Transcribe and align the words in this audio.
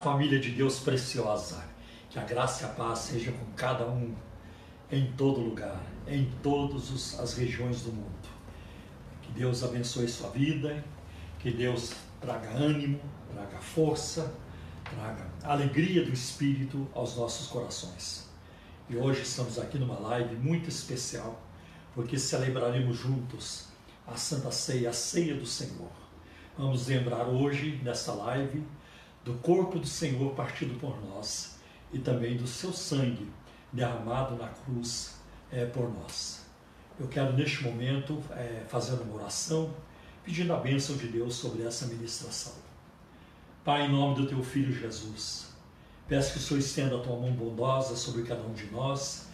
Família 0.00 0.38
de 0.38 0.52
Deus 0.52 0.78
preciosa, 0.78 1.64
que 2.08 2.20
a 2.20 2.22
graça 2.22 2.62
e 2.62 2.66
a 2.66 2.68
paz 2.72 3.00
seja 3.00 3.32
com 3.32 3.44
cada 3.56 3.84
um, 3.84 4.14
em 4.92 5.10
todo 5.14 5.40
lugar, 5.40 5.82
em 6.06 6.30
todas 6.40 7.18
as 7.18 7.34
regiões 7.36 7.82
do 7.82 7.90
mundo. 7.90 8.28
Que 9.20 9.32
Deus 9.32 9.64
abençoe 9.64 10.06
sua 10.06 10.30
vida, 10.30 10.84
que 11.40 11.50
Deus 11.50 11.94
traga 12.20 12.48
ânimo, 12.50 13.00
traga 13.34 13.58
força, 13.58 14.32
traga 14.84 15.26
alegria 15.42 16.04
do 16.04 16.12
Espírito 16.12 16.88
aos 16.94 17.16
nossos 17.16 17.48
corações. 17.48 18.30
E 18.88 18.96
hoje 18.96 19.22
estamos 19.22 19.58
aqui 19.58 19.78
numa 19.78 19.98
live 19.98 20.36
muito 20.36 20.68
especial, 20.68 21.42
porque 21.92 22.16
celebraremos 22.16 22.96
juntos 22.96 23.66
a 24.06 24.14
Santa 24.14 24.52
Ceia, 24.52 24.90
a 24.90 24.92
Ceia 24.92 25.34
do 25.34 25.44
Senhor. 25.44 25.90
Vamos 26.56 26.86
lembrar 26.86 27.26
hoje, 27.26 27.80
nessa 27.82 28.12
live, 28.12 28.62
do 29.24 29.34
corpo 29.34 29.78
do 29.78 29.86
Senhor 29.86 30.34
partido 30.34 30.78
por 30.78 31.00
nós 31.04 31.58
e 31.92 31.98
também 31.98 32.36
do 32.36 32.46
seu 32.46 32.72
sangue 32.72 33.28
derramado 33.72 34.36
na 34.36 34.48
cruz 34.48 35.16
é, 35.50 35.66
por 35.66 35.92
nós. 35.92 36.46
Eu 36.98 37.06
quero 37.08 37.32
neste 37.32 37.62
momento 37.62 38.22
é, 38.30 38.64
fazer 38.68 38.94
uma 38.94 39.14
oração 39.14 39.72
pedindo 40.24 40.52
a 40.52 40.56
bênção 40.56 40.96
de 40.96 41.08
Deus 41.08 41.34
sobre 41.36 41.62
essa 41.62 41.86
ministração. 41.86 42.52
Pai, 43.64 43.86
em 43.86 43.92
nome 43.92 44.16
do 44.16 44.26
teu 44.26 44.42
filho 44.42 44.72
Jesus, 44.72 45.48
peço 46.06 46.32
que 46.32 46.38
o 46.38 46.42
Senhor 46.42 46.60
estenda 46.60 46.96
a 46.96 47.00
tua 47.00 47.16
mão 47.16 47.32
bondosa 47.32 47.96
sobre 47.96 48.22
cada 48.22 48.42
um 48.42 48.52
de 48.52 48.66
nós, 48.66 49.28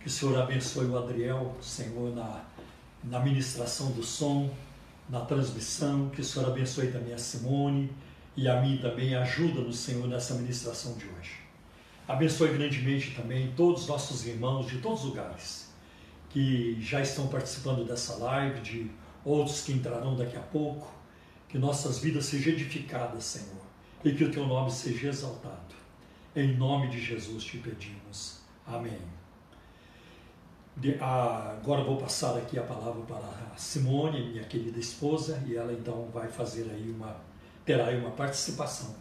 que 0.00 0.06
o 0.06 0.10
Senhor 0.10 0.38
abençoe 0.38 0.86
o 0.86 0.98
Adriel, 0.98 1.56
Senhor, 1.60 2.14
na, 2.14 2.44
na 3.02 3.20
ministração 3.20 3.90
do 3.92 4.02
som, 4.02 4.52
na 5.08 5.20
transmissão, 5.20 6.10
que 6.10 6.20
o 6.20 6.24
Senhor 6.24 6.48
abençoe 6.48 6.92
também 6.92 7.14
a 7.14 7.18
Simone, 7.18 7.90
e 8.36 8.48
a 8.48 8.60
mim 8.60 8.78
também 8.78 9.14
ajuda-nos, 9.14 9.78
Senhor, 9.78 10.06
nessa 10.06 10.34
ministração 10.34 10.94
de 10.94 11.06
hoje. 11.06 11.38
Abençoe 12.06 12.52
grandemente 12.52 13.14
também 13.14 13.52
todos 13.56 13.82
os 13.82 13.88
nossos 13.88 14.26
irmãos 14.26 14.66
de 14.66 14.78
todos 14.78 15.00
os 15.00 15.06
lugares 15.06 15.66
que 16.36 16.78
já 16.82 17.00
estão 17.00 17.28
participando 17.28 17.86
dessa 17.86 18.16
live, 18.16 18.60
de 18.60 18.90
outros 19.24 19.62
que 19.62 19.72
entrarão 19.72 20.14
daqui 20.14 20.36
a 20.36 20.40
pouco. 20.40 20.94
Que 21.48 21.56
nossas 21.56 21.98
vidas 21.98 22.26
sejam 22.26 22.52
edificadas, 22.52 23.24
Senhor, 23.24 23.62
e 24.04 24.12
que 24.12 24.22
o 24.22 24.30
teu 24.30 24.46
nome 24.46 24.70
seja 24.70 25.08
exaltado. 25.08 25.74
Em 26.34 26.54
nome 26.54 26.88
de 26.88 27.00
Jesus 27.00 27.42
te 27.42 27.56
pedimos. 27.56 28.40
Amém. 28.66 28.98
De, 30.76 30.98
agora 31.00 31.82
vou 31.82 31.96
passar 31.96 32.36
aqui 32.36 32.58
a 32.58 32.62
palavra 32.62 33.00
para 33.04 33.54
a 33.54 33.56
Simone, 33.56 34.28
minha 34.28 34.44
querida 34.44 34.78
esposa, 34.78 35.42
e 35.46 35.56
ela 35.56 35.72
então 35.72 36.10
vai 36.12 36.28
fazer 36.28 36.68
aí 36.70 36.90
uma 36.90 37.16
terá 37.66 37.86
aí 37.86 37.98
uma 37.98 38.12
participação. 38.12 38.94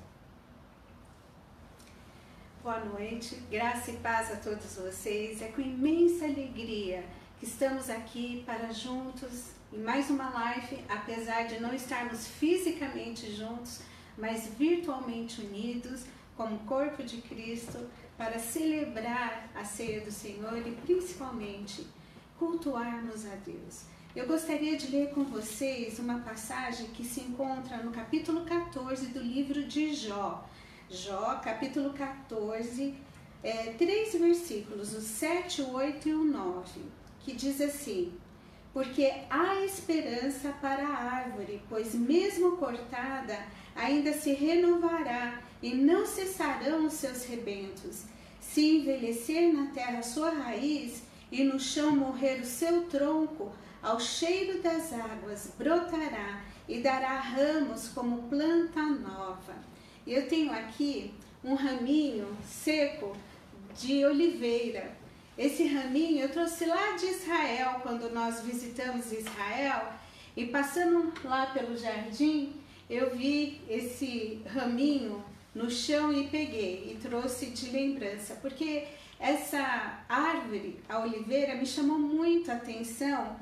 Boa 2.64 2.84
noite, 2.84 3.36
graça 3.52 3.92
e 3.92 3.98
paz 3.98 4.32
a 4.32 4.38
todos 4.38 4.76
vocês. 4.76 5.40
É 5.44 5.50
com 5.50 5.62
imensa 5.62 6.26
alegria 6.26 7.06
que 7.40 7.46
estamos 7.46 7.92
aqui 7.92 8.42
para 8.44 8.74
juntos 8.74 9.52
em 9.72 9.78
mais 9.78 10.10
uma 10.10 10.30
live, 10.32 10.84
apesar 10.90 11.44
de 11.44 11.60
não 11.60 11.76
estarmos 11.76 12.28
fisicamente 12.28 13.32
juntos, 13.36 13.82
mas 14.18 14.48
virtualmente 14.58 15.42
unidos 15.42 16.06
como 16.36 16.58
corpo 16.60 17.04
de 17.04 17.22
Cristo 17.22 17.88
para 18.18 18.40
celebrar 18.40 19.48
a 19.54 19.64
ceia 19.64 20.02
do 20.02 20.12
Senhor 20.12 20.58
e 20.66 20.72
principalmente 20.72 21.86
cultuarmos 22.40 23.28
a 23.28 23.36
Deus. 23.36 23.84
Eu 24.16 24.26
gostaria 24.28 24.78
de 24.78 24.88
ler 24.88 25.10
com 25.10 25.26
vocês 25.26 26.00
uma 26.00 26.20
passagem 26.20 26.88
que 26.88 27.04
se 27.04 27.20
encontra 27.20 27.84
no 27.84 27.92
capítulo 27.92 28.46
14 28.46 29.08
do 29.08 29.20
livro 29.20 29.66
de 29.66 29.94
Jó. 29.94 30.48
Jó, 30.90 31.42
capítulo 31.44 31.92
14, 31.92 32.96
é, 33.44 33.74
três 33.78 34.14
versículos, 34.14 34.94
o 34.94 35.02
7, 35.02 35.64
o 35.64 35.74
8 35.74 36.08
e 36.08 36.14
o 36.14 36.24
9, 36.24 36.80
que 37.20 37.34
diz 37.34 37.60
assim: 37.60 38.14
Porque 38.72 39.12
há 39.30 39.60
esperança 39.66 40.56
para 40.62 40.88
a 40.88 41.04
árvore, 41.18 41.62
pois 41.68 41.94
mesmo 41.94 42.56
cortada, 42.56 43.38
ainda 43.76 44.14
se 44.14 44.32
renovará 44.32 45.42
e 45.62 45.74
não 45.74 46.06
cessarão 46.06 46.86
os 46.86 46.94
seus 46.94 47.26
rebentos. 47.26 48.04
Se 48.40 48.78
envelhecer 48.78 49.54
na 49.54 49.72
terra 49.72 50.02
sua 50.02 50.30
raiz 50.30 51.04
e 51.30 51.44
no 51.44 51.60
chão 51.60 51.94
morrer 51.94 52.40
o 52.40 52.46
seu 52.46 52.84
tronco, 52.86 53.52
ao 53.86 54.00
cheiro 54.00 54.64
das 54.64 54.92
águas 54.92 55.52
brotará 55.60 56.42
e 56.68 56.80
dará 56.80 57.20
ramos 57.20 57.90
como 57.90 58.24
planta 58.24 58.82
nova. 58.82 59.54
Eu 60.08 60.28
tenho 60.28 60.52
aqui 60.52 61.14
um 61.44 61.54
raminho 61.54 62.28
seco 62.44 63.16
de 63.78 64.04
oliveira. 64.04 64.92
Esse 65.38 65.68
raminho 65.68 66.24
eu 66.24 66.30
trouxe 66.32 66.66
lá 66.66 66.94
de 66.94 67.06
Israel, 67.06 67.80
quando 67.84 68.12
nós 68.12 68.42
visitamos 68.42 69.12
Israel, 69.12 69.94
e 70.36 70.48
passando 70.48 71.14
lá 71.24 71.46
pelo 71.48 71.78
jardim, 71.78 72.54
eu 72.90 73.16
vi 73.16 73.62
esse 73.70 74.42
raminho 74.48 75.24
no 75.54 75.70
chão 75.70 76.12
e 76.12 76.28
peguei 76.28 76.92
e 76.92 76.98
trouxe 77.00 77.48
de 77.48 77.70
lembrança, 77.70 78.36
porque 78.42 78.88
essa 79.20 80.04
árvore, 80.10 80.80
a 80.90 81.00
oliveira, 81.00 81.56
me 81.56 81.66
chamou 81.68 82.00
muito 82.00 82.50
a 82.50 82.56
atenção 82.56 83.36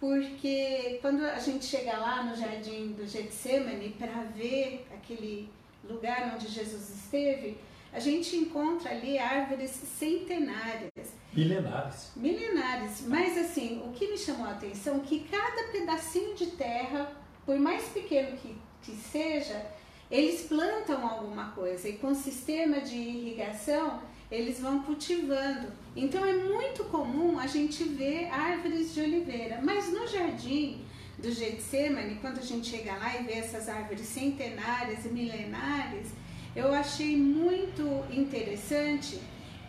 porque 0.00 0.98
quando 1.00 1.24
a 1.24 1.38
gente 1.38 1.64
chega 1.64 1.96
lá 1.96 2.22
no 2.22 2.36
jardim 2.36 2.92
do 2.92 3.06
Getsemane 3.06 3.96
para 3.98 4.22
ver 4.34 4.86
aquele 4.94 5.48
lugar 5.84 6.32
onde 6.34 6.46
Jesus 6.48 6.90
esteve, 6.90 7.58
a 7.92 7.98
gente 7.98 8.36
encontra 8.36 8.90
ali 8.90 9.18
árvores 9.18 9.70
centenárias. 9.70 11.14
Milenares. 11.32 12.12
Milenares. 12.14 13.02
Mas 13.06 13.36
assim, 13.38 13.82
o 13.84 13.92
que 13.92 14.08
me 14.08 14.18
chamou 14.18 14.46
a 14.46 14.52
atenção 14.52 14.96
é 14.96 15.00
que 15.00 15.20
cada 15.20 15.72
pedacinho 15.72 16.34
de 16.34 16.46
terra, 16.48 17.10
por 17.44 17.58
mais 17.58 17.84
pequeno 17.88 18.36
que, 18.36 18.56
que 18.82 18.92
seja, 18.92 19.66
eles 20.10 20.42
plantam 20.42 21.06
alguma 21.06 21.50
coisa. 21.52 21.88
E 21.88 21.94
com 21.94 22.08
o 22.08 22.14
sistema 22.14 22.80
de 22.80 22.96
irrigação, 22.96 24.00
eles 24.30 24.60
vão 24.60 24.82
cultivando. 24.82 25.68
Então 25.96 26.24
é 26.24 26.34
muito 26.34 26.84
comum 26.84 27.38
a 27.38 27.46
gente 27.46 27.82
ver 27.84 28.28
árvores 28.30 28.94
de 28.94 29.00
oliveira, 29.00 29.60
mas 29.62 29.90
no 29.90 30.06
jardim 30.06 30.84
do 31.18 31.32
Getsemane, 31.32 32.16
quando 32.20 32.38
a 32.38 32.42
gente 32.42 32.68
chega 32.68 32.94
lá 32.94 33.18
e 33.18 33.24
vê 33.24 33.34
essas 33.34 33.68
árvores 33.68 34.06
centenárias 34.06 35.04
e 35.04 35.08
milenares, 35.08 36.08
eu 36.54 36.72
achei 36.72 37.16
muito 37.16 38.04
interessante 38.10 39.20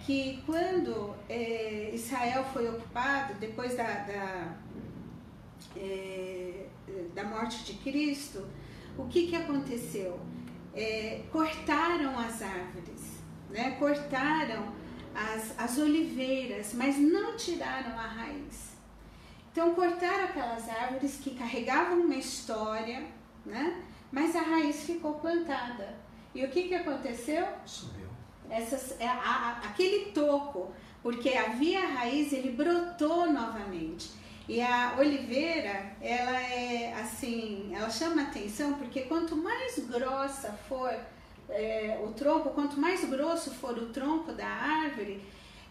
que 0.05 0.41
quando 0.45 1.15
é, 1.27 1.91
Israel 1.93 2.43
foi 2.51 2.67
ocupado, 2.67 3.35
depois 3.39 3.75
da, 3.75 3.83
da, 3.83 4.57
é, 5.77 6.65
da 7.13 7.23
morte 7.23 7.63
de 7.63 7.73
Cristo, 7.79 8.45
o 8.97 9.05
que, 9.05 9.27
que 9.27 9.35
aconteceu? 9.35 10.19
É, 10.73 11.21
cortaram 11.31 12.17
as 12.17 12.41
árvores 12.41 12.98
né? 13.49 13.75
cortaram 13.79 14.73
as, 15.13 15.57
as 15.57 15.77
oliveiras, 15.77 16.73
mas 16.73 16.97
não 16.97 17.35
tiraram 17.35 17.97
a 17.97 18.07
raiz. 18.07 18.69
Então 19.51 19.73
cortaram 19.73 20.25
aquelas 20.25 20.69
árvores 20.69 21.19
que 21.21 21.31
carregavam 21.31 22.01
uma 22.01 22.15
história, 22.15 23.03
né? 23.45 23.83
mas 24.11 24.35
a 24.35 24.41
raiz 24.41 24.83
ficou 24.83 25.15
plantada. 25.15 25.97
E 26.33 26.43
o 26.45 26.49
que, 26.49 26.67
que 26.67 26.75
aconteceu? 26.75 27.47
Subiu. 27.65 28.07
Essas, 28.49 28.99
é, 28.99 29.07
a, 29.07 29.13
a, 29.13 29.51
aquele 29.69 30.11
toco, 30.11 30.71
porque 31.03 31.29
havia 31.29 31.85
raiz, 31.85 32.31
ele 32.33 32.51
brotou 32.51 33.31
novamente. 33.31 34.11
E 34.47 34.61
a 34.61 34.95
oliveira, 34.97 35.95
ela 36.01 36.41
é 36.41 36.93
assim, 36.99 37.71
ela 37.71 37.89
chama 37.89 38.23
atenção 38.23 38.73
porque 38.73 39.01
quanto 39.01 39.35
mais 39.35 39.77
grossa 39.87 40.51
for 40.67 40.91
é, 41.49 41.99
o 42.03 42.11
tronco, 42.13 42.49
quanto 42.51 42.79
mais 42.79 43.03
grosso 43.05 43.51
for 43.51 43.77
o 43.77 43.87
tronco 43.87 44.31
da 44.33 44.47
árvore, 44.47 45.21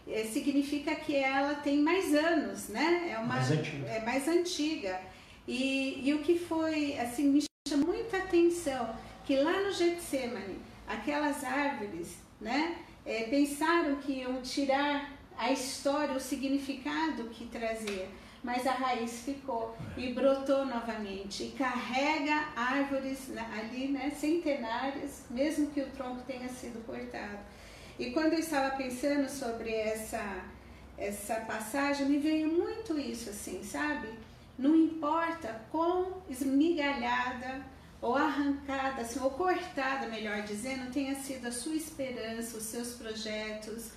é, 0.07 0.23
significa 0.23 0.95
que 0.95 1.15
ela 1.15 1.55
tem 1.55 1.79
mais 1.79 2.13
anos, 2.13 2.69
né? 2.69 3.11
É, 3.11 3.17
uma, 3.17 3.35
mais 3.35 3.51
antiga. 3.51 3.87
é 3.87 3.99
mais 4.01 4.27
antiga. 4.27 4.99
E, 5.47 6.07
e 6.07 6.13
o 6.13 6.19
que 6.19 6.37
foi, 6.37 6.97
assim, 6.99 7.29
me 7.29 7.43
chama 7.67 7.85
muita 7.85 8.17
atenção, 8.17 8.95
que 9.25 9.35
lá 9.35 9.61
no 9.61 9.71
Getsemane, 9.71 10.59
aquelas 10.87 11.43
árvores, 11.43 12.17
né? 12.39 12.77
É, 13.05 13.23
pensaram 13.23 13.95
que 13.97 14.13
iam 14.13 14.41
tirar 14.41 15.11
a 15.37 15.51
história, 15.51 16.15
o 16.15 16.19
significado 16.19 17.25
que 17.29 17.45
trazia 17.45 18.07
mas 18.43 18.65
a 18.65 18.71
raiz 18.71 19.21
ficou 19.23 19.75
e 19.97 20.13
brotou 20.13 20.65
novamente 20.65 21.43
e 21.43 21.51
carrega 21.51 22.47
árvores 22.55 23.29
ali, 23.57 23.89
né, 23.89 24.11
centenárias, 24.11 25.23
mesmo 25.29 25.67
que 25.71 25.81
o 25.81 25.89
tronco 25.91 26.21
tenha 26.25 26.47
sido 26.47 26.83
cortado. 26.85 27.39
E 27.97 28.11
quando 28.11 28.33
eu 28.33 28.39
estava 28.39 28.75
pensando 28.77 29.29
sobre 29.29 29.73
essa 29.73 30.45
essa 30.97 31.35
passagem, 31.35 32.07
me 32.07 32.17
veio 32.17 32.49
muito 32.49 32.99
isso 32.99 33.29
assim, 33.29 33.63
sabe? 33.63 34.09
Não 34.57 34.75
importa 34.75 35.61
quão 35.71 36.21
esmigalhada 36.29 37.65
ou 38.01 38.15
arrancada, 38.15 39.01
assim, 39.01 39.19
ou 39.19 39.31
cortada, 39.31 40.07
melhor 40.07 40.41
dizendo, 40.43 40.91
tenha 40.91 41.15
sido 41.15 41.47
a 41.47 41.51
sua 41.51 41.75
esperança, 41.75 42.57
os 42.57 42.63
seus 42.63 42.93
projetos, 42.95 43.91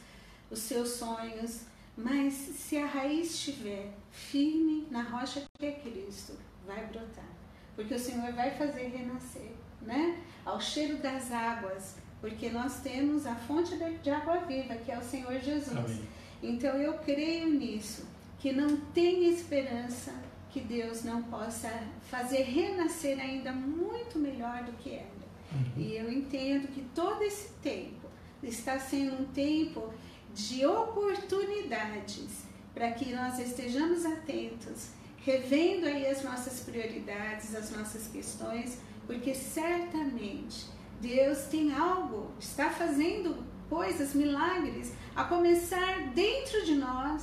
os 0.51 0.61
seus 0.61 0.91
sonhos. 0.91 1.63
Mas 1.97 2.33
se 2.33 2.79
a 2.79 2.87
raiz 2.87 3.35
estiver 3.35 3.93
firme 4.11 4.87
na 4.91 5.03
rocha 5.03 5.45
que 5.59 5.67
é 5.67 5.73
Cristo, 5.73 6.39
vai 6.67 6.87
brotar. 6.87 7.29
Porque 7.77 7.95
o 7.95 7.99
Senhor 7.99 8.33
vai 8.33 8.51
fazer 8.53 8.89
renascer, 8.89 9.53
né? 9.81 10.23
Ao 10.45 10.61
cheiro 10.61 10.99
das 10.99 11.31
águas, 11.31 11.97
porque 12.21 12.49
nós 12.51 12.81
temos 12.81 13.27
a 13.27 13.35
fonte 13.35 13.77
de 13.77 14.11
água 14.11 14.39
viva, 14.39 14.75
que 14.77 14.91
é 14.91 14.99
o 14.99 15.03
Senhor 15.03 15.39
Jesus. 15.41 15.77
Amém. 15.77 16.09
Então 16.43 16.75
eu 16.77 16.95
creio 16.99 17.49
nisso, 17.49 18.07
que 18.39 18.53
não 18.53 18.77
tem 18.77 19.29
esperança 19.29 20.13
que 20.51 20.61
Deus 20.61 21.03
não 21.05 21.23
possa 21.23 21.71
fazer 22.11 22.43
renascer 22.43 23.19
ainda 23.19 23.53
muito 23.53 24.19
melhor 24.19 24.65
do 24.65 24.73
que 24.73 24.91
era. 24.91 25.23
Uhum. 25.53 25.83
E 25.83 25.97
eu 25.97 26.13
entendo 26.13 26.69
que 26.69 26.83
todo 26.95 27.23
esse 27.23 27.53
tempo 27.63 28.07
está 28.43 28.79
sendo 28.79 29.23
um 29.23 29.25
tempo 29.27 29.93
de 30.35 30.65
oportunidades 30.67 32.45
para 32.75 32.91
que 32.93 33.13
nós 33.15 33.39
estejamos 33.39 34.05
atentos, 34.05 34.89
revendo 35.19 35.87
aí 35.87 36.07
as 36.07 36.23
nossas 36.23 36.61
prioridades, 36.61 37.55
as 37.55 37.71
nossas 37.71 38.09
questões, 38.09 38.79
porque 39.07 39.35
certamente 39.35 40.67
Deus 41.01 41.43
tem 41.51 41.73
algo, 41.73 42.31
está 42.39 42.71
fazendo 42.71 43.45
coisas, 43.69 44.15
milagres, 44.15 44.93
a 45.15 45.25
começar 45.25 46.09
dentro 46.15 46.65
de 46.65 46.75
nós, 46.75 47.23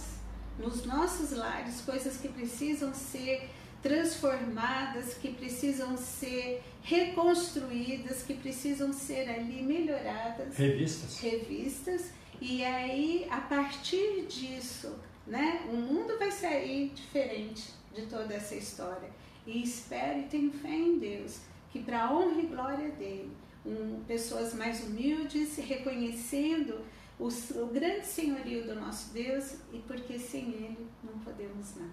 nos 0.57 0.85
nossos 0.85 1.31
lares, 1.31 1.81
coisas 1.81 2.17
que 2.17 2.27
precisam 2.27 2.93
ser 2.93 3.49
transformadas, 3.81 5.13
que 5.13 5.33
precisam 5.33 5.97
ser 5.97 6.61
reconstruídas, 6.83 8.23
que 8.23 8.33
precisam 8.33 8.91
ser 8.91 9.29
ali 9.29 9.63
melhoradas, 9.63 10.57
revistas. 10.57 11.19
Revistas. 11.19 12.18
E 12.41 12.63
aí, 12.63 13.27
a 13.29 13.41
partir 13.41 14.25
disso, 14.25 14.97
né, 15.27 15.61
o 15.69 15.75
mundo 15.75 16.17
vai 16.17 16.31
sair 16.31 16.89
diferente 16.89 17.73
de 17.93 18.05
toda 18.05 18.33
essa 18.33 18.55
história. 18.55 19.09
E 19.45 19.61
espero 19.61 20.19
e 20.19 20.23
tenho 20.23 20.51
fé 20.51 20.73
em 20.73 20.99
Deus, 20.99 21.41
que 21.69 21.83
para 21.83 22.11
honra 22.13 22.41
e 22.41 22.45
glória 22.45 22.89
dele, 22.91 23.31
um, 23.65 24.03
pessoas 24.07 24.53
mais 24.53 24.83
humildes, 24.83 25.57
reconhecendo 25.57 26.85
o, 27.19 27.27
o 27.27 27.67
grande 27.67 28.05
senhorio 28.05 28.65
do 28.65 28.75
nosso 28.75 29.13
Deus 29.13 29.55
e 29.73 29.79
porque 29.79 30.17
sem 30.17 30.49
Ele 30.49 30.87
não 31.03 31.19
podemos 31.19 31.75
nada. 31.75 31.91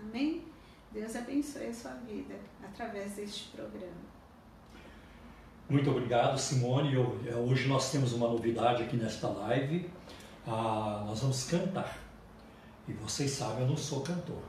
Amém? 0.00 0.42
Deus 0.90 1.14
abençoe 1.14 1.66
a 1.66 1.74
sua 1.74 1.92
vida 1.92 2.34
através 2.62 3.12
deste 3.12 3.50
programa. 3.50 4.11
Muito 5.68 5.90
obrigado, 5.90 6.38
Simone. 6.38 6.94
Eu, 6.94 7.18
é, 7.26 7.34
hoje 7.34 7.68
nós 7.68 7.90
temos 7.90 8.12
uma 8.12 8.28
novidade 8.28 8.82
aqui 8.82 8.96
nesta 8.96 9.28
live. 9.28 9.88
Ah, 10.46 11.04
nós 11.06 11.20
vamos 11.20 11.44
cantar. 11.44 11.98
E 12.88 12.92
vocês 12.92 13.30
sabem, 13.30 13.62
eu 13.62 13.68
não 13.68 13.76
sou 13.76 14.00
cantor. 14.00 14.42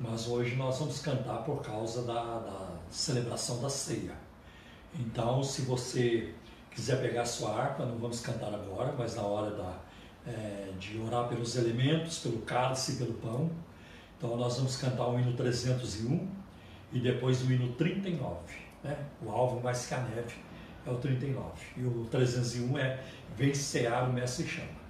Mas 0.00 0.26
hoje 0.26 0.56
nós 0.56 0.78
vamos 0.78 0.98
cantar 1.00 1.44
por 1.44 1.62
causa 1.62 2.02
da, 2.02 2.38
da 2.40 2.70
celebração 2.90 3.60
da 3.60 3.68
ceia. 3.68 4.14
Então, 4.98 5.42
se 5.42 5.62
você 5.62 6.34
quiser 6.70 7.00
pegar 7.00 7.24
sua 7.24 7.54
harpa, 7.54 7.84
não 7.84 7.98
vamos 7.98 8.20
cantar 8.20 8.52
agora, 8.52 8.94
mas 8.98 9.14
na 9.14 9.22
hora 9.22 9.50
da, 9.50 9.78
é, 10.26 10.72
de 10.78 10.98
orar 10.98 11.28
pelos 11.28 11.56
elementos, 11.56 12.18
pelo 12.18 12.38
cálice 12.42 12.92
e 12.92 12.96
pelo 12.96 13.14
pão. 13.14 13.50
Então 14.16 14.36
nós 14.36 14.56
vamos 14.56 14.76
cantar 14.76 15.08
o 15.08 15.18
hino 15.18 15.34
301 15.34 16.28
e 16.92 17.00
depois 17.00 17.42
o 17.42 17.52
hino 17.52 17.72
39. 17.72 18.61
Né? 18.82 18.96
O 19.20 19.30
alvo 19.30 19.60
mais 19.60 19.86
que 19.86 19.94
a 19.94 20.00
neve 20.00 20.34
é 20.86 20.90
o 20.90 20.96
39. 20.96 21.50
E 21.76 21.84
o 21.84 22.06
301 22.10 22.78
é 22.78 23.00
Vencear 23.36 24.08
o 24.08 24.12
Mestre 24.12 24.46
Chama. 24.46 24.82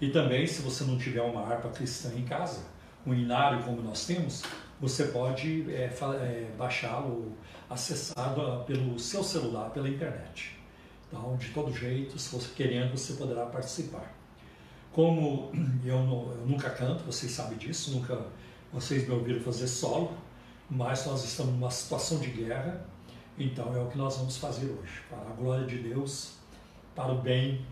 E 0.00 0.10
também, 0.10 0.46
se 0.46 0.62
você 0.62 0.84
não 0.84 0.98
tiver 0.98 1.22
uma 1.22 1.42
harpa 1.42 1.68
cristã 1.68 2.12
em 2.16 2.24
casa, 2.24 2.60
um 3.06 3.14
inário 3.14 3.62
como 3.62 3.82
nós 3.82 4.06
temos, 4.06 4.42
você 4.80 5.04
pode 5.06 5.70
é, 5.72 5.84
é, 5.84 6.50
baixá-lo, 6.58 7.36
acessado 7.70 8.64
pelo 8.64 8.98
seu 8.98 9.22
celular, 9.22 9.70
pela 9.70 9.88
internet. 9.88 10.58
Então, 11.08 11.36
de 11.36 11.50
todo 11.50 11.72
jeito, 11.72 12.18
se 12.18 12.34
você 12.34 12.48
querendo, 12.54 12.96
você 12.96 13.14
poderá 13.14 13.46
participar. 13.46 14.12
Como 14.92 15.52
eu, 15.84 16.02
não, 16.02 16.32
eu 16.32 16.46
nunca 16.46 16.70
canto, 16.70 17.04
vocês 17.04 17.32
sabem 17.32 17.56
disso, 17.56 17.92
nunca 17.92 18.20
vocês 18.72 19.06
me 19.06 19.14
ouviram 19.14 19.40
fazer 19.40 19.68
solo, 19.68 20.12
mas 20.68 21.06
nós 21.06 21.24
estamos 21.24 21.52
numa 21.52 21.70
situação 21.70 22.18
de 22.18 22.30
guerra, 22.30 22.84
então 23.38 23.74
é 23.74 23.80
o 23.80 23.88
que 23.88 23.98
nós 23.98 24.16
vamos 24.16 24.36
fazer 24.36 24.66
hoje, 24.66 25.02
para 25.08 25.18
a 25.18 25.34
glória 25.34 25.66
de 25.66 25.78
Deus, 25.78 26.34
para 26.94 27.12
o 27.12 27.18
bem, 27.18 27.64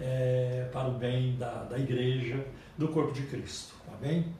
é, 0.00 0.68
para 0.72 0.88
o 0.88 0.92
bem 0.92 1.36
da, 1.36 1.64
da 1.64 1.78
igreja, 1.78 2.44
do 2.76 2.88
corpo 2.88 3.12
de 3.12 3.22
Cristo, 3.22 3.74
tá 3.84 3.96
bem? 3.96 4.32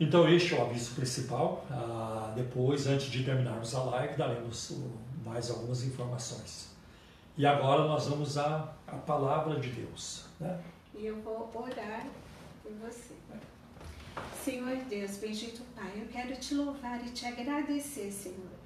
Então 0.00 0.28
este 0.28 0.54
é 0.54 0.58
o 0.58 0.62
aviso 0.62 0.94
principal. 0.94 1.64
Ah, 1.70 2.32
depois, 2.36 2.86
antes 2.86 3.10
de 3.10 3.24
terminarmos 3.24 3.74
a 3.74 3.82
live, 3.82 4.16
daremos 4.16 4.72
mais 5.24 5.50
algumas 5.50 5.82
informações. 5.82 6.70
E 7.36 7.44
agora 7.44 7.86
nós 7.86 8.06
vamos 8.06 8.38
à, 8.38 8.74
à 8.86 8.96
palavra 8.96 9.58
de 9.58 9.70
Deus. 9.70 10.24
Né? 10.38 10.60
E 10.94 11.06
eu 11.06 11.20
vou 11.22 11.50
orar 11.54 12.06
por 12.62 12.72
você. 12.74 13.14
Senhor 14.44 14.76
Deus, 14.88 15.16
bendito 15.18 15.62
Pai, 15.74 15.92
eu 15.96 16.06
quero 16.08 16.34
te 16.36 16.54
louvar 16.54 17.04
e 17.04 17.10
te 17.10 17.26
agradecer, 17.26 18.10
Senhor, 18.10 18.57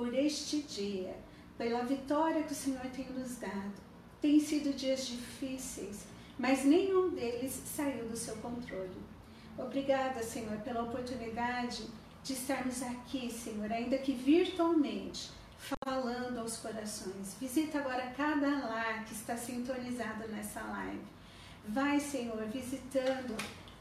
por 0.00 0.14
este 0.14 0.62
dia, 0.62 1.14
pela 1.58 1.84
vitória 1.84 2.42
que 2.44 2.52
o 2.52 2.56
Senhor 2.56 2.80
tem 2.86 3.04
nos 3.10 3.36
dado. 3.36 3.74
Tem 4.18 4.40
sido 4.40 4.74
dias 4.74 5.06
difíceis, 5.06 6.06
mas 6.38 6.64
nenhum 6.64 7.10
deles 7.10 7.52
saiu 7.66 8.06
do 8.06 8.16
seu 8.16 8.34
controle. 8.36 8.96
Obrigada, 9.58 10.22
Senhor, 10.22 10.56
pela 10.60 10.84
oportunidade 10.84 11.84
de 12.24 12.32
estarmos 12.32 12.82
aqui, 12.82 13.30
Senhor, 13.30 13.70
ainda 13.70 13.98
que 13.98 14.12
virtualmente 14.12 15.32
falando 15.84 16.38
aos 16.38 16.56
corações. 16.56 17.36
Visita 17.38 17.80
agora 17.80 18.14
cada 18.16 18.48
lar 18.48 19.04
que 19.04 19.12
está 19.12 19.36
sintonizado 19.36 20.28
nessa 20.28 20.62
live. 20.62 21.02
Vai, 21.68 22.00
Senhor, 22.00 22.42
visitando, 22.46 23.36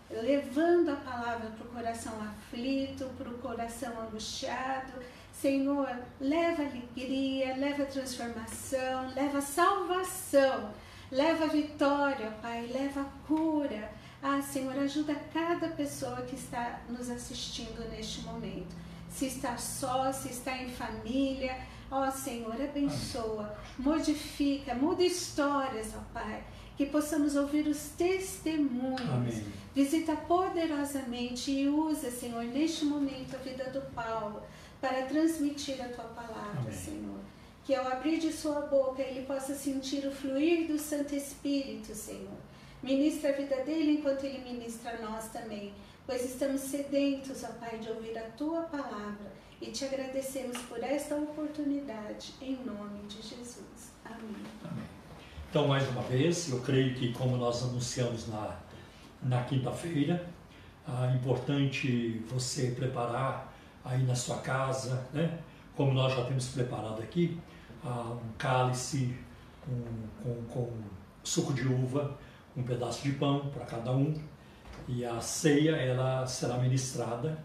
levando 0.10 0.89
a 0.89 0.98
palavra 0.98 1.50
para 1.51 1.65
o 1.65 1.69
coração 1.69 2.22
aflito, 2.22 3.10
para 3.18 3.30
o 3.30 3.38
coração 3.38 4.01
angustiado. 4.01 4.92
Senhor, 5.41 5.89
leva 6.19 6.63
alegria, 6.63 7.56
leva 7.56 7.86
transformação, 7.86 9.13
leva 9.15 9.41
salvação, 9.41 10.71
leva 11.12 11.47
vitória, 11.47 12.31
Pai, 12.41 12.69
leva 12.74 13.05
cura. 13.27 13.91
Ah, 14.22 14.41
Senhor, 14.41 14.77
ajuda 14.77 15.15
cada 15.34 15.69
pessoa 15.69 16.22
que 16.24 16.36
está 16.36 16.81
nos 16.89 17.10
assistindo 17.10 17.89
neste 17.89 18.22
momento 18.22 18.75
se 19.10 19.25
está 19.25 19.58
só, 19.58 20.12
se 20.12 20.29
está 20.29 20.58
em 20.58 20.69
família. 20.69 21.58
Ó 21.91 22.08
oh, 22.08 22.12
Senhor, 22.12 22.53
abençoa, 22.53 23.58
modifica, 23.77 24.75
muda 24.75 25.03
histórias, 25.03 25.93
ó 25.96 26.01
Pai. 26.13 26.43
Que 26.77 26.86
possamos 26.86 27.36
ouvir 27.36 27.67
os 27.67 27.89
testemunhos. 27.98 29.01
Amém. 29.01 29.46
Visita 29.75 30.15
poderosamente 30.15 31.51
e 31.51 31.67
usa, 31.67 32.10
Senhor, 32.10 32.43
neste 32.46 32.86
momento 32.86 33.36
a 33.36 33.39
vida 33.39 33.65
do 33.72 33.81
Paulo 33.93 34.41
para 34.79 35.03
transmitir 35.03 35.81
a 35.81 35.89
tua 35.89 36.05
palavra, 36.05 36.59
Amém. 36.59 36.71
Senhor. 36.71 37.19
Que 37.63 37.75
ao 37.75 37.88
abrir 37.88 38.19
de 38.19 38.31
sua 38.31 38.62
boca 38.62 39.01
ele 39.01 39.25
possa 39.25 39.53
sentir 39.53 40.07
o 40.07 40.12
fluir 40.12 40.67
do 40.67 40.79
Santo 40.79 41.13
Espírito, 41.15 41.93
Senhor. 41.93 42.38
Ministra 42.81 43.29
a 43.29 43.33
vida 43.33 43.57
dele 43.63 44.00
enquanto 44.00 44.24
ele 44.24 44.39
ministra 44.39 44.91
a 44.95 45.01
nós 45.01 45.27
também 45.27 45.74
pois 46.09 46.25
estamos 46.25 46.62
sedentos, 46.62 47.43
ó 47.43 47.53
Pai, 47.59 47.77
de 47.77 47.88
ouvir 47.88 48.17
a 48.17 48.24
Tua 48.31 48.63
palavra 48.63 49.31
e 49.62 49.67
te 49.67 49.86
agradecemos 49.86 50.57
por 50.63 50.83
esta 50.83 51.13
oportunidade, 51.13 52.33
em 52.41 52.55
nome 52.65 53.05
de 53.07 53.17
Jesus. 53.17 53.93
Amém. 54.03 54.43
Amém. 54.63 54.83
Então, 55.48 55.67
mais 55.67 55.88
uma 55.89 56.01
vez, 56.01 56.50
eu 56.50 56.62
creio 56.62 56.95
que, 56.95 57.13
como 57.13 57.38
nós 57.38 57.62
anunciamos 57.62 58.27
na, 58.27 58.57
na 59.21 59.43
quinta-feira, 59.43 60.27
é 60.88 61.15
importante 61.15 62.24
você 62.27 62.71
preparar 62.71 63.53
aí 63.83 64.03
na 64.03 64.15
sua 64.15 64.38
casa, 64.38 65.07
né? 65.13 65.39
como 65.75 65.93
nós 65.93 66.13
já 66.13 66.25
temos 66.25 66.48
preparado 66.50 67.01
aqui, 67.01 67.39
um 67.83 68.33
cálice 68.38 69.15
com, 69.65 69.83
com, 70.24 70.43
com 70.45 70.71
suco 71.24 71.53
de 71.53 71.65
uva, 71.65 72.17
um 72.55 72.63
pedaço 72.63 73.03
de 73.03 73.13
pão 73.13 73.50
para 73.50 73.65
cada 73.65 73.91
um, 73.91 74.13
e 74.88 75.05
a 75.05 75.21
ceia 75.21 75.71
ela 75.71 76.25
será 76.25 76.57
ministrada, 76.57 77.41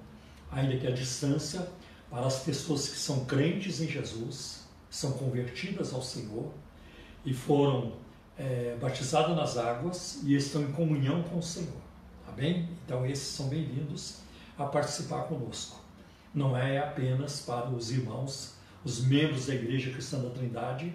ainda 0.50 0.76
que 0.76 0.86
à 0.86 0.90
distância, 0.90 1.68
para 2.10 2.26
as 2.26 2.40
pessoas 2.40 2.88
que 2.88 2.96
são 2.96 3.24
crentes 3.24 3.80
em 3.80 3.86
Jesus, 3.86 4.64
são 4.90 5.12
convertidas 5.12 5.92
ao 5.92 6.02
Senhor 6.02 6.52
e 7.24 7.34
foram 7.34 7.92
é, 8.38 8.76
batizadas 8.80 9.36
nas 9.36 9.56
águas 9.56 10.20
e 10.24 10.34
estão 10.34 10.62
em 10.62 10.72
comunhão 10.72 11.22
com 11.22 11.38
o 11.38 11.42
Senhor. 11.42 11.82
Tá 12.26 12.32
bem? 12.32 12.68
Então 12.84 13.04
esses 13.06 13.28
são 13.28 13.48
bem-vindos 13.48 14.18
a 14.58 14.64
participar 14.64 15.24
conosco. 15.24 15.83
Não 16.34 16.56
é 16.56 16.78
apenas 16.78 17.40
para 17.40 17.70
os 17.70 17.92
irmãos 17.92 18.54
os 18.84 19.06
membros 19.06 19.46
da 19.46 19.54
Igreja 19.54 19.90
Cristã 19.92 20.18
da 20.18 20.30
Trindade, 20.30 20.92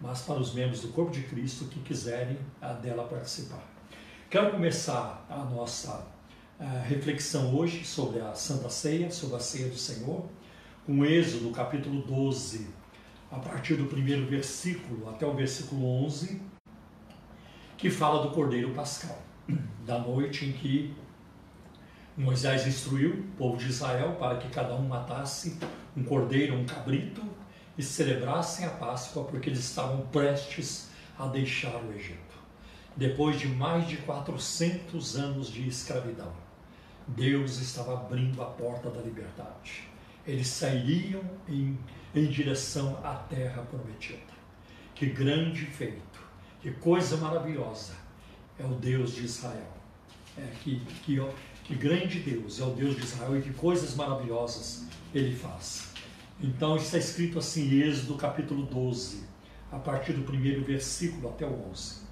mas 0.00 0.20
para 0.22 0.38
os 0.38 0.52
membros 0.52 0.82
do 0.82 0.88
corpo 0.88 1.10
de 1.10 1.22
Cristo 1.22 1.64
que 1.64 1.80
quiserem 1.80 2.38
dela 2.82 3.04
participar. 3.04 3.62
Quero 4.28 4.50
começar 4.50 5.24
a 5.30 5.38
nossa 5.38 6.06
reflexão 6.86 7.54
hoje 7.54 7.84
sobre 7.84 8.20
a 8.20 8.34
Santa 8.34 8.68
Ceia, 8.68 9.10
sobre 9.10 9.36
a 9.36 9.40
Ceia 9.40 9.68
do 9.68 9.76
Senhor, 9.76 10.28
com 10.86 11.04
Êxodo, 11.04 11.50
capítulo 11.50 12.02
12, 12.02 12.68
a 13.30 13.38
partir 13.38 13.76
do 13.76 13.86
primeiro 13.86 14.26
versículo 14.26 15.08
até 15.08 15.26
o 15.26 15.34
versículo 15.34 16.04
11, 16.04 16.40
que 17.78 17.90
fala 17.90 18.22
do 18.22 18.30
Cordeiro 18.34 18.70
Pascal, 18.74 19.20
da 19.86 19.98
noite 19.98 20.44
em 20.44 20.52
que 20.52 20.94
Moisés 22.16 22.66
instruiu 22.66 23.14
o 23.14 23.36
povo 23.38 23.56
de 23.56 23.68
Israel 23.68 24.16
para 24.18 24.36
que 24.36 24.48
cada 24.50 24.74
um 24.74 24.86
matasse 24.86 25.58
um 25.96 26.04
cordeiro, 26.04 26.54
um 26.54 26.66
cabrito 26.66 27.22
e 27.76 27.82
celebrassem 27.82 28.66
a 28.66 28.70
Páscoa, 28.70 29.24
porque 29.24 29.48
eles 29.48 29.60
estavam 29.60 30.02
prestes 30.08 30.90
a 31.18 31.26
deixar 31.26 31.76
o 31.76 31.92
Egito. 31.92 32.32
Depois 32.94 33.40
de 33.40 33.48
mais 33.48 33.88
de 33.88 33.96
400 33.98 35.16
anos 35.16 35.48
de 35.50 35.66
escravidão, 35.66 36.32
Deus 37.06 37.58
estava 37.58 37.94
abrindo 37.94 38.42
a 38.42 38.46
porta 38.46 38.90
da 38.90 39.00
liberdade. 39.00 39.88
Eles 40.26 40.48
sairiam 40.48 41.22
em, 41.48 41.78
em 42.14 42.26
direção 42.26 43.00
à 43.02 43.14
terra 43.14 43.62
prometida. 43.62 44.32
Que 44.94 45.06
grande 45.06 45.64
feito, 45.64 46.20
que 46.60 46.70
coisa 46.72 47.16
maravilhosa 47.16 47.94
é 48.58 48.64
o 48.64 48.74
Deus 48.74 49.14
de 49.14 49.24
Israel. 49.24 49.72
É, 50.36 50.46
que, 50.62 50.80
que, 51.04 51.20
que 51.64 51.74
grande 51.74 52.18
Deus 52.18 52.60
é 52.60 52.64
o 52.64 52.70
Deus 52.70 52.96
de 52.96 53.02
Israel 53.02 53.38
e 53.38 53.42
que 53.42 53.52
coisas 53.52 53.94
maravilhosas 53.94 54.84
ele 55.14 55.34
faz. 55.34 55.92
Então 56.40 56.76
está 56.76 56.98
escrito 56.98 57.38
assim, 57.38 57.68
em 57.70 57.82
Êxodo 57.82 58.16
capítulo 58.16 58.66
12, 58.66 59.22
a 59.70 59.78
partir 59.78 60.12
do 60.12 60.22
primeiro 60.22 60.64
versículo 60.64 61.28
até 61.28 61.46
o 61.46 61.70
11. 61.70 62.02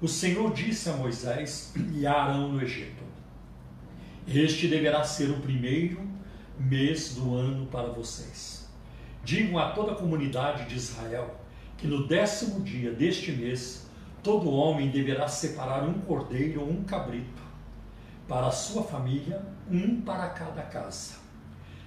O 0.00 0.08
Senhor 0.08 0.52
disse 0.52 0.90
a 0.90 0.94
Moisés 0.94 1.72
e 1.94 2.04
a 2.04 2.12
Arão 2.12 2.52
no 2.52 2.60
Egito: 2.60 3.04
Este 4.26 4.66
deverá 4.66 5.04
ser 5.04 5.30
o 5.30 5.40
primeiro 5.40 6.00
mês 6.58 7.14
do 7.14 7.36
ano 7.36 7.66
para 7.66 7.88
vocês. 7.88 8.68
Digam 9.24 9.58
a 9.58 9.70
toda 9.70 9.92
a 9.92 9.96
comunidade 9.96 10.68
de 10.68 10.74
Israel 10.74 11.40
que 11.78 11.86
no 11.86 12.06
décimo 12.06 12.60
dia 12.60 12.92
deste 12.92 13.30
mês 13.30 13.86
todo 14.22 14.50
homem 14.50 14.90
deverá 14.90 15.28
separar 15.28 15.84
um 15.84 15.94
cordeiro 16.00 16.62
ou 16.62 16.70
um 16.70 16.82
cabrito 16.84 17.41
para 18.28 18.46
a 18.46 18.52
sua 18.52 18.82
família, 18.82 19.42
um 19.70 20.00
para 20.00 20.28
cada 20.30 20.62
casa. 20.62 21.14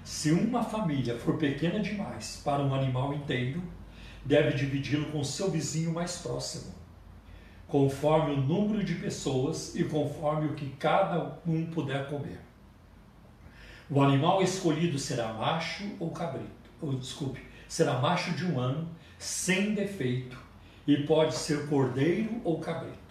Se 0.04 0.32
uma 0.32 0.64
família 0.64 1.18
for 1.18 1.38
pequena 1.38 1.80
demais 1.80 2.42
para 2.44 2.62
um 2.62 2.74
animal 2.74 3.14
inteiro, 3.14 3.64
deve 4.24 4.56
dividi-lo 4.56 5.12
com 5.12 5.24
seu 5.24 5.50
vizinho 5.50 5.94
mais 5.94 6.18
próximo, 6.18 6.74
conforme 7.68 8.34
o 8.34 8.42
número 8.42 8.84
de 8.84 8.96
pessoas 8.96 9.76
e 9.76 9.84
conforme 9.84 10.48
o 10.48 10.54
que 10.54 10.70
cada 10.78 11.40
um 11.46 11.66
puder 11.68 12.10
comer. 12.10 12.40
O 13.90 14.02
animal 14.02 14.42
escolhido 14.42 14.98
será 14.98 15.34
macho 15.34 15.84
ou 16.00 16.10
cabrito, 16.10 16.50
ou 16.82 16.94
desculpe, 16.94 17.42
será 17.68 18.00
macho 18.00 18.32
de 18.32 18.46
um 18.46 18.60
ano, 18.60 18.90
sem 19.18 19.74
defeito, 19.74 20.40
e 20.88 20.98
pode 20.98 21.36
ser 21.36 21.68
cordeiro 21.68 22.42
ou 22.44 22.60
cabrito. 22.60 23.05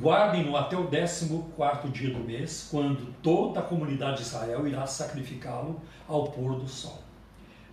Guardem-no 0.00 0.56
até 0.56 0.76
o 0.76 0.86
14 0.86 1.88
dia 1.90 2.14
do 2.14 2.20
mês, 2.20 2.68
quando 2.70 3.12
toda 3.20 3.58
a 3.58 3.64
comunidade 3.64 4.18
de 4.18 4.22
Israel 4.22 4.64
irá 4.68 4.86
sacrificá-lo 4.86 5.80
ao 6.06 6.28
pôr 6.28 6.54
do 6.54 6.68
sol. 6.68 7.02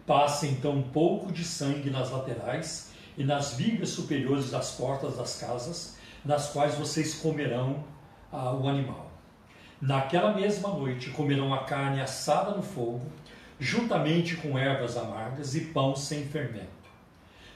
Passe 0.08 0.48
então 0.48 0.72
um 0.72 0.82
pouco 0.82 1.32
de 1.32 1.44
sangue 1.44 1.92
nas 1.92 2.10
laterais 2.10 2.92
e 3.16 3.24
nas 3.24 3.54
vigas 3.54 3.90
superiores 3.90 4.50
das 4.50 4.72
portas 4.72 5.16
das 5.16 5.40
casas, 5.40 5.98
nas 6.24 6.50
quais 6.50 6.74
vocês 6.74 7.14
comerão 7.14 7.84
ah, 8.32 8.54
o 8.54 8.68
animal. 8.68 9.12
Naquela 9.80 10.34
mesma 10.34 10.70
noite 10.70 11.12
comerão 11.12 11.54
a 11.54 11.64
carne 11.66 12.02
assada 12.02 12.56
no 12.56 12.64
fogo, 12.64 13.06
juntamente 13.60 14.36
com 14.36 14.58
ervas 14.58 14.98
amargas 14.98 15.54
e 15.54 15.66
pão 15.66 15.96
sem 15.96 16.26
fermento. 16.26 16.70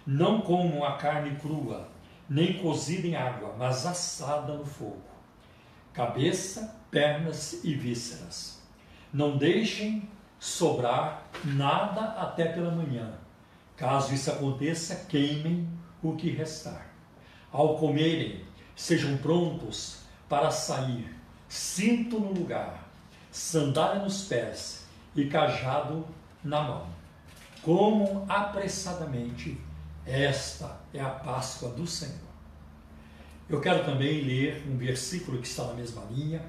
Não 0.05 0.41
comam 0.41 0.83
a 0.83 0.93
carne 0.93 1.35
crua, 1.39 1.87
nem 2.29 2.61
cozida 2.61 3.07
em 3.07 3.15
água, 3.15 3.55
mas 3.57 3.85
assada 3.85 4.53
no 4.53 4.65
fogo. 4.65 5.01
Cabeça, 5.91 6.75
pernas 6.91 7.63
e 7.63 7.73
vísceras. 7.73 8.61
Não 9.11 9.37
deixem 9.37 10.07
sobrar 10.39 11.23
nada 11.43 12.01
até 12.21 12.45
pela 12.45 12.71
manhã. 12.71 13.13
Caso 13.75 14.13
isso 14.13 14.29
aconteça, 14.31 15.05
queimem 15.07 15.67
o 16.03 16.15
que 16.15 16.29
restar. 16.29 16.87
Ao 17.51 17.77
comerem, 17.77 18.45
sejam 18.75 19.17
prontos 19.17 20.03
para 20.27 20.51
sair, 20.51 21.15
cinto 21.47 22.19
no 22.19 22.31
lugar, 22.31 22.87
sandália 23.31 24.03
nos 24.03 24.25
pés 24.25 24.85
e 25.15 25.25
cajado 25.25 26.05
na 26.43 26.61
mão. 26.61 26.87
Comam 27.63 28.25
apressadamente 28.29 29.59
esta 30.09 30.79
é 30.93 30.99
a 30.99 31.09
Páscoa 31.09 31.69
do 31.69 31.85
Senhor. 31.85 32.29
Eu 33.47 33.61
quero 33.61 33.83
também 33.85 34.21
ler 34.21 34.63
um 34.67 34.77
versículo 34.77 35.39
que 35.39 35.47
está 35.47 35.65
na 35.65 35.73
mesma 35.73 36.03
linha, 36.11 36.43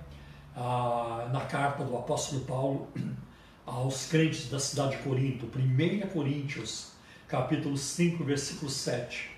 ah, 0.57 1.29
na 1.33 1.43
carta 1.43 1.85
do 1.85 1.97
apóstolo 1.97 2.45
Paulo 2.45 2.89
aos 3.67 4.07
crentes 4.07 4.49
da 4.49 4.59
cidade 4.59 4.97
de 4.97 5.03
Corinto, 5.03 5.47
1 5.47 6.09
Coríntios, 6.09 6.93
capítulo 7.29 7.77
5, 7.77 8.25
versículo 8.25 8.71
7. 8.71 9.31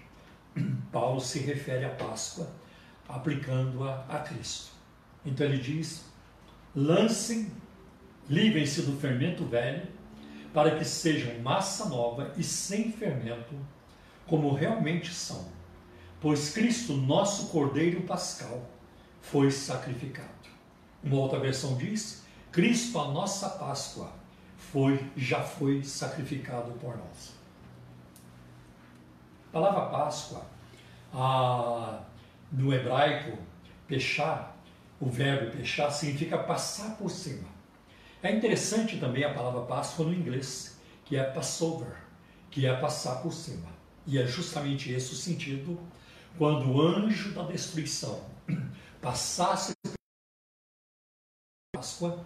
Paulo 0.93 1.21
se 1.21 1.41
refere 1.41 1.85
à 1.85 1.91
Páscoa, 1.91 2.49
aplicando-a 3.09 4.05
a 4.09 4.19
Cristo. 4.21 4.73
Então 5.25 5.47
ele 5.47 5.59
diz: 5.59 6.05
lancem, 6.75 7.51
livrem-se 8.29 8.83
do 8.83 8.99
fermento 8.99 9.45
velho, 9.45 9.87
para 10.53 10.77
que 10.77 10.85
sejam 10.85 11.41
massa 11.41 11.89
nova 11.89 12.33
e 12.37 12.45
sem 12.45 12.93
fermento 12.93 13.55
como 14.33 14.55
realmente 14.55 15.13
são, 15.13 15.45
pois 16.19 16.55
Cristo, 16.55 16.95
nosso 16.95 17.49
Cordeiro 17.49 18.01
Pascal, 18.01 18.63
foi 19.21 19.51
sacrificado. 19.51 20.49
Uma 21.05 21.17
outra 21.17 21.39
versão 21.39 21.77
diz: 21.77 22.23
Cristo, 22.51 22.99
a 22.99 23.09
nossa 23.09 23.51
Páscoa, 23.51 24.11
foi 24.57 25.07
já 25.15 25.43
foi 25.43 25.85
sacrificado 25.85 26.73
por 26.81 26.97
nós. 26.97 27.35
A 29.51 29.53
palavra 29.53 29.85
Páscoa, 29.91 30.47
ah, 31.13 32.01
no 32.51 32.73
hebraico, 32.73 33.37
pechar, 33.87 34.57
o 34.99 35.11
verbo 35.11 35.55
pechar 35.59 35.91
significa 35.91 36.39
passar 36.39 36.97
por 36.97 37.11
cima. 37.11 37.51
É 38.23 38.33
interessante 38.33 38.97
também 38.97 39.25
a 39.25 39.35
palavra 39.35 39.61
Páscoa 39.67 40.07
no 40.07 40.15
inglês, 40.15 40.81
que 41.05 41.19
é 41.19 41.23
Passover, 41.23 41.97
que 42.51 42.65
é 42.65 42.75
passar 42.75 43.17
por 43.17 43.31
cima. 43.31 43.72
E 44.07 44.19
é 44.19 44.27
justamente 44.27 44.91
esse 44.91 45.13
o 45.13 45.17
sentido 45.17 45.79
quando 46.37 46.71
o 46.71 46.81
anjo 46.81 47.33
da 47.33 47.45
destruição 47.45 48.25
passasse 49.01 49.73
Páscoa, 51.75 52.25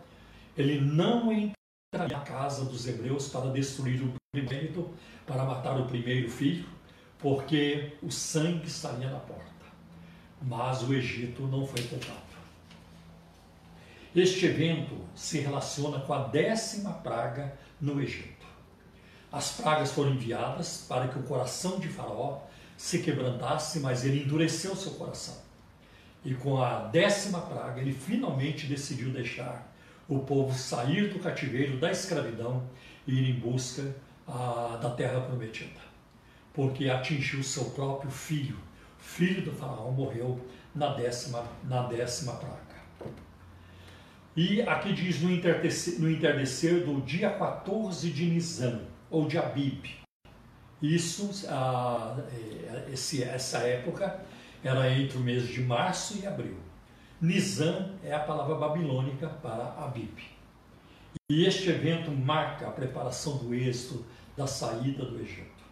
ele 0.56 0.80
não 0.80 1.32
entraria 1.32 2.18
na 2.18 2.20
casa 2.22 2.64
dos 2.64 2.86
hebreus 2.86 3.28
para 3.28 3.50
destruir 3.50 4.02
o 4.02 4.12
primeiro, 4.30 4.94
para 5.26 5.44
matar 5.44 5.80
o 5.80 5.86
primeiro 5.86 6.30
filho, 6.30 6.68
porque 7.18 7.96
o 8.02 8.10
sangue 8.10 8.66
estaria 8.66 9.08
na 9.08 9.18
porta. 9.18 9.46
Mas 10.42 10.82
o 10.82 10.92
Egito 10.92 11.42
não 11.46 11.66
foi 11.66 11.82
tocado. 11.84 12.26
Este 14.14 14.46
evento 14.46 14.94
se 15.14 15.38
relaciona 15.38 16.00
com 16.00 16.12
a 16.12 16.24
décima 16.24 16.92
praga 16.92 17.58
no 17.80 18.00
Egito. 18.00 18.35
As 19.32 19.52
pragas 19.52 19.92
foram 19.92 20.12
enviadas 20.12 20.84
para 20.88 21.08
que 21.08 21.18
o 21.18 21.22
coração 21.22 21.78
de 21.78 21.88
Faraó 21.88 22.40
se 22.76 23.00
quebrantasse, 23.00 23.80
mas 23.80 24.04
ele 24.04 24.22
endureceu 24.22 24.76
seu 24.76 24.92
coração. 24.92 25.36
E 26.24 26.34
com 26.34 26.62
a 26.62 26.80
décima 26.88 27.40
praga, 27.40 27.80
ele 27.80 27.92
finalmente 27.92 28.66
decidiu 28.66 29.10
deixar 29.10 29.72
o 30.08 30.20
povo 30.20 30.56
sair 30.56 31.12
do 31.12 31.18
cativeiro, 31.18 31.78
da 31.78 31.90
escravidão 31.90 32.68
e 33.06 33.14
ir 33.14 33.30
em 33.30 33.40
busca 33.40 33.94
ah, 34.26 34.78
da 34.80 34.90
terra 34.90 35.20
prometida. 35.20 35.80
Porque 36.52 36.88
atingiu 36.88 37.42
seu 37.42 37.66
próprio 37.66 38.10
filho. 38.10 38.56
O 38.98 39.02
filho 39.02 39.42
do 39.42 39.52
faraó 39.52 39.90
morreu 39.90 40.40
na 40.74 40.94
décima, 40.94 41.44
na 41.64 41.82
décima 41.86 42.34
praga. 42.34 42.66
E 44.36 44.60
aqui 44.62 44.92
diz 44.92 45.22
no 45.22 45.30
entardecer, 45.30 45.98
no 45.98 46.10
entardecer 46.10 46.84
do 46.84 47.00
dia 47.00 47.30
14 47.30 48.10
de 48.10 48.26
Nisan, 48.26 48.82
ou 49.10 49.26
de 49.26 49.38
Abib. 49.38 49.84
Isso, 50.82 51.46
ah, 51.48 52.16
esse, 52.92 53.22
essa 53.22 53.58
época 53.58 54.20
era 54.62 54.90
entre 54.90 55.16
o 55.16 55.20
mês 55.20 55.46
de 55.48 55.62
março 55.62 56.18
e 56.18 56.26
abril. 56.26 56.56
Nisan 57.20 57.94
é 58.04 58.12
a 58.12 58.20
palavra 58.20 58.56
babilônica 58.56 59.28
para 59.28 59.74
Abib. 59.84 60.18
E 61.30 61.44
este 61.44 61.70
evento 61.70 62.10
marca 62.10 62.68
a 62.68 62.70
preparação 62.70 63.38
do 63.38 63.54
êxito 63.54 64.04
da 64.36 64.46
saída 64.46 65.04
do 65.04 65.20
Egito. 65.20 65.64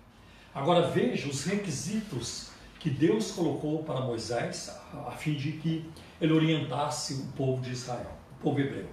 Agora 0.55 0.89
veja 0.89 1.29
os 1.29 1.45
requisitos 1.45 2.51
que 2.81 2.89
Deus 2.89 3.31
colocou 3.33 3.83
para 3.83 4.01
Moisés 4.01 4.69
a 5.07 5.11
fim 5.13 5.35
de 5.35 5.53
que 5.53 5.91
ele 6.21 6.33
orientasse 6.33 7.15
o 7.15 7.27
povo 7.33 7.63
de 7.63 7.73
Israel, 7.73 8.17
o 8.39 8.43
povo 8.43 8.61
hebreu. 8.61 8.89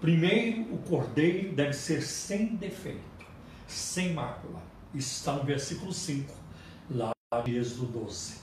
Primeiro, 0.00 0.72
o 0.74 0.78
cordeiro 0.78 1.52
deve 1.54 1.72
ser 1.72 2.02
sem 2.02 2.56
defeito, 2.56 3.17
sem 3.68 4.14
mácula. 4.14 4.60
Isso 4.92 5.18
está 5.18 5.34
no 5.34 5.44
versículo 5.44 5.92
5, 5.92 6.34
lá 6.90 7.12
de 7.44 7.56
Êxodo 7.56 7.86
12. 7.86 8.38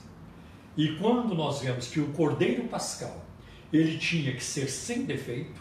E 0.76 0.96
quando 0.96 1.34
nós 1.34 1.60
vemos 1.60 1.88
que 1.88 2.00
o 2.00 2.12
cordeiro 2.12 2.68
pascal, 2.68 3.24
ele 3.72 3.98
tinha 3.98 4.32
que 4.32 4.44
ser 4.44 4.68
sem 4.68 5.04
defeito, 5.04 5.60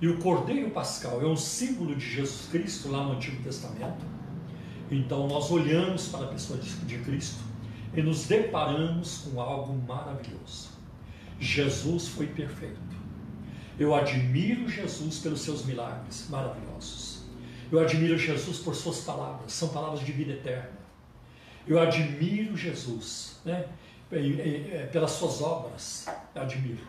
e 0.00 0.08
o 0.08 0.18
cordeiro 0.18 0.70
pascal 0.70 1.20
é 1.22 1.26
um 1.26 1.36
símbolo 1.36 1.96
de 1.96 2.08
Jesus 2.08 2.48
Cristo 2.50 2.90
lá 2.90 3.04
no 3.04 3.12
Antigo 3.12 3.42
Testamento, 3.42 4.04
então 4.90 5.26
nós 5.26 5.50
olhamos 5.50 6.08
para 6.08 6.26
a 6.26 6.28
pessoa 6.28 6.58
de 6.58 6.98
Cristo 6.98 7.42
e 7.94 8.02
nos 8.02 8.26
deparamos 8.26 9.18
com 9.18 9.40
algo 9.40 9.74
maravilhoso. 9.86 10.70
Jesus 11.38 12.08
foi 12.08 12.26
perfeito. 12.26 12.78
Eu 13.78 13.94
admiro 13.94 14.68
Jesus 14.68 15.20
pelos 15.20 15.40
seus 15.40 15.64
milagres 15.64 16.26
maravilhosos. 16.28 17.09
Eu 17.70 17.78
admiro 17.78 18.18
Jesus 18.18 18.58
por 18.58 18.74
suas 18.74 19.00
palavras, 19.00 19.52
são 19.52 19.68
palavras 19.68 20.00
de 20.00 20.10
vida 20.10 20.32
eterna. 20.32 20.78
Eu 21.66 21.78
admiro 21.78 22.56
Jesus 22.56 23.40
né, 23.44 23.66
pelas 24.90 25.12
suas 25.12 25.40
obras, 25.40 26.06
eu 26.34 26.42
admiro. 26.42 26.84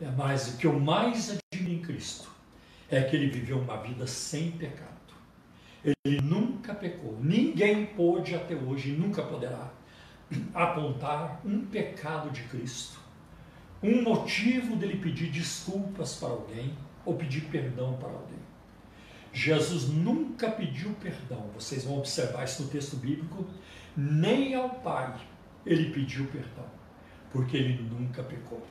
É, 0.00 0.08
mas 0.16 0.54
o 0.54 0.56
que 0.56 0.66
eu 0.66 0.78
mais 0.78 1.30
admiro 1.30 1.72
em 1.72 1.82
Cristo 1.82 2.30
é 2.88 3.02
que 3.02 3.16
ele 3.16 3.28
viveu 3.28 3.58
uma 3.58 3.76
vida 3.78 4.06
sem 4.06 4.52
pecado. 4.52 4.88
Ele 5.84 6.20
nunca 6.20 6.74
pecou. 6.74 7.18
Ninguém 7.20 7.86
pôde 7.86 8.34
até 8.34 8.54
hoje, 8.54 8.92
nunca 8.92 9.22
poderá, 9.22 9.72
apontar 10.54 11.40
um 11.44 11.66
pecado 11.66 12.30
de 12.30 12.42
Cristo, 12.44 12.98
um 13.82 14.02
motivo 14.02 14.76
dele 14.76 14.98
pedir 14.98 15.30
desculpas 15.30 16.14
para 16.16 16.28
alguém 16.28 16.76
ou 17.04 17.16
pedir 17.16 17.42
perdão 17.46 17.94
para 17.94 18.10
alguém. 18.10 18.37
Jesus 19.38 19.88
nunca 19.88 20.50
pediu 20.50 20.90
perdão, 21.00 21.48
vocês 21.54 21.84
vão 21.84 21.98
observar 21.98 22.44
isso 22.44 22.64
no 22.64 22.68
texto 22.68 22.96
bíblico, 22.96 23.46
nem 23.96 24.56
ao 24.56 24.68
Pai 24.68 25.14
ele 25.64 25.90
pediu 25.90 26.26
perdão, 26.26 26.66
porque 27.30 27.56
ele 27.56 27.80
nunca 27.80 28.20
pecou. 28.24 28.66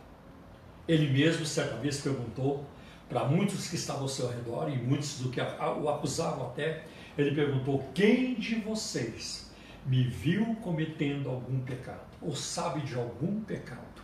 Ele 0.85 1.09
mesmo 1.09 1.45
certa 1.45 1.77
vez 1.77 2.01
perguntou 2.01 2.65
para 3.07 3.23
muitos 3.23 3.69
que 3.69 3.77
estavam 3.77 4.01
ao 4.01 4.07
seu 4.09 4.27
redor 4.27 4.69
e 4.69 4.75
muitos 4.75 5.19
do 5.19 5.29
que 5.29 5.39
o 5.39 5.87
acusavam 5.87 6.47
até, 6.47 6.83
ele 7.17 7.33
perguntou: 7.33 7.89
Quem 7.93 8.35
de 8.35 8.55
vocês 8.55 9.49
me 9.85 10.03
viu 10.03 10.53
cometendo 10.55 11.29
algum 11.29 11.61
pecado? 11.61 12.05
Ou 12.21 12.35
sabe 12.35 12.81
de 12.81 12.95
algum 12.95 13.39
pecado 13.39 14.01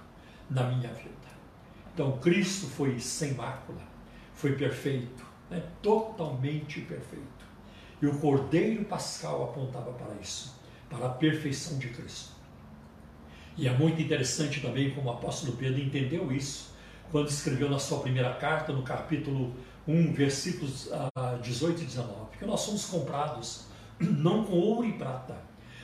na 0.50 0.64
minha 0.64 0.94
vida? 0.94 1.12
Então, 1.94 2.18
Cristo 2.20 2.68
foi 2.68 2.98
sem 3.00 3.34
mácula, 3.34 3.82
foi 4.34 4.54
perfeito, 4.54 5.23
né? 5.54 5.64
totalmente 5.82 6.82
perfeito. 6.82 7.44
E 8.02 8.08
o 8.08 8.18
Cordeiro 8.20 8.84
Pascal 8.86 9.44
apontava 9.44 9.92
para 9.94 10.14
isso, 10.22 10.54
para 10.90 11.06
a 11.06 11.10
perfeição 11.10 11.78
de 11.78 11.90
Cristo. 11.90 12.34
E 13.56 13.68
é 13.68 13.78
muito 13.78 14.02
interessante 14.02 14.60
também 14.62 14.92
como 14.92 15.10
o 15.10 15.14
apóstolo 15.14 15.54
Pedro 15.54 15.80
entendeu 15.80 16.32
isso, 16.32 16.74
quando 17.12 17.30
escreveu 17.30 17.70
na 17.70 17.78
sua 17.78 18.00
primeira 18.00 18.34
carta, 18.34 18.74
no 18.74 18.82
capítulo 18.82 19.54
1, 19.88 20.14
versículos 20.14 20.90
18 21.42 21.82
e 21.84 21.86
19, 21.86 22.38
que 22.40 22.46
nós 22.46 22.62
somos 22.62 22.86
comprados 22.86 23.66
não 24.00 24.44
com 24.44 24.54
ouro 24.54 24.88
e 24.88 24.94
prata, 24.94 25.38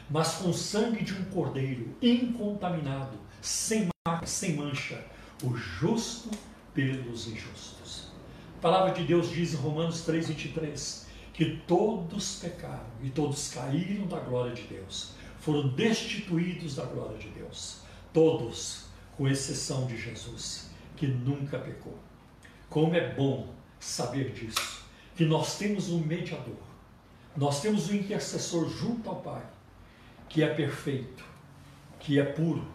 mas 0.10 0.34
com 0.36 0.52
sangue 0.52 1.04
de 1.04 1.14
um 1.14 1.26
cordeiro 1.26 1.96
incontaminado, 2.02 3.18
sem 3.42 3.88
marca, 4.08 4.26
sem 4.26 4.56
mancha, 4.56 5.06
o 5.44 5.56
justo 5.56 6.32
pelos 6.74 7.28
injustos. 7.28 8.09
A 8.60 8.62
palavra 8.62 8.92
de 8.92 9.06
Deus 9.06 9.30
diz 9.30 9.54
em 9.54 9.56
Romanos 9.56 10.02
3, 10.02 10.28
23, 10.28 11.08
que 11.32 11.62
todos 11.66 12.40
pecaram 12.42 12.92
e 13.02 13.10
todos 13.10 13.54
caíram 13.54 14.06
da 14.06 14.20
glória 14.20 14.54
de 14.54 14.64
Deus, 14.64 15.14
foram 15.40 15.70
destituídos 15.70 16.76
da 16.76 16.84
glória 16.84 17.18
de 17.18 17.30
Deus, 17.30 17.78
todos, 18.12 18.88
com 19.16 19.30
exceção 19.30 19.88
de 19.88 19.96
Jesus, 19.96 20.72
que 20.98 21.08
nunca 21.08 21.58
pecou. 21.58 21.98
Como 22.70 22.94
é 22.94 23.14
bom 23.14 23.48
saber 23.80 24.34
disso, 24.34 24.84
que 25.16 25.24
nós 25.24 25.58
temos 25.58 25.88
um 25.88 26.00
mediador, 26.00 26.62
nós 27.38 27.62
temos 27.62 27.90
um 27.90 27.96
intercessor 27.96 28.70
junto 28.70 29.10
ao 29.10 29.22
Pai, 29.22 29.46
que 30.28 30.44
é 30.44 30.54
perfeito, 30.54 31.24
que 31.98 32.20
é 32.20 32.26
puro 32.26 32.68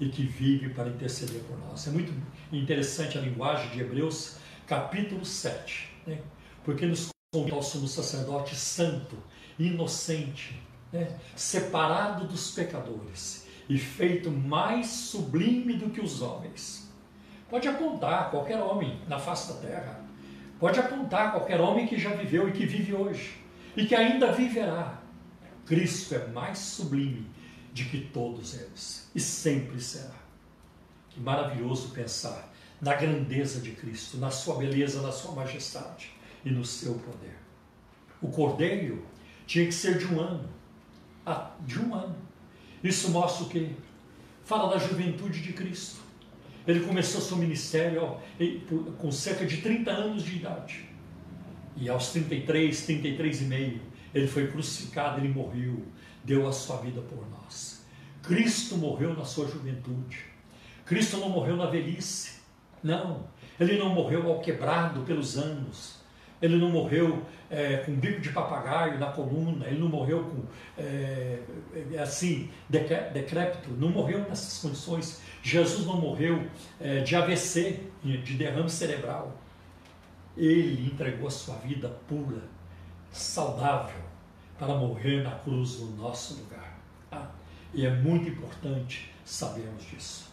e 0.00 0.08
que 0.08 0.22
vive 0.22 0.70
para 0.70 0.88
interceder 0.88 1.42
por 1.42 1.58
nós. 1.58 1.86
É 1.86 1.90
muito 1.90 2.10
interessante 2.50 3.18
a 3.18 3.20
linguagem 3.20 3.68
de 3.68 3.80
Hebreus, 3.82 4.45
capítulo 4.66 5.24
7, 5.24 5.90
né? 6.06 6.18
porque 6.64 6.86
nos 6.86 7.08
convida 7.32 7.56
ao 7.56 7.62
sumo 7.62 7.86
sacerdote 7.86 8.54
santo, 8.54 9.16
inocente, 9.58 10.60
né? 10.92 11.18
separado 11.34 12.26
dos 12.26 12.50
pecadores 12.50 13.46
e 13.68 13.78
feito 13.78 14.30
mais 14.30 14.86
sublime 14.86 15.74
do 15.74 15.90
que 15.90 16.00
os 16.00 16.22
homens. 16.22 16.90
Pode 17.48 17.68
apontar 17.68 18.30
qualquer 18.30 18.60
homem 18.60 19.00
na 19.06 19.18
face 19.18 19.52
da 19.52 19.60
terra 19.60 20.06
Pode 20.58 20.80
apontar 20.80 21.32
qualquer 21.32 21.60
homem 21.60 21.86
que 21.86 21.98
já 21.98 22.14
viveu 22.14 22.48
e 22.48 22.52
que 22.52 22.64
vive 22.64 22.94
hoje 22.94 23.36
e 23.76 23.84
que 23.84 23.94
ainda 23.94 24.32
viverá. 24.32 25.02
Cristo 25.66 26.14
é 26.14 26.26
mais 26.28 26.58
sublime 26.58 27.28
de 27.72 27.84
que 27.84 28.00
todos 28.00 28.54
eles 28.54 29.10
e 29.14 29.20
sempre 29.20 29.80
será. 29.80 30.14
Que 31.10 31.20
maravilhoso 31.20 31.90
pensar 31.90 32.50
na 32.80 32.94
grandeza 32.94 33.60
de 33.60 33.72
Cristo, 33.72 34.18
na 34.18 34.30
sua 34.30 34.56
beleza, 34.56 35.02
na 35.02 35.12
sua 35.12 35.32
majestade 35.32 36.10
e 36.44 36.50
no 36.50 36.64
seu 36.64 36.94
poder. 36.94 37.36
O 38.20 38.28
cordeiro 38.28 39.04
tinha 39.46 39.64
que 39.64 39.72
ser 39.72 39.98
de 39.98 40.06
um 40.06 40.20
ano. 40.20 40.48
Ah, 41.24 41.52
de 41.60 41.80
um 41.80 41.94
ano. 41.94 42.16
Isso 42.82 43.10
mostra 43.10 43.46
o 43.46 43.48
que? 43.48 43.74
Fala 44.44 44.70
da 44.70 44.78
juventude 44.78 45.40
de 45.40 45.52
Cristo. 45.52 46.00
Ele 46.66 46.80
começou 46.80 47.20
seu 47.20 47.36
ministério 47.36 48.16
com 48.98 49.10
cerca 49.10 49.46
de 49.46 49.58
30 49.58 49.90
anos 49.90 50.22
de 50.22 50.36
idade. 50.36 50.88
E 51.76 51.88
aos 51.88 52.10
33, 52.10 52.86
33 52.86 53.42
e 53.42 53.44
meio, 53.44 53.80
ele 54.14 54.26
foi 54.26 54.48
crucificado, 54.48 55.20
ele 55.20 55.28
morreu, 55.28 55.84
deu 56.24 56.48
a 56.48 56.52
sua 56.52 56.78
vida 56.78 57.00
por 57.02 57.28
nós. 57.30 57.84
Cristo 58.22 58.76
morreu 58.76 59.14
na 59.14 59.24
sua 59.24 59.46
juventude. 59.46 60.24
Cristo 60.84 61.18
não 61.18 61.28
morreu 61.28 61.56
na 61.56 61.66
velhice. 61.66 62.35
Não. 62.82 63.24
Ele 63.58 63.78
não 63.78 63.90
morreu 63.90 64.30
ao 64.30 64.40
quebrado 64.40 65.00
pelos 65.02 65.36
anos. 65.36 65.96
Ele 66.40 66.56
não 66.56 66.68
morreu 66.68 67.24
é, 67.50 67.78
com 67.78 67.94
bico 67.94 68.20
de 68.20 68.30
papagaio 68.30 68.98
na 68.98 69.06
coluna, 69.06 69.66
ele 69.66 69.78
não 69.78 69.88
morreu 69.88 70.22
com 70.24 70.42
é, 70.76 71.40
é 71.92 71.98
assim, 71.98 72.50
decrépito, 72.68 73.70
não 73.70 73.88
morreu 73.88 74.20
nessas 74.20 74.58
condições. 74.58 75.22
Jesus 75.42 75.86
não 75.86 75.98
morreu 75.98 76.46
é, 76.78 77.00
de 77.00 77.16
AVC, 77.16 77.80
de 78.02 78.34
derrame 78.34 78.68
cerebral. 78.68 79.32
Ele 80.36 80.86
entregou 80.92 81.28
a 81.28 81.30
sua 81.30 81.56
vida 81.56 81.88
pura, 82.06 82.42
saudável, 83.10 84.04
para 84.58 84.74
morrer 84.74 85.22
na 85.22 85.32
cruz 85.36 85.80
no 85.80 85.96
nosso 85.96 86.34
lugar. 86.34 86.78
Ah, 87.10 87.28
e 87.72 87.86
é 87.86 87.90
muito 87.90 88.28
importante 88.28 89.10
sabermos 89.24 89.84
disso. 89.84 90.25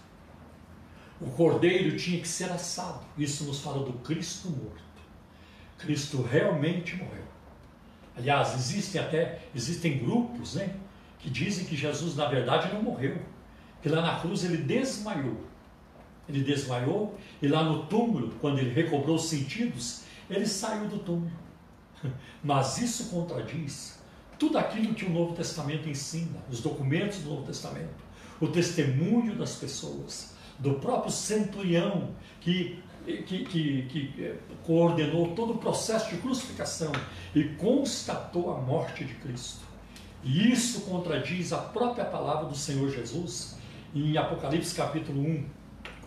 O 1.21 1.29
cordeiro 1.31 1.95
tinha 1.97 2.19
que 2.19 2.27
ser 2.27 2.51
assado. 2.51 3.05
Isso 3.17 3.43
nos 3.45 3.59
fala 3.61 3.85
do 3.85 3.93
Cristo 3.99 4.49
morto. 4.49 4.83
Cristo 5.77 6.21
realmente 6.21 6.95
morreu. 6.95 7.23
Aliás, 8.15 8.53
existem 8.53 9.01
até 9.01 9.41
existem 9.55 9.97
grupos, 9.97 10.55
né, 10.55 10.75
que 11.19 11.29
dizem 11.29 11.65
que 11.65 11.75
Jesus 11.75 12.15
na 12.15 12.27
verdade 12.27 12.73
não 12.73 12.83
morreu 12.83 13.17
que 13.83 13.89
lá 13.89 14.01
na 14.01 14.19
cruz 14.19 14.45
ele 14.45 14.57
desmaiou. 14.57 15.37
Ele 16.27 16.41
desmaiou 16.41 17.19
e 17.41 17.47
lá 17.49 17.63
no 17.63 17.85
túmulo, 17.87 18.33
quando 18.39 18.59
ele 18.59 18.73
recobrou 18.73 19.17
os 19.17 19.25
sentidos, 19.25 20.03
ele 20.29 20.47
saiu 20.47 20.87
do 20.87 20.99
túmulo. 20.99 21.31
Mas 22.41 22.77
isso 22.77 23.09
contradiz 23.09 24.01
tudo 24.39 24.57
aquilo 24.57 24.93
que 24.93 25.05
o 25.05 25.09
Novo 25.09 25.35
Testamento 25.35 25.89
ensina, 25.89 26.39
os 26.49 26.61
documentos 26.61 27.19
do 27.19 27.29
Novo 27.29 27.45
Testamento, 27.45 28.03
o 28.39 28.47
testemunho 28.47 29.35
das 29.35 29.55
pessoas, 29.55 30.32
do 30.59 30.75
próprio 30.75 31.11
centurião 31.11 32.11
que, 32.41 32.79
que, 33.05 33.45
que, 33.45 33.81
que 33.83 34.35
coordenou 34.63 35.33
todo 35.35 35.53
o 35.53 35.57
processo 35.57 36.09
de 36.09 36.17
crucificação 36.17 36.91
e 37.35 37.43
constatou 37.55 38.55
a 38.55 38.59
morte 38.59 39.03
de 39.03 39.13
Cristo. 39.15 39.63
E 40.23 40.51
isso 40.51 40.81
contradiz 40.81 41.51
a 41.51 41.57
própria 41.57 42.05
palavra 42.05 42.45
do 42.45 42.55
Senhor 42.55 42.89
Jesus, 42.89 43.57
em 43.93 44.17
Apocalipse 44.17 44.73
capítulo 44.73 45.21
1, 45.21 45.45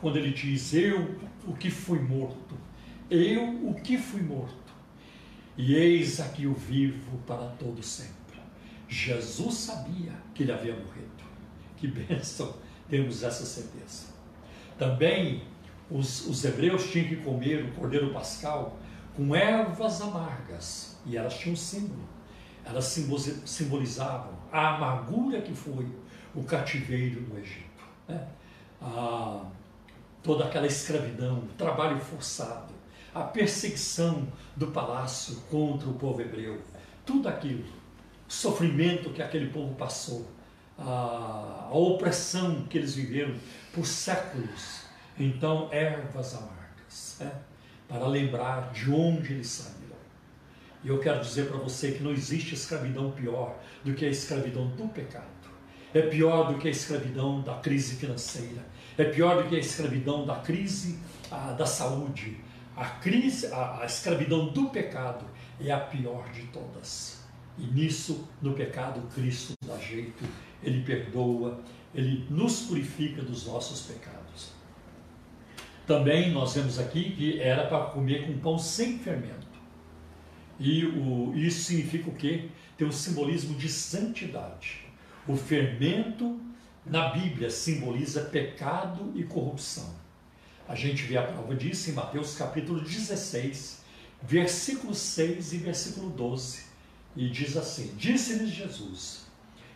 quando 0.00 0.16
ele 0.16 0.32
diz: 0.32 0.72
Eu 0.72 1.20
o 1.46 1.54
que 1.54 1.70
fui 1.70 1.98
morto, 1.98 2.56
eu 3.10 3.68
o 3.68 3.74
que 3.74 3.98
fui 3.98 4.22
morto, 4.22 4.72
e 5.56 5.74
eis 5.74 6.18
aqui 6.18 6.46
o 6.46 6.54
vivo 6.54 7.18
para 7.26 7.46
todo 7.58 7.82
sempre. 7.82 8.16
Jesus 8.88 9.54
sabia 9.54 10.12
que 10.34 10.42
ele 10.42 10.52
havia 10.52 10.74
morrido. 10.74 11.06
Que 11.76 11.86
bênção 11.88 12.54
temos 12.88 13.22
essa 13.22 13.44
certeza. 13.44 14.15
Também 14.78 15.42
os, 15.90 16.26
os 16.26 16.44
hebreus 16.44 16.90
tinham 16.90 17.08
que 17.08 17.16
comer 17.16 17.64
o 17.64 17.72
cordeiro 17.72 18.12
pascal 18.12 18.76
com 19.16 19.34
ervas 19.34 20.00
amargas, 20.02 20.98
e 21.06 21.16
elas 21.16 21.38
tinham 21.38 21.54
um 21.54 21.56
símbolo. 21.56 22.04
Elas 22.64 22.84
simbolizavam 23.44 24.34
a 24.52 24.74
amargura 24.74 25.40
que 25.40 25.54
foi 25.54 25.86
o 26.34 26.42
cativeiro 26.42 27.22
no 27.22 27.38
Egito. 27.38 27.84
Né? 28.08 28.26
A, 28.82 29.44
toda 30.22 30.44
aquela 30.44 30.66
escravidão, 30.66 31.38
o 31.38 31.54
trabalho 31.56 31.98
forçado, 32.00 32.74
a 33.14 33.22
perseguição 33.22 34.26
do 34.56 34.66
palácio 34.66 35.36
contra 35.50 35.88
o 35.88 35.94
povo 35.94 36.20
hebreu, 36.20 36.60
tudo 37.06 37.28
aquilo, 37.28 37.64
o 38.28 38.32
sofrimento 38.32 39.10
que 39.10 39.22
aquele 39.22 39.48
povo 39.50 39.74
passou, 39.76 40.26
a, 40.78 41.68
a 41.70 41.74
opressão 41.74 42.64
que 42.68 42.76
eles 42.76 42.94
viveram 42.94 43.34
por 43.76 43.86
séculos. 43.86 44.86
Então, 45.18 45.68
ervas 45.70 46.34
amargas, 46.34 47.16
né? 47.20 47.30
para 47.86 48.06
lembrar 48.08 48.72
de 48.72 48.90
onde 48.90 49.34
eles 49.34 49.48
saíram. 49.48 49.96
E 50.82 50.88
eu 50.88 50.98
quero 50.98 51.20
dizer 51.20 51.48
para 51.48 51.58
você 51.58 51.92
que 51.92 52.02
não 52.02 52.10
existe 52.10 52.54
escravidão 52.54 53.10
pior 53.12 53.58
do 53.84 53.94
que 53.94 54.06
a 54.06 54.08
escravidão 54.08 54.66
do 54.68 54.88
pecado. 54.88 55.26
É 55.92 56.02
pior 56.02 56.52
do 56.52 56.58
que 56.58 56.68
a 56.68 56.70
escravidão 56.70 57.42
da 57.42 57.56
crise 57.56 57.96
financeira. 57.96 58.64
É 58.96 59.04
pior 59.04 59.42
do 59.42 59.48
que 59.48 59.56
a 59.56 59.58
escravidão 59.58 60.24
da 60.24 60.36
crise 60.36 60.98
a, 61.30 61.52
da 61.52 61.66
saúde. 61.66 62.38
A 62.76 62.84
crise, 62.86 63.46
a, 63.48 63.82
a 63.82 63.86
escravidão 63.86 64.48
do 64.48 64.70
pecado 64.70 65.24
é 65.60 65.70
a 65.70 65.80
pior 65.80 66.28
de 66.30 66.42
todas. 66.48 67.24
E 67.58 67.66
nisso, 67.66 68.28
no 68.40 68.52
pecado, 68.52 69.02
Cristo 69.14 69.54
dá 69.66 69.78
jeito, 69.78 70.24
Ele 70.62 70.82
perdoa, 70.82 71.60
Ele 71.94 72.26
nos 72.30 72.60
purifica 72.62 73.22
dos 73.22 73.46
nossos 73.46 73.82
pecados. 73.82 74.50
Também 75.86 76.32
nós 76.32 76.54
vemos 76.54 76.78
aqui 76.78 77.12
que 77.12 77.40
era 77.40 77.66
para 77.66 77.86
comer 77.86 78.26
com 78.26 78.38
pão 78.38 78.58
sem 78.58 78.98
fermento. 78.98 79.46
E 80.58 80.84
o, 80.84 81.32
isso 81.36 81.62
significa 81.62 82.10
o 82.10 82.14
quê? 82.14 82.48
Tem 82.76 82.86
um 82.86 82.92
simbolismo 82.92 83.56
de 83.56 83.68
santidade. 83.68 84.80
O 85.28 85.36
fermento 85.36 86.40
na 86.84 87.10
Bíblia 87.10 87.50
simboliza 87.50 88.22
pecado 88.22 89.12
e 89.14 89.22
corrupção. 89.24 89.94
A 90.68 90.74
gente 90.74 91.04
vê 91.04 91.16
a 91.16 91.22
prova 91.22 91.54
disso 91.54 91.90
em 91.90 91.92
Mateus 91.92 92.34
capítulo 92.36 92.80
16, 92.80 93.84
versículo 94.22 94.94
6 94.94 95.52
e 95.52 95.58
versículo 95.58 96.10
12. 96.10 96.64
E 97.14 97.28
diz 97.28 97.56
assim: 97.56 97.94
Disse-lhes 97.96 98.50
Jesus: 98.50 99.26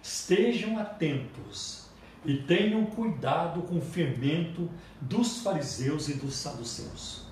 Estejam 0.02 0.78
atentos 0.78 1.79
e 2.24 2.36
tenham 2.36 2.84
cuidado 2.86 3.62
com 3.62 3.78
o 3.78 3.82
fermento 3.82 4.68
dos 5.00 5.40
fariseus 5.42 6.08
e 6.08 6.14
dos 6.14 6.34
saduceus. 6.34 7.24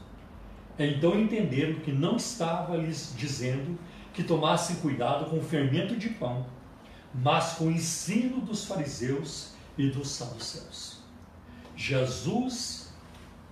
Então 0.78 1.18
entenderam 1.18 1.80
que 1.80 1.92
não 1.92 2.16
estava 2.16 2.76
lhes 2.76 3.12
dizendo 3.16 3.78
que 4.14 4.22
tomassem 4.22 4.76
cuidado 4.76 5.28
com 5.28 5.38
o 5.38 5.42
fermento 5.42 5.96
de 5.96 6.08
pão, 6.10 6.46
mas 7.14 7.54
com 7.54 7.66
o 7.66 7.70
ensino 7.70 8.40
dos 8.40 8.64
fariseus 8.64 9.52
e 9.76 9.88
dos 9.88 10.10
saduceus. 10.10 10.98
Jesus 11.76 12.88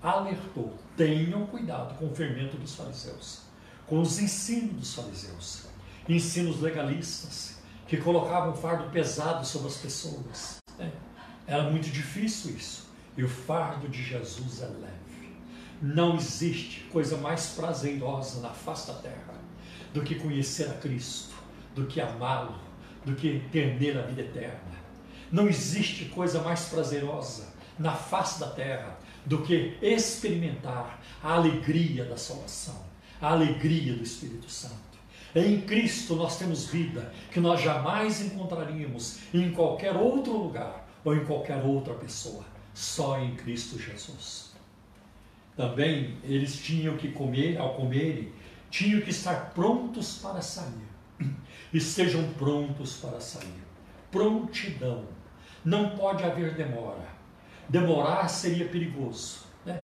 alertou: 0.03 0.75
tenham 0.97 1.47
cuidado 1.47 1.99
com 1.99 2.07
o 2.07 2.15
fermento 2.15 2.57
dos 2.57 2.75
fariseus, 2.75 3.43
com 3.87 4.01
os 4.01 4.19
ensinos 4.19 4.75
dos 4.75 4.95
fariseus, 4.95 5.67
ensinos 6.09 6.61
legalistas 6.61 7.57
que 7.87 7.97
colocavam 7.97 8.55
fardo 8.55 8.91
pesado 8.91 9.47
sobre 9.47 9.69
as 9.69 9.77
pessoas. 9.77 10.63
Né? 10.79 10.93
Era 11.47 11.71
muito 11.71 11.91
difícil 11.91 12.57
isso. 12.57 12.87
E 13.17 13.23
o 13.23 13.29
fardo 13.29 13.89
de 13.89 14.03
Jesus 14.03 14.63
é 14.63 14.67
leve. 14.67 14.97
Não 15.81 16.17
existe 16.17 16.81
coisa 16.93 17.17
mais 17.17 17.49
prazerosa 17.51 18.41
na 18.41 18.51
face 18.51 18.87
da 18.89 18.95
terra 18.95 19.35
do 19.93 20.03
que 20.03 20.17
conhecer 20.17 20.69
a 20.69 20.75
Cristo, 20.75 21.35
do 21.75 21.87
que 21.87 22.01
amá-lo, 22.01 22.59
do 23.05 23.15
que 23.15 23.43
nele 23.53 23.99
a 23.99 24.03
vida 24.03 24.23
eterna. 24.23 24.77
Não 25.31 25.49
existe 25.49 26.07
coisa 26.07 26.41
mais 26.43 26.67
prazerosa 26.67 27.55
na 27.79 27.93
face 27.93 28.41
da 28.41 28.49
terra 28.49 28.99
do 29.25 29.43
que 29.43 29.77
experimentar 29.83 31.01
a 31.23 31.35
alegria 31.35 32.05
da 32.05 32.17
salvação, 32.17 32.85
a 33.21 33.33
alegria 33.33 33.95
do 33.95 34.03
Espírito 34.03 34.51
Santo. 34.51 34.75
Em 35.35 35.61
Cristo 35.61 36.15
nós 36.15 36.39
temos 36.39 36.67
vida 36.67 37.13
que 37.31 37.41
nós 37.41 37.61
jamais 37.61 38.21
encontraríamos 38.21 39.19
em 39.35 39.51
qualquer 39.53 39.95
outro 39.97 40.33
lugar 40.33 40.86
ou 41.07 41.15
em 41.15 41.25
qualquer 41.25 41.65
outra 41.65 41.95
pessoa, 41.95 42.45
só 42.75 43.21
em 43.21 43.37
Cristo 43.37 43.79
Jesus. 43.79 44.51
Também 45.57 46.19
eles 46.25 46.57
tinham 46.57 46.97
que 46.97 47.13
comer, 47.13 47.57
ao 47.59 47.75
comerem, 47.75 48.33
tinham 48.69 49.01
que 49.01 49.11
estar 49.11 49.53
prontos 49.53 50.19
para 50.19 50.43
sair. 50.43 50.89
Estejam 51.73 52.33
prontos 52.33 52.97
para 52.97 53.21
sair. 53.21 53.63
Prontidão. 54.11 55.05
Não 55.65 55.91
pode 55.91 56.25
haver 56.25 56.57
demora. 56.57 57.07
Demorar 57.69 58.27
seria 58.27 58.69
perigoso, 58.69 59.47
né? 59.65 59.79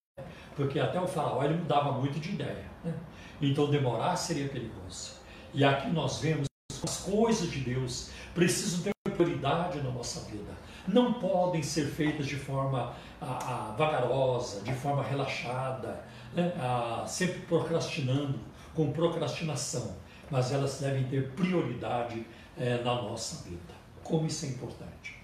porque 0.57 0.81
até 0.81 1.01
o 1.01 1.07
faraó 1.07 1.45
ele 1.45 1.55
mudava 1.55 1.93
muito 1.93 2.19
de 2.19 2.31
ideia. 2.31 2.65
Né? 2.85 2.95
Então 3.41 3.71
demorar 3.71 4.17
seria 4.17 4.49
perigoso. 4.49 5.21
E 5.55 5.65
aqui 5.65 5.89
nós 5.89 6.19
vemos 6.19 6.49
as 6.83 6.99
coisas 6.99 7.49
de 7.49 7.61
Deus 7.61 8.11
precisam 8.35 8.83
ter 8.83 8.93
prioridade 9.13 9.81
na 9.81 9.91
nossa 9.91 10.21
vida 10.29 10.53
não 10.87 11.15
podem 11.15 11.63
ser 11.63 11.87
feitas 11.87 12.27
de 12.27 12.37
forma 12.37 12.95
a, 13.21 13.71
a, 13.71 13.73
vagarosa, 13.73 14.63
de 14.63 14.73
forma 14.75 15.03
relaxada, 15.03 16.05
né? 16.35 16.53
a, 16.59 17.05
sempre 17.07 17.41
procrastinando, 17.41 18.39
com 18.75 18.91
procrastinação, 18.91 19.97
mas 20.31 20.51
elas 20.53 20.81
devem 20.81 21.05
ter 21.05 21.31
prioridade 21.33 22.27
é, 22.59 22.79
na 22.79 22.95
nossa 23.03 23.49
vida. 23.49 23.75
Como 24.03 24.27
isso 24.27 24.47
é 24.47 24.49
importante. 24.49 25.17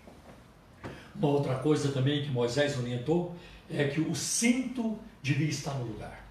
Uma 1.14 1.29
outra 1.29 1.57
coisa 1.57 1.90
também 1.90 2.23
que 2.23 2.31
Moisés 2.31 2.79
orientou 2.79 3.35
é 3.71 3.85
que 3.88 4.01
o 4.01 4.14
cinto 4.14 4.99
devia 5.23 5.49
estar 5.49 5.75
no 5.75 5.87
lugar. 5.87 6.25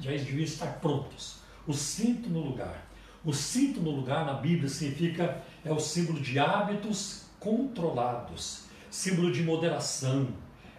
Já 0.00 0.10
devia 0.10 0.44
estar 0.44 0.66
prontos. 0.80 1.38
O 1.66 1.72
cinto 1.72 2.28
no 2.28 2.40
lugar. 2.40 2.86
O 3.24 3.32
cinto 3.32 3.80
no 3.80 3.90
lugar 3.90 4.26
na 4.26 4.34
Bíblia 4.34 4.68
significa 4.68 5.42
é 5.64 5.72
o 5.72 5.80
símbolo 5.80 6.20
de 6.20 6.38
hábitos 6.38 7.24
controlados 7.40 8.65
símbolo 8.96 9.30
de 9.30 9.42
moderação 9.42 10.28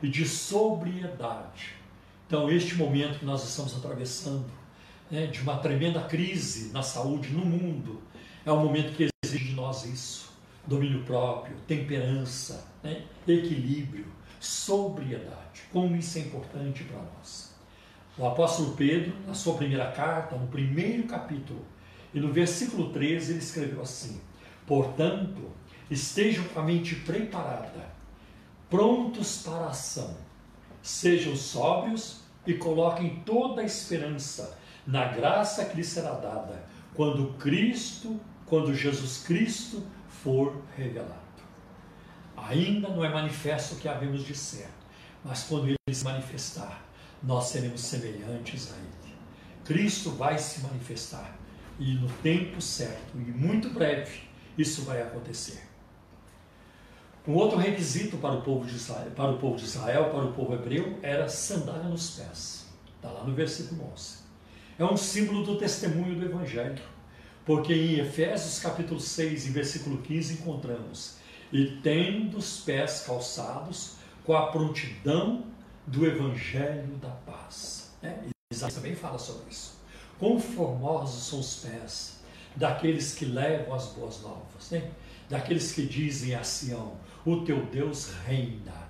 e 0.02 0.10
de 0.10 0.28
sobriedade. 0.28 1.76
Então, 2.26 2.50
este 2.50 2.74
momento 2.74 3.20
que 3.20 3.26
nós 3.26 3.48
estamos 3.48 3.78
atravessando, 3.78 4.50
né, 5.10 5.28
de 5.28 5.40
uma 5.42 5.58
tremenda 5.58 6.02
crise 6.02 6.74
na 6.74 6.82
saúde 6.82 7.30
no 7.30 7.46
mundo, 7.46 8.02
é 8.44 8.52
um 8.52 8.60
momento 8.60 8.96
que 8.96 9.08
exige 9.24 9.50
de 9.50 9.54
nós 9.54 9.86
isso: 9.86 10.32
domínio 10.66 11.04
próprio, 11.04 11.56
temperança, 11.68 12.68
né, 12.82 13.04
equilíbrio, 13.28 14.08
sobriedade. 14.40 15.62
Como 15.72 15.96
isso 15.96 16.18
é 16.18 16.22
importante 16.22 16.86
para 16.86 17.00
nós. 17.00 17.56
O 18.18 18.26
apóstolo 18.26 18.76
Pedro, 18.76 19.14
na 19.28 19.36
sua 19.36 19.54
primeira 19.54 19.92
carta, 19.92 20.36
no 20.36 20.48
primeiro 20.48 21.04
capítulo, 21.04 21.64
e 22.12 22.20
no 22.20 22.34
versículo 22.34 22.90
13, 22.90 23.34
ele 23.34 23.40
escreveu 23.40 23.80
assim: 23.80 24.20
Portanto, 24.66 25.52
estejam 25.90 26.44
com 26.46 26.60
a 26.60 26.64
mente 26.64 26.96
preparada 26.96 27.97
prontos 28.70 29.42
para 29.44 29.66
a 29.66 29.70
ação. 29.70 30.16
Sejam 30.82 31.36
sóbrios 31.36 32.22
e 32.46 32.54
coloquem 32.54 33.22
toda 33.26 33.62
a 33.62 33.66
esperança 33.66 34.58
na 34.86 35.06
graça 35.06 35.66
que 35.66 35.76
lhes 35.76 35.88
será 35.88 36.12
dada 36.12 36.66
quando 36.94 37.34
Cristo, 37.38 38.20
quando 38.46 38.74
Jesus 38.74 39.24
Cristo 39.24 39.84
for 40.08 40.62
revelado. 40.76 41.14
Ainda 42.36 42.90
não 42.90 43.04
é 43.04 43.10
manifesto 43.10 43.76
o 43.76 43.78
que 43.78 43.88
havemos 43.88 44.24
de 44.24 44.36
ser, 44.36 44.70
mas 45.24 45.44
quando 45.44 45.68
ele 45.68 45.78
se 45.92 46.04
manifestar, 46.04 46.84
nós 47.22 47.46
seremos 47.46 47.82
semelhantes 47.82 48.72
a 48.72 48.76
ele. 48.76 49.16
Cristo 49.66 50.12
vai 50.12 50.38
se 50.38 50.62
manifestar 50.62 51.38
e 51.80 51.94
no 51.96 52.08
tempo 52.24 52.62
certo 52.62 53.16
e 53.16 53.32
muito 53.32 53.70
breve 53.70 54.22
isso 54.58 54.84
vai 54.84 55.02
acontecer. 55.02 55.67
Um 57.28 57.34
outro 57.34 57.58
requisito 57.58 58.16
para 58.18 58.36
o 58.36 58.42
povo 58.42 58.66
de 58.66 58.78
Israel, 58.78 59.12
para 59.12 59.32
o 59.32 59.38
povo 59.38 59.58
de 59.58 59.66
Israel, 59.66 60.10
para 60.12 60.24
o 60.24 60.32
povo 60.32 60.54
hebreu, 60.54 60.98
era 61.02 61.28
sandália 61.28 61.84
nos 61.84 62.12
pés. 62.12 62.68
Está 62.96 63.12
lá 63.12 63.26
no 63.26 63.36
versículo 63.36 63.92
11. 63.92 64.20
É 64.80 64.86
um 64.86 64.96
símbolo 64.96 65.44
do 65.44 65.58
testemunho 65.58 66.16
do 66.16 66.24
Evangelho, 66.24 66.82
porque 67.46 67.74
em 67.74 68.00
Efésios 68.00 68.60
capítulo 68.60 69.02
6 69.02 69.48
e 69.48 69.50
versículo 69.50 69.98
15 69.98 70.36
encontramos 70.36 71.18
e 71.52 71.66
tendo 71.84 72.38
os 72.38 72.62
pés 72.62 73.04
calçados 73.06 73.96
com 74.24 74.34
a 74.34 74.48
prontidão 74.48 75.44
do 75.86 76.06
Evangelho 76.06 76.96
da 77.02 77.10
paz. 77.10 77.92
É, 78.02 78.20
Isaías 78.54 78.76
também 78.76 78.96
fala 78.96 79.20
sobre 79.20 79.50
isso. 79.50 79.78
Quão 80.18 80.40
formosos 80.40 81.28
são 81.28 81.42
os 81.42 81.58
pés 81.58 82.22
daqueles 82.56 83.14
que 83.16 83.26
levam 83.26 83.76
as 83.76 83.88
boas 83.88 84.22
novas. 84.22 84.72
Né? 84.72 84.90
daqueles 85.30 85.72
que 85.72 85.86
dizem 85.86 86.36
a 86.36 86.44
Sião: 86.44 86.94
O 87.28 87.42
teu 87.42 87.66
Deus 87.66 88.14
reina. 88.26 88.88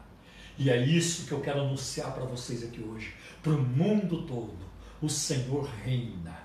E 0.59 0.69
é 0.69 0.77
isso 0.77 1.25
que 1.25 1.31
eu 1.31 1.41
quero 1.41 1.61
anunciar 1.61 2.13
para 2.13 2.23
vocês 2.23 2.63
aqui 2.63 2.83
hoje, 2.83 3.15
para 3.41 3.53
o 3.53 3.57
mundo 3.57 4.27
todo: 4.27 4.59
o 5.01 5.09
Senhor 5.09 5.67
reina. 5.83 6.37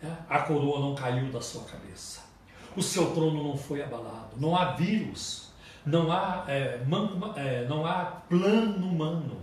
É? 0.00 0.12
A 0.28 0.38
coroa 0.42 0.78
não 0.78 0.94
caiu 0.94 1.28
da 1.32 1.40
sua 1.40 1.64
cabeça, 1.64 2.20
o 2.76 2.80
seu 2.80 3.10
trono 3.10 3.42
não 3.42 3.56
foi 3.56 3.82
abalado, 3.82 4.36
não 4.36 4.54
há 4.56 4.74
vírus, 4.74 5.50
não 5.84 6.12
há, 6.12 6.44
é, 6.46 6.84
man, 6.84 7.32
é, 7.34 7.66
não 7.66 7.84
há 7.84 8.04
plano 8.04 8.86
humano, 8.86 9.38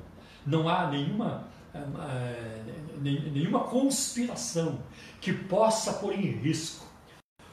não 0.45 0.69
há 0.69 0.89
nenhuma, 0.89 1.45
é, 1.73 1.77
é 1.77 2.63
nenhuma 3.01 3.65
conspiração 3.65 4.79
que 5.19 5.33
possa 5.33 5.91
pôr 5.95 6.13
em 6.13 6.37
risco 6.37 6.85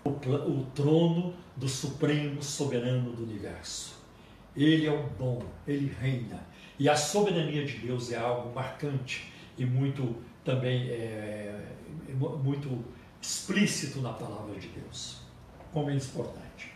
o, 0.04 0.11
o 0.11 0.66
trono 0.76 1.35
do 1.56 1.68
Supremo 1.68 2.40
Soberano 2.40 3.11
do 3.11 3.24
Universo. 3.24 4.01
Ele 4.56 4.86
é 4.86 4.92
o 4.92 5.02
bom, 5.18 5.42
ele 5.66 5.94
reina. 6.00 6.40
E 6.78 6.88
a 6.88 6.96
soberania 6.96 7.64
de 7.64 7.78
Deus 7.78 8.12
é 8.12 8.18
algo 8.18 8.54
marcante 8.54 9.32
e 9.56 9.64
muito 9.64 10.16
também 10.44 10.88
é, 10.90 11.64
é 12.08 12.12
muito 12.14 12.84
explícito 13.20 14.00
na 14.00 14.12
palavra 14.12 14.58
de 14.58 14.68
Deus, 14.68 15.20
como 15.72 15.90
é 15.90 15.94
importante. 15.94 16.72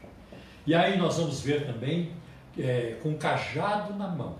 E 0.66 0.74
aí 0.74 0.96
nós 0.96 1.16
vamos 1.18 1.40
ver 1.40 1.66
também 1.66 2.12
é, 2.58 2.98
com 3.02 3.16
cajado 3.16 3.94
na 3.94 4.08
mão. 4.08 4.36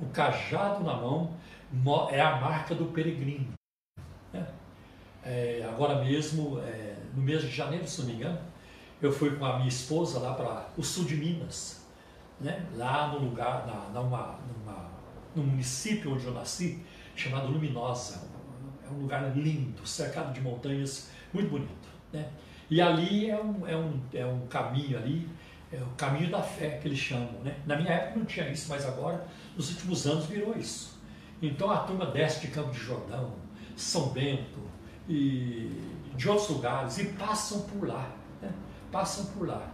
O 0.00 0.06
cajado 0.06 0.84
na 0.84 0.94
mão 0.94 1.34
é 2.10 2.20
a 2.20 2.36
marca 2.36 2.74
do 2.74 2.86
peregrino. 2.86 3.52
Né? 4.32 4.46
É, 5.24 5.66
agora 5.68 6.04
mesmo, 6.04 6.60
é, 6.60 6.96
no 7.14 7.22
mês 7.22 7.42
de 7.42 7.50
janeiro, 7.50 7.86
se 7.86 8.00
não 8.00 8.08
me 8.08 8.14
engano, 8.14 8.38
eu 9.00 9.12
fui 9.12 9.36
com 9.36 9.44
a 9.44 9.56
minha 9.56 9.68
esposa 9.68 10.18
lá 10.18 10.34
para 10.34 10.68
o 10.76 10.82
sul 10.82 11.04
de 11.04 11.16
Minas, 11.16 11.83
né? 12.40 12.66
lá 12.76 13.08
no 13.08 13.18
lugar, 13.18 13.66
na, 13.66 14.00
numa, 14.00 14.38
numa, 14.48 14.90
no 15.34 15.42
município 15.42 16.14
onde 16.14 16.24
eu 16.24 16.34
nasci, 16.34 16.82
chamado 17.14 17.48
Luminosa. 17.48 18.22
É 18.86 18.90
um 18.90 19.02
lugar 19.02 19.36
lindo, 19.36 19.86
cercado 19.86 20.32
de 20.32 20.40
montanhas, 20.40 21.10
muito 21.32 21.50
bonito. 21.50 21.88
Né? 22.12 22.28
E 22.70 22.80
ali 22.80 23.30
é 23.30 23.40
um, 23.40 23.66
é, 23.66 23.76
um, 23.76 24.00
é 24.12 24.26
um 24.26 24.46
caminho 24.46 24.98
ali, 24.98 25.28
é 25.72 25.76
o 25.82 25.86
caminho 25.96 26.30
da 26.30 26.42
fé 26.42 26.78
que 26.78 26.88
eles 26.88 26.98
chamam. 26.98 27.40
Né? 27.42 27.56
Na 27.66 27.76
minha 27.76 27.90
época 27.90 28.18
não 28.18 28.26
tinha 28.26 28.48
isso, 28.48 28.68
mas 28.68 28.86
agora, 28.86 29.26
nos 29.56 29.70
últimos 29.70 30.06
anos, 30.06 30.26
virou 30.26 30.56
isso. 30.56 30.98
Então 31.42 31.70
a 31.70 31.78
turma 31.78 32.06
desce 32.06 32.40
de 32.40 32.48
Campo 32.48 32.70
de 32.70 32.78
Jordão, 32.78 33.34
São 33.76 34.08
Bento 34.10 34.60
e 35.08 35.82
de 36.14 36.28
outros 36.28 36.48
lugares 36.48 36.98
e 36.98 37.06
passam 37.06 37.62
por 37.62 37.86
lá. 37.86 38.10
Né? 38.40 38.50
Passam 38.90 39.26
por 39.26 39.48
lá. 39.48 39.73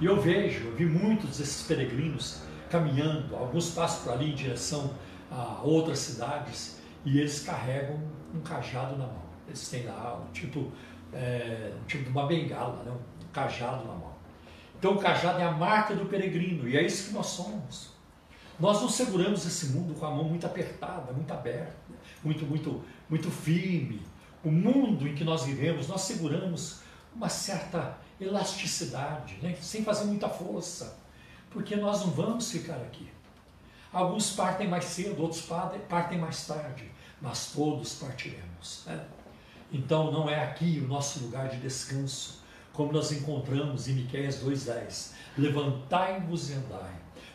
E 0.00 0.06
eu 0.06 0.18
vejo, 0.18 0.68
eu 0.68 0.74
vi 0.74 0.86
muitos 0.86 1.36
desses 1.36 1.66
peregrinos 1.66 2.40
caminhando, 2.70 3.36
alguns 3.36 3.70
passam 3.72 4.04
por 4.04 4.12
ali 4.14 4.32
em 4.32 4.34
direção 4.34 4.94
a 5.30 5.60
outras 5.62 5.98
cidades 5.98 6.80
e 7.04 7.18
eles 7.18 7.40
carregam 7.40 8.00
um 8.34 8.40
cajado 8.40 8.96
na 8.96 9.06
mão. 9.06 9.22
Eles 9.46 9.68
têm 9.68 9.84
lá 9.84 10.18
um 10.18 10.32
tipo, 10.32 10.72
é, 11.12 11.74
um 11.78 11.84
tipo 11.84 12.04
de 12.04 12.10
uma 12.10 12.26
bengala, 12.26 12.82
né? 12.82 12.92
um 12.92 13.28
cajado 13.30 13.84
na 13.84 13.92
mão. 13.92 14.14
Então 14.78 14.94
o 14.94 14.98
cajado 14.98 15.38
é 15.38 15.44
a 15.44 15.50
marca 15.50 15.94
do 15.94 16.06
peregrino 16.06 16.66
e 16.66 16.78
é 16.78 16.82
isso 16.82 17.08
que 17.08 17.14
nós 17.14 17.26
somos. 17.26 17.90
Nós 18.58 18.80
não 18.80 18.88
seguramos 18.88 19.44
esse 19.46 19.66
mundo 19.66 19.94
com 19.94 20.06
a 20.06 20.10
mão 20.10 20.24
muito 20.24 20.46
apertada, 20.46 21.12
muito 21.12 21.30
aberta, 21.30 21.76
muito, 22.24 22.46
muito, 22.46 22.82
muito 23.08 23.30
firme. 23.30 24.00
O 24.42 24.50
mundo 24.50 25.06
em 25.06 25.14
que 25.14 25.24
nós 25.24 25.44
vivemos, 25.44 25.88
nós 25.88 26.00
seguramos 26.00 26.80
uma 27.14 27.28
certa 27.28 27.98
elasticidade, 28.20 29.38
né? 29.42 29.56
sem 29.60 29.82
fazer 29.82 30.04
muita 30.04 30.28
força, 30.28 30.98
porque 31.50 31.76
nós 31.76 32.00
não 32.00 32.10
vamos 32.10 32.50
ficar 32.50 32.76
aqui. 32.76 33.08
Alguns 33.92 34.30
partem 34.32 34.68
mais 34.68 34.84
cedo, 34.84 35.20
outros 35.20 35.48
partem 35.88 36.18
mais 36.18 36.46
tarde, 36.46 36.90
mas 37.20 37.52
todos 37.52 37.94
partiremos. 37.94 38.84
Né? 38.86 39.04
Então 39.72 40.12
não 40.12 40.28
é 40.28 40.44
aqui 40.44 40.80
o 40.84 40.88
nosso 40.88 41.20
lugar 41.20 41.48
de 41.48 41.56
descanso, 41.56 42.40
como 42.72 42.92
nós 42.92 43.10
encontramos 43.10 43.88
em 43.88 43.94
Miqueias 43.94 44.42
2,10. 44.42 45.12
Levantai-vos 45.36 46.50
e 46.50 46.54
andai, 46.54 46.92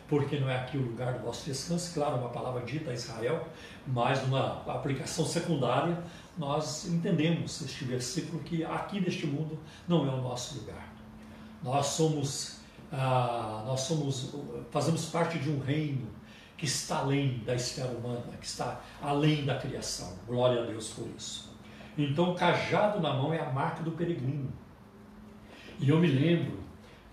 porque 0.07 0.39
não 0.39 0.49
é 0.49 0.57
aqui 0.57 0.77
o 0.77 0.81
lugar 0.81 1.13
do 1.13 1.25
vosso 1.25 1.45
descanso. 1.45 1.93
Claro, 1.93 2.17
uma 2.17 2.29
palavra 2.29 2.61
dita 2.65 2.91
a 2.91 2.93
Israel, 2.93 3.47
mas 3.85 4.21
numa 4.23 4.63
aplicação 4.67 5.25
secundária, 5.25 5.97
nós 6.37 6.85
entendemos 6.85 7.61
este 7.61 7.85
versículo 7.85 8.43
que 8.43 8.63
aqui 8.63 8.99
neste 8.99 9.25
mundo 9.25 9.57
não 9.87 10.05
é 10.07 10.13
o 10.13 10.21
nosso 10.21 10.59
lugar. 10.59 10.93
Nós 11.63 11.87
somos, 11.87 12.59
ah, 12.91 13.63
nós 13.65 13.81
somos, 13.81 14.35
fazemos 14.69 15.05
parte 15.05 15.39
de 15.39 15.49
um 15.49 15.59
reino 15.59 16.07
que 16.57 16.65
está 16.65 16.99
além 16.99 17.39
da 17.39 17.55
esfera 17.55 17.89
humana, 17.89 18.23
que 18.39 18.45
está 18.45 18.81
além 19.01 19.45
da 19.45 19.57
criação. 19.57 20.13
Glória 20.27 20.63
a 20.63 20.65
Deus 20.65 20.89
por 20.89 21.07
isso. 21.17 21.53
Então, 21.97 22.31
o 22.31 22.35
cajado 22.35 22.99
na 22.99 23.13
mão 23.13 23.33
é 23.33 23.39
a 23.39 23.49
marca 23.51 23.81
do 23.81 23.91
peregrino. 23.91 24.51
E 25.79 25.89
eu 25.89 25.99
me 25.99 26.07
lembro 26.07 26.59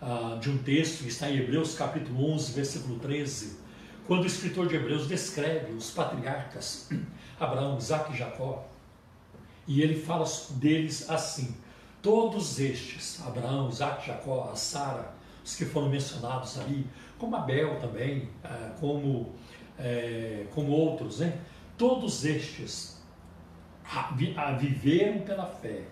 ah, 0.01 0.37
de 0.41 0.51
um 0.51 0.59
texto 0.59 1.03
que 1.03 1.09
está 1.09 1.31
em 1.31 1.39
Hebreus 1.39 1.77
capítulo 1.77 2.33
11, 2.33 2.53
versículo 2.53 2.99
13, 2.99 3.61
quando 4.07 4.25
o 4.25 4.27
escritor 4.27 4.67
de 4.67 4.75
Hebreus 4.75 5.07
descreve 5.07 5.73
os 5.73 5.91
patriarcas 5.91 6.91
Abraão, 7.39 7.79
Isaac 7.79 8.13
e 8.13 8.17
Jacó, 8.17 8.69
e 9.67 9.81
ele 9.81 10.01
fala 10.01 10.25
deles 10.51 11.09
assim: 11.09 11.55
todos 12.01 12.59
estes, 12.59 13.21
Abraão, 13.25 13.69
Isaac, 13.69 14.07
Jacó, 14.07 14.53
Sara, 14.55 15.15
os 15.45 15.57
que 15.57 15.65
foram 15.65 15.89
mencionados 15.89 16.59
ali, 16.59 16.87
como 17.19 17.37
Abel 17.37 17.79
também, 17.81 18.29
ah, 18.45 18.75
como, 18.81 19.33
é, 19.79 20.47
como 20.55 20.73
outros, 20.73 21.21
né? 21.21 21.39
todos 21.77 22.25
estes 22.25 23.01
viveram 24.59 25.21
pela 25.21 25.47
fé 25.47 25.85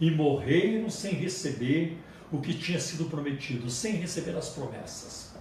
e 0.00 0.10
morreram 0.10 0.88
sem 0.90 1.14
receber 1.14 1.98
o 2.32 2.40
que 2.40 2.54
tinha 2.54 2.78
sido 2.78 3.06
prometido, 3.06 3.68
sem 3.68 3.94
receber 3.94 4.36
as 4.36 4.50
promessas, 4.50 5.34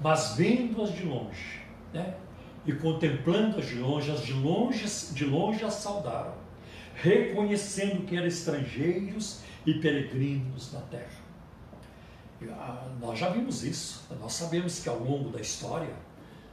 mas 0.00 0.36
vendo-as 0.36 0.92
de 0.94 1.04
longe, 1.04 1.60
né? 1.92 2.14
e 2.66 2.72
contemplando-as 2.72 3.66
de 3.68 3.76
longe, 3.76 4.10
as 4.10 4.22
de 4.22 5.14
de 5.14 5.24
longe 5.24 5.64
as 5.64 5.74
saudaram, 5.74 6.34
reconhecendo 6.96 8.06
que 8.06 8.16
eram 8.16 8.26
estrangeiros 8.26 9.40
e 9.64 9.74
peregrinos 9.74 10.72
na 10.72 10.80
terra. 10.82 11.26
Ah, 12.50 12.88
nós 13.00 13.18
já 13.18 13.30
vimos 13.30 13.64
isso, 13.64 14.04
nós 14.20 14.32
sabemos 14.32 14.80
que 14.80 14.88
ao 14.88 14.98
longo 14.98 15.30
da 15.30 15.40
história, 15.40 15.94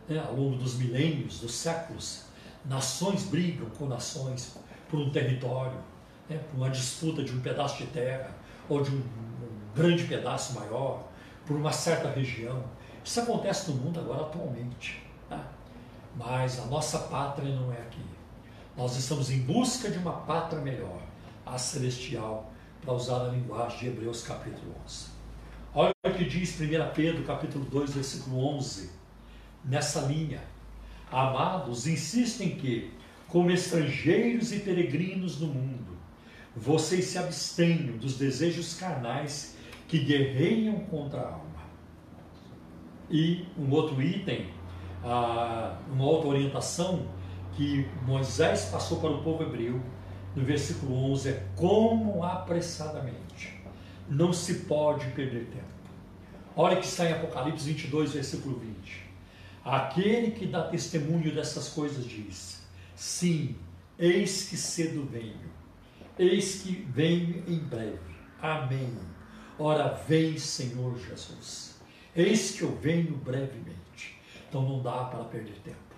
né, 0.07 0.23
ao 0.25 0.35
longo 0.35 0.55
dos 0.55 0.75
milênios, 0.75 1.39
dos 1.39 1.53
séculos, 1.55 2.23
nações 2.65 3.23
brigam 3.23 3.69
com 3.71 3.85
nações 3.85 4.57
por 4.89 4.99
um 4.99 5.09
território, 5.09 5.77
né, 6.29 6.37
por 6.49 6.57
uma 6.57 6.69
disputa 6.69 7.23
de 7.23 7.33
um 7.33 7.41
pedaço 7.41 7.77
de 7.77 7.87
terra 7.87 8.31
ou 8.69 8.81
de 8.81 8.91
um, 8.91 8.99
um 8.99 9.75
grande 9.75 10.05
pedaço 10.05 10.53
maior, 10.53 11.07
por 11.45 11.57
uma 11.57 11.71
certa 11.71 12.09
região. 12.09 12.63
Isso 13.03 13.19
acontece 13.19 13.71
no 13.71 13.77
mundo 13.77 13.99
agora 13.99 14.21
atualmente. 14.21 15.03
Né? 15.29 15.43
Mas 16.15 16.59
a 16.59 16.65
nossa 16.65 16.99
pátria 16.99 17.53
não 17.53 17.71
é 17.73 17.77
aqui. 17.77 18.12
Nós 18.75 18.97
estamos 18.97 19.29
em 19.29 19.39
busca 19.41 19.91
de 19.91 19.99
uma 19.99 20.13
pátria 20.13 20.59
melhor, 20.59 20.99
a 21.45 21.59
celestial, 21.59 22.51
para 22.81 22.91
usar 22.91 23.27
a 23.27 23.29
linguagem 23.29 23.77
de 23.77 23.87
Hebreus 23.87 24.23
capítulo 24.23 24.73
11. 24.83 25.09
Olha 25.75 25.93
o 26.07 26.11
que 26.11 26.25
diz 26.25 26.59
1 26.59 26.93
Pedro 26.95 27.23
capítulo 27.23 27.65
2, 27.65 27.93
versículo 27.93 28.43
11. 28.55 28.89
Nessa 29.63 30.01
linha, 30.01 30.41
amados, 31.11 31.85
insistem 31.85 32.55
que 32.55 32.91
como 33.27 33.51
estrangeiros 33.51 34.51
e 34.51 34.59
peregrinos 34.59 35.39
no 35.39 35.47
mundo, 35.47 35.95
vocês 36.55 37.05
se 37.05 37.19
abstenham 37.19 37.97
dos 37.97 38.17
desejos 38.17 38.73
carnais 38.73 39.55
que 39.87 39.99
guerreiam 39.99 40.79
contra 40.85 41.21
a 41.21 41.27
alma. 41.33 41.63
E 43.07 43.45
um 43.55 43.69
outro 43.69 44.01
item, 44.01 44.49
uma 45.03 46.05
outra 46.05 46.29
orientação 46.29 47.07
que 47.55 47.87
Moisés 48.05 48.65
passou 48.65 48.99
para 48.99 49.11
o 49.11 49.23
povo 49.23 49.43
hebreu, 49.43 49.81
no 50.35 50.43
versículo 50.43 51.11
11, 51.11 51.29
é 51.29 51.43
como 51.55 52.23
apressadamente. 52.23 53.61
Não 54.09 54.33
se 54.33 54.55
pode 54.65 55.05
perder 55.11 55.45
tempo. 55.45 55.73
Olha 56.55 56.77
que 56.77 56.85
está 56.85 57.09
em 57.09 57.13
Apocalipse 57.13 57.65
22, 57.65 58.13
versículo 58.13 58.59
20. 58.59 59.03
Aquele 59.63 60.31
que 60.31 60.45
dá 60.45 60.63
testemunho 60.63 61.33
dessas 61.33 61.69
coisas 61.69 62.05
diz: 62.05 62.61
Sim, 62.95 63.55
eis 63.97 64.49
que 64.49 64.57
cedo 64.57 65.07
venho, 65.09 65.51
eis 66.19 66.61
que 66.61 66.71
venho 66.71 67.43
em 67.47 67.59
breve. 67.59 68.13
Amém. 68.41 68.93
Ora, 69.57 69.93
vem, 70.07 70.37
Senhor 70.37 70.97
Jesus. 70.97 71.79
Eis 72.15 72.51
que 72.51 72.63
eu 72.63 72.75
venho 72.75 73.15
brevemente. 73.15 74.19
Então 74.49 74.61
não 74.61 74.81
dá 74.81 75.05
para 75.05 75.23
perder 75.23 75.55
tempo. 75.63 75.92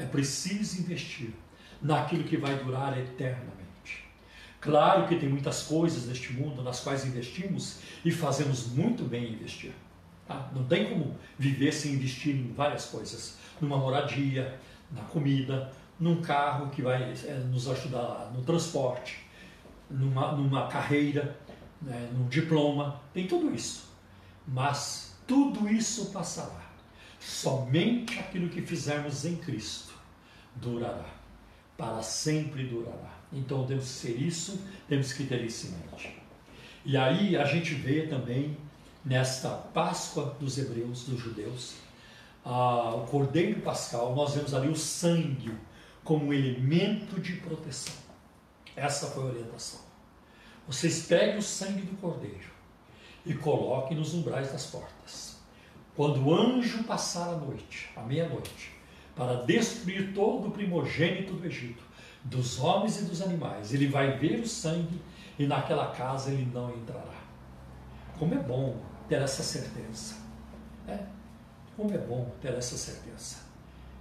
É 0.00 0.06
preciso 0.06 0.80
investir 0.80 1.30
naquilo 1.82 2.24
que 2.24 2.38
vai 2.38 2.56
durar 2.56 2.96
eternamente. 2.98 3.60
Claro 4.58 5.06
que 5.06 5.16
tem 5.16 5.28
muitas 5.28 5.64
coisas 5.64 6.06
neste 6.06 6.32
mundo 6.32 6.62
nas 6.62 6.80
quais 6.80 7.04
investimos 7.04 7.80
e 8.02 8.10
fazemos 8.10 8.68
muito 8.68 9.04
bem 9.04 9.34
investir. 9.34 9.72
Tá? 10.26 10.50
Não 10.54 10.64
tem 10.64 10.88
como 10.88 11.18
viver 11.38 11.72
sem 11.72 11.92
investir 11.92 12.34
em 12.34 12.50
várias 12.52 12.86
coisas. 12.86 13.36
Numa 13.60 13.76
moradia, 13.76 14.58
na 14.90 15.02
comida, 15.02 15.70
num 15.98 16.22
carro 16.22 16.70
que 16.70 16.80
vai 16.80 17.02
é, 17.02 17.34
nos 17.50 17.68
ajudar 17.68 18.32
no 18.34 18.42
transporte, 18.42 19.18
numa, 19.90 20.32
numa 20.32 20.66
carreira, 20.66 21.36
né, 21.82 22.08
num 22.12 22.26
diploma, 22.26 23.02
tem 23.12 23.26
tudo 23.26 23.54
isso. 23.54 23.90
Mas 24.48 25.14
tudo 25.26 25.68
isso 25.68 26.06
passará. 26.06 26.70
Somente 27.18 28.18
aquilo 28.18 28.48
que 28.48 28.62
fizermos 28.62 29.26
em 29.26 29.36
Cristo 29.36 29.89
durará. 30.56 31.06
Para 31.76 32.02
sempre 32.02 32.64
durará. 32.64 33.18
Então 33.32 33.66
temos 33.66 33.84
que 33.84 33.90
ser 33.90 34.20
isso, 34.20 34.60
temos 34.88 35.12
que 35.12 35.24
ter 35.24 35.44
isso 35.44 35.68
em 35.68 35.70
mente. 35.70 36.22
E 36.84 36.96
aí 36.96 37.36
a 37.36 37.44
gente 37.44 37.74
vê 37.74 38.06
também 38.06 38.56
nesta 39.04 39.50
Páscoa 39.50 40.36
dos 40.40 40.58
hebreus, 40.58 41.04
dos 41.04 41.20
judeus, 41.20 41.74
ah, 42.44 42.94
o 42.94 43.06
Cordeiro 43.06 43.60
Pascal, 43.60 44.14
nós 44.14 44.34
vemos 44.34 44.54
ali 44.54 44.68
o 44.68 44.76
sangue 44.76 45.54
como 46.02 46.32
elemento 46.32 47.20
de 47.20 47.34
proteção. 47.34 47.94
Essa 48.74 49.06
foi 49.08 49.22
a 49.24 49.26
orientação. 49.26 49.80
Vocês 50.66 51.06
peguem 51.06 51.38
o 51.38 51.42
sangue 51.42 51.82
do 51.82 51.96
Cordeiro 51.98 52.50
e 53.26 53.34
coloquem 53.34 53.96
nos 53.96 54.14
umbrais 54.14 54.50
das 54.50 54.66
portas. 54.66 55.36
Quando 55.94 56.24
o 56.24 56.34
anjo 56.34 56.84
passar 56.84 57.28
a 57.28 57.36
noite, 57.36 57.90
à 57.94 58.02
meia-noite, 58.02 58.72
para 59.14 59.42
destruir 59.42 60.12
todo 60.14 60.48
o 60.48 60.50
primogênito 60.50 61.34
do 61.34 61.46
Egito, 61.46 61.82
dos 62.24 62.60
homens 62.60 63.00
e 63.00 63.04
dos 63.04 63.22
animais, 63.22 63.72
ele 63.72 63.86
vai 63.86 64.18
ver 64.18 64.40
o 64.40 64.46
sangue 64.46 65.00
e 65.38 65.46
naquela 65.46 65.86
casa 65.92 66.30
ele 66.30 66.50
não 66.52 66.70
entrará. 66.70 67.20
Como 68.18 68.34
é 68.34 68.38
bom 68.38 68.76
ter 69.08 69.22
essa 69.22 69.42
certeza. 69.42 70.16
Né? 70.86 71.06
Como 71.76 71.92
é 71.92 71.98
bom 71.98 72.30
ter 72.40 72.52
essa 72.54 72.76
certeza. 72.76 73.36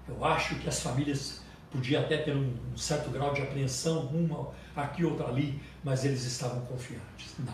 Eu 0.07 0.23
acho 0.25 0.55
que 0.55 0.67
as 0.67 0.81
famílias 0.81 1.41
podiam 1.71 2.01
até 2.01 2.17
ter 2.17 2.35
um, 2.35 2.53
um 2.73 2.77
certo 2.77 3.09
grau 3.09 3.33
de 3.33 3.41
apreensão, 3.41 4.07
uma 4.07 4.51
aqui, 4.75 5.05
outra 5.05 5.27
ali, 5.27 5.61
mas 5.83 6.03
eles 6.03 6.25
estavam 6.25 6.61
confiantes. 6.61 7.35
Não. 7.39 7.53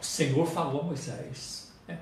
O 0.00 0.04
Senhor 0.04 0.46
falou 0.46 0.80
a 0.80 0.84
Moisés. 0.84 1.72
Né? 1.86 1.98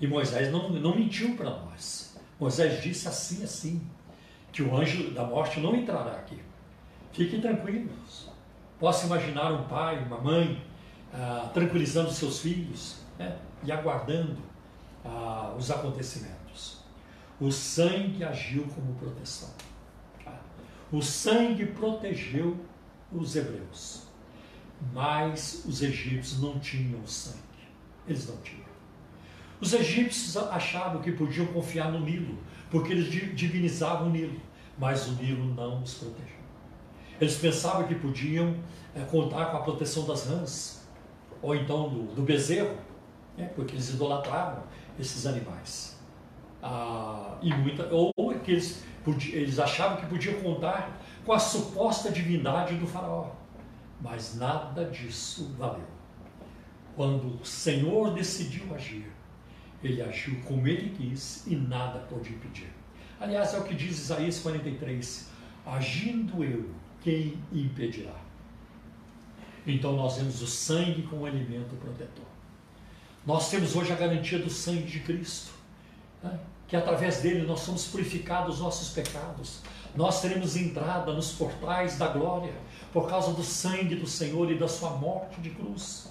E 0.00 0.06
Moisés 0.06 0.52
não, 0.52 0.68
não 0.70 0.94
mentiu 0.94 1.34
para 1.36 1.50
nós. 1.50 2.09
Moisés 2.40 2.82
disse 2.82 3.06
assim, 3.06 3.44
assim, 3.44 3.86
que 4.50 4.62
o 4.62 4.74
anjo 4.74 5.10
da 5.10 5.24
morte 5.24 5.60
não 5.60 5.76
entrará 5.76 6.12
aqui. 6.12 6.40
Fiquem 7.12 7.40
tranquilos. 7.40 8.30
Posso 8.78 9.06
imaginar 9.06 9.52
um 9.52 9.68
pai, 9.68 10.02
uma 10.02 10.18
mãe, 10.18 10.64
ah, 11.12 11.50
tranquilizando 11.52 12.10
seus 12.10 12.40
filhos 12.40 12.96
né? 13.18 13.36
e 13.62 13.70
aguardando 13.70 14.38
ah, 15.04 15.54
os 15.58 15.70
acontecimentos. 15.70 16.80
O 17.38 17.52
sangue 17.52 18.24
agiu 18.24 18.66
como 18.74 18.94
proteção. 18.94 19.50
O 20.90 21.02
sangue 21.02 21.66
protegeu 21.66 22.56
os 23.12 23.36
hebreus, 23.36 24.06
mas 24.92 25.64
os 25.66 25.82
egípcios 25.82 26.40
não 26.40 26.58
tinham 26.58 27.06
sangue. 27.06 27.38
Eles 28.08 28.28
não 28.28 28.36
tinham. 28.38 28.59
Os 29.60 29.74
egípcios 29.74 30.36
achavam 30.36 31.02
que 31.02 31.12
podiam 31.12 31.46
confiar 31.46 31.92
no 31.92 32.00
Nilo, 32.00 32.38
porque 32.70 32.92
eles 32.92 33.10
divinizavam 33.34 34.06
o 34.06 34.10
Nilo, 34.10 34.40
mas 34.78 35.06
o 35.06 35.12
Nilo 35.12 35.54
não 35.54 35.82
os 35.82 35.94
protegeu. 35.94 36.40
Eles 37.20 37.36
pensavam 37.36 37.86
que 37.86 37.94
podiam 37.94 38.56
é, 38.94 39.00
contar 39.02 39.46
com 39.46 39.58
a 39.58 39.60
proteção 39.60 40.06
das 40.06 40.26
rãs, 40.26 40.88
ou 41.42 41.54
então 41.54 41.90
do, 41.90 42.14
do 42.14 42.22
bezerro, 42.22 42.74
né, 43.36 43.50
porque 43.54 43.74
eles 43.74 43.90
idolatravam 43.90 44.62
esses 44.98 45.26
animais. 45.26 46.00
Ah, 46.62 47.36
e 47.42 47.52
muita, 47.54 47.86
ou 47.92 48.12
que 48.42 48.52
eles, 48.52 48.82
eles 49.32 49.58
achavam 49.58 49.98
que 49.98 50.06
podiam 50.06 50.40
contar 50.40 50.98
com 51.24 51.32
a 51.32 51.38
suposta 51.38 52.10
divindade 52.10 52.76
do 52.76 52.86
faraó, 52.86 53.30
mas 54.00 54.36
nada 54.36 54.86
disso 54.86 55.54
valeu. 55.58 55.86
Quando 56.96 57.40
o 57.40 57.44
Senhor 57.44 58.12
decidiu 58.14 58.74
agir, 58.74 59.10
ele 59.82 60.02
agiu 60.02 60.40
como 60.42 60.66
ele 60.66 60.90
quis 60.90 61.44
e 61.46 61.56
nada 61.56 62.00
pôde 62.00 62.30
impedir. 62.30 62.70
Aliás, 63.18 63.54
é 63.54 63.58
o 63.58 63.64
que 63.64 63.74
diz 63.74 63.98
Isaías 63.98 64.38
43: 64.40 65.28
Agindo 65.66 66.42
eu, 66.42 66.70
quem 67.02 67.38
impedirá? 67.52 68.14
Então 69.66 69.92
nós 69.94 70.16
temos 70.16 70.40
o 70.40 70.46
sangue 70.46 71.02
como 71.02 71.26
alimento 71.26 71.76
protetor. 71.76 72.24
Nós 73.26 73.50
temos 73.50 73.76
hoje 73.76 73.92
a 73.92 73.96
garantia 73.96 74.38
do 74.38 74.48
sangue 74.48 74.84
de 74.84 75.00
Cristo, 75.00 75.52
né? 76.22 76.38
que 76.66 76.76
através 76.76 77.18
dele 77.18 77.46
nós 77.46 77.60
somos 77.60 77.86
purificados 77.86 78.56
dos 78.56 78.60
nossos 78.60 78.90
pecados. 78.90 79.60
Nós 79.94 80.22
teremos 80.22 80.56
entrada 80.56 81.12
nos 81.12 81.32
portais 81.32 81.98
da 81.98 82.08
glória 82.08 82.54
por 82.92 83.08
causa 83.08 83.32
do 83.32 83.42
sangue 83.42 83.96
do 83.96 84.06
Senhor 84.06 84.50
e 84.50 84.58
da 84.58 84.68
sua 84.68 84.90
morte 84.90 85.40
de 85.40 85.50
cruz. 85.50 86.08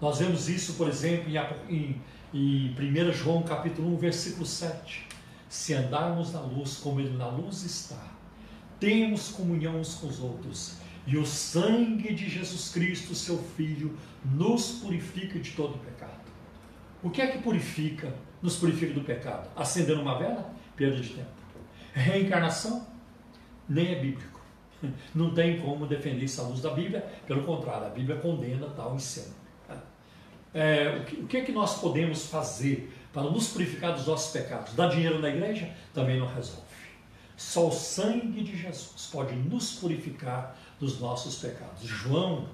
Nós 0.00 0.18
vemos 0.18 0.48
isso, 0.48 0.74
por 0.74 0.88
exemplo, 0.88 1.30
em, 1.68 2.00
em 2.34 2.74
1 2.76 3.12
João 3.12 3.44
capítulo 3.44 3.94
1, 3.94 3.96
versículo 3.96 4.44
7. 4.44 5.06
Se 5.48 5.72
andarmos 5.72 6.32
na 6.32 6.40
luz 6.40 6.78
como 6.78 6.98
ele 6.98 7.16
na 7.16 7.28
luz 7.28 7.62
está, 7.62 8.12
temos 8.80 9.28
comunhão 9.28 9.78
uns 9.78 9.94
com 9.94 10.08
os 10.08 10.18
outros, 10.18 10.78
e 11.06 11.16
o 11.16 11.24
sangue 11.24 12.12
de 12.12 12.28
Jesus 12.28 12.72
Cristo, 12.72 13.14
seu 13.14 13.38
Filho, 13.38 13.96
nos 14.24 14.80
purifica 14.80 15.38
de 15.38 15.52
todo 15.52 15.78
pecado. 15.78 16.24
O 17.04 17.10
que 17.10 17.22
é 17.22 17.28
que 17.28 17.38
purifica, 17.38 18.12
nos 18.42 18.56
purifica 18.56 18.92
do 18.92 19.02
pecado? 19.02 19.48
Acender 19.54 19.96
uma 19.96 20.18
vela? 20.18 20.52
Perda 20.74 21.00
de 21.00 21.10
tempo. 21.10 21.28
Reencarnação? 21.92 22.84
Nem 23.68 23.92
é 23.92 24.00
bíblico. 24.00 24.40
Não 25.14 25.32
tem 25.32 25.60
como 25.60 25.86
defender 25.86 26.26
à 26.38 26.42
luz 26.42 26.60
da 26.60 26.70
Bíblia, 26.70 27.00
pelo 27.28 27.44
contrário, 27.44 27.86
a 27.86 27.90
Bíblia 27.90 28.16
condena 28.16 28.66
tal 28.70 28.96
ensino. 28.96 29.43
É, 30.54 31.00
o, 31.00 31.04
que, 31.04 31.16
o 31.16 31.26
que 31.26 31.36
é 31.38 31.40
que 31.40 31.52
nós 31.52 31.80
podemos 31.80 32.26
fazer 32.26 32.96
para 33.12 33.22
nos 33.22 33.48
purificar 33.48 33.92
dos 33.92 34.06
nossos 34.06 34.32
pecados? 34.32 34.72
Dar 34.74 34.88
dinheiro 34.88 35.18
na 35.18 35.28
igreja? 35.28 35.74
Também 35.92 36.18
não 36.18 36.26
resolve. 36.26 36.62
Só 37.36 37.68
o 37.68 37.72
sangue 37.72 38.44
de 38.44 38.56
Jesus 38.56 39.08
pode 39.10 39.34
nos 39.34 39.72
purificar 39.72 40.56
dos 40.78 41.00
nossos 41.00 41.36
pecados. 41.38 41.82
João, 41.82 42.48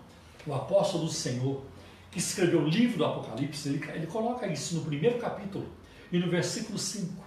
o 0.46 0.54
apóstolo 0.54 1.04
do 1.04 1.10
Senhor, 1.10 1.62
que 2.10 2.18
escreveu 2.18 2.62
o 2.62 2.68
livro 2.68 2.98
do 2.98 3.04
Apocalipse, 3.04 3.68
ele, 3.68 3.84
ele 3.92 4.06
coloca 4.06 4.46
isso 4.46 4.76
no 4.76 4.84
primeiro 4.84 5.18
capítulo 5.18 5.68
e 6.10 6.18
no 6.18 6.30
versículo 6.30 6.78
5. 6.78 7.22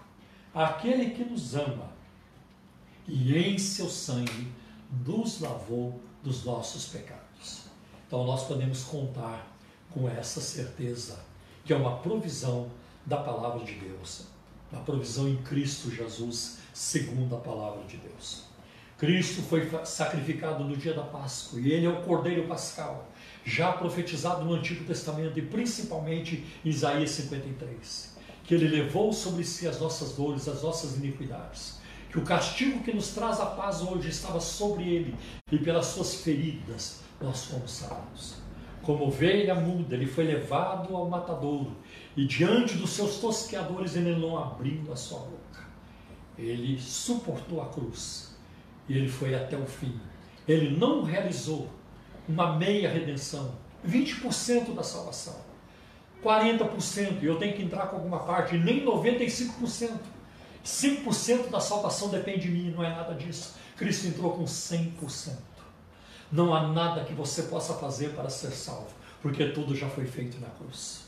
Aquele 0.54 1.12
que 1.12 1.24
nos 1.24 1.56
ama 1.56 1.92
e 3.08 3.38
em 3.38 3.58
seu 3.58 3.90
sangue 3.90 4.52
nos 5.06 5.40
lavou 5.40 6.02
dos 6.24 6.44
nossos 6.44 6.88
pecados. 6.88 7.66
Então 8.08 8.26
nós 8.26 8.46
podemos 8.46 8.84
contar 8.84 9.53
com 9.94 10.10
essa 10.10 10.42
certeza, 10.42 11.20
que 11.64 11.72
é 11.72 11.76
uma 11.76 11.98
provisão 11.98 12.70
da 13.06 13.18
palavra 13.18 13.64
de 13.64 13.74
Deus, 13.74 14.26
uma 14.72 14.82
provisão 14.82 15.28
em 15.28 15.38
Cristo 15.38 15.92
Jesus 15.92 16.58
segundo 16.74 17.36
a 17.36 17.40
palavra 17.40 17.84
de 17.84 17.98
Deus. 17.98 18.46
Cristo 18.98 19.42
foi 19.42 19.70
sacrificado 19.86 20.64
no 20.64 20.78
dia 20.78 20.94
da 20.94 21.04
Páscoa 21.04 21.60
e 21.60 21.72
ele 21.72 21.86
é 21.86 21.90
o 21.90 22.02
Cordeiro 22.04 22.48
Pascal, 22.48 23.10
já 23.44 23.72
profetizado 23.74 24.46
no 24.46 24.54
Antigo 24.54 24.86
Testamento 24.86 25.38
e 25.38 25.42
principalmente 25.42 26.46
em 26.64 26.70
Isaías 26.70 27.12
53, 27.12 28.16
que 28.46 28.56
ele 28.56 28.68
levou 28.68 29.12
sobre 29.12 29.44
si 29.44 29.68
as 29.68 29.80
nossas 29.80 30.14
dores, 30.14 30.48
as 30.48 30.64
nossas 30.64 30.96
iniquidades, 30.98 31.80
que 32.10 32.20
o 32.20 32.24
castigo 32.24 32.84
que 32.84 32.94
nos 32.94 33.10
traz 33.10 33.40
a 33.40 33.48
paz 33.48 33.82
hoje 33.82 34.10
estava 34.10 34.40
sobre 34.40 34.84
ele 34.84 35.16
e 35.52 35.58
pelas 35.58 35.88
suas 35.88 36.16
feridas 36.16 37.02
nós 37.20 37.46
fomos 37.46 37.72
sarados. 37.72 38.43
Como 38.84 39.08
ovelha 39.08 39.56
muda, 39.56 39.96
ele 39.96 40.06
foi 40.06 40.26
levado 40.26 40.96
ao 40.96 41.10
matadouro 41.10 41.76
e 42.16 42.26
diante 42.26 42.76
dos 42.76 42.92
seus 42.92 43.18
tosqueadores 43.18 43.96
ele 43.96 44.16
não 44.16 44.38
abriu 44.38 44.92
a 44.92 44.96
sua 44.96 45.20
boca 45.20 45.44
ele 46.38 46.80
suportou 46.80 47.62
a 47.62 47.68
cruz 47.68 48.36
e 48.88 48.98
ele 48.98 49.08
foi 49.08 49.36
até 49.36 49.58
o 49.58 49.66
fim. 49.66 50.00
Ele 50.48 50.76
não 50.78 51.04
realizou 51.04 51.70
uma 52.28 52.56
meia 52.56 52.90
redenção, 52.90 53.56
20% 53.88 54.74
da 54.74 54.84
salvação, 54.84 55.36
40%, 56.24 57.22
e 57.22 57.26
eu 57.26 57.38
tenho 57.38 57.56
que 57.56 57.64
entrar 57.64 57.88
com 57.88 57.98
alguma 57.98 58.20
parte, 58.20 58.58
nem 58.58 58.86
95%. 58.86 59.92
5% 60.64 61.50
da 61.50 61.60
salvação 61.60 62.08
depende 62.08 62.48
de 62.48 62.50
mim, 62.50 62.72
não 62.72 62.84
é 62.84 62.90
nada 62.90 63.14
disso. 63.14 63.56
Cristo 63.76 64.08
entrou 64.08 64.32
com 64.32 64.46
100%. 64.46 65.34
Não 66.34 66.52
há 66.52 66.68
nada 66.68 67.04
que 67.04 67.14
você 67.14 67.44
possa 67.44 67.76
fazer 67.76 68.16
para 68.16 68.28
ser 68.28 68.50
salvo, 68.50 68.90
porque 69.22 69.50
tudo 69.50 69.76
já 69.76 69.88
foi 69.88 70.08
feito 70.08 70.42
na 70.42 70.48
cruz. 70.48 71.04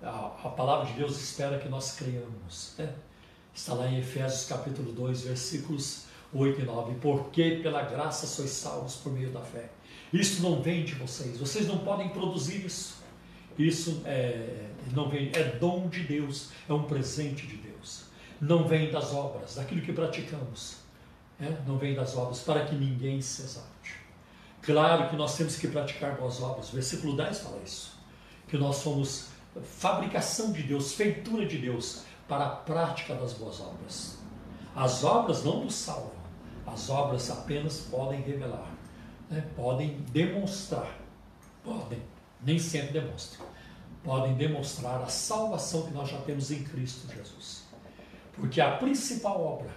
A, 0.00 0.26
a 0.44 0.48
palavra 0.50 0.86
de 0.86 0.92
Deus 0.92 1.20
espera 1.20 1.58
que 1.58 1.68
nós 1.68 1.96
creiamos. 1.96 2.76
Né? 2.78 2.94
Está 3.52 3.74
lá 3.74 3.88
em 3.88 3.98
Efésios 3.98 4.46
capítulo 4.46 4.92
2, 4.92 5.22
versículos 5.22 6.04
8 6.32 6.60
e 6.60 6.64
9. 6.64 6.94
Porque 7.00 7.58
pela 7.64 7.82
graça 7.82 8.28
sois 8.28 8.50
salvos 8.50 8.94
por 8.94 9.12
meio 9.12 9.32
da 9.32 9.40
fé. 9.40 9.68
Isso 10.12 10.40
não 10.40 10.62
vem 10.62 10.84
de 10.84 10.94
vocês. 10.94 11.36
Vocês 11.36 11.66
não 11.66 11.78
podem 11.78 12.10
produzir 12.10 12.64
isso. 12.64 13.02
Isso 13.58 14.02
é, 14.04 14.68
Não 14.92 15.10
vem, 15.10 15.32
é 15.34 15.42
dom 15.58 15.88
de 15.88 16.04
Deus, 16.04 16.50
é 16.68 16.72
um 16.72 16.84
presente 16.84 17.44
de 17.44 17.56
Deus. 17.56 18.04
Não 18.40 18.68
vem 18.68 18.92
das 18.92 19.12
obras, 19.12 19.56
daquilo 19.56 19.82
que 19.82 19.92
praticamos. 19.92 20.83
É? 21.44 21.58
Não 21.66 21.76
vem 21.76 21.94
das 21.94 22.16
obras, 22.16 22.40
para 22.40 22.64
que 22.64 22.74
ninguém 22.74 23.20
se 23.20 23.42
exalte. 23.42 24.00
Claro 24.62 25.10
que 25.10 25.16
nós 25.16 25.36
temos 25.36 25.56
que 25.56 25.68
praticar 25.68 26.16
boas 26.16 26.40
obras. 26.40 26.70
O 26.70 26.72
versículo 26.72 27.16
10 27.16 27.40
fala 27.40 27.60
isso. 27.62 27.98
Que 28.48 28.56
nós 28.56 28.76
somos 28.76 29.28
fabricação 29.62 30.52
de 30.52 30.62
Deus, 30.62 30.94
feitura 30.94 31.44
de 31.46 31.58
Deus, 31.58 32.04
para 32.26 32.46
a 32.46 32.50
prática 32.50 33.14
das 33.14 33.34
boas 33.34 33.60
obras. 33.60 34.18
As 34.74 35.04
obras 35.04 35.44
não 35.44 35.64
nos 35.64 35.74
salvam, 35.74 36.12
as 36.66 36.88
obras 36.90 37.30
apenas 37.30 37.80
podem 37.90 38.20
revelar, 38.22 38.72
né? 39.30 39.44
podem 39.54 39.98
demonstrar, 40.10 40.98
podem, 41.62 42.02
nem 42.42 42.58
sempre 42.58 43.00
demonstram, 43.00 43.46
podem 44.02 44.34
demonstrar 44.34 45.02
a 45.02 45.06
salvação 45.06 45.82
que 45.82 45.94
nós 45.94 46.08
já 46.08 46.18
temos 46.22 46.50
em 46.50 46.64
Cristo 46.64 47.06
Jesus. 47.14 47.64
Porque 48.32 48.60
a 48.60 48.76
principal 48.78 49.40
obra, 49.40 49.70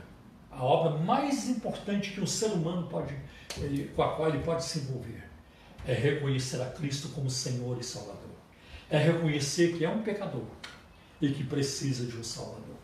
a 0.58 0.64
obra 0.64 0.98
mais 0.98 1.48
importante 1.48 2.12
que 2.14 2.20
um 2.20 2.26
ser 2.26 2.48
humano 2.48 2.88
pode, 2.88 3.16
ele, 3.58 3.90
com 3.96 4.02
a 4.02 4.16
qual 4.16 4.30
ele 4.30 4.40
pode 4.40 4.64
se 4.64 4.80
envolver, 4.80 5.24
é 5.86 5.94
reconhecer 5.94 6.60
a 6.60 6.66
Cristo 6.66 7.10
como 7.10 7.30
Senhor 7.30 7.78
e 7.80 7.84
Salvador. 7.84 8.36
É 8.90 8.98
reconhecer 8.98 9.78
que 9.78 9.86
é 9.86 9.90
um 9.90 10.02
pecador 10.02 10.48
e 11.22 11.30
que 11.30 11.44
precisa 11.44 12.08
de 12.08 12.18
um 12.18 12.24
Salvador. 12.24 12.76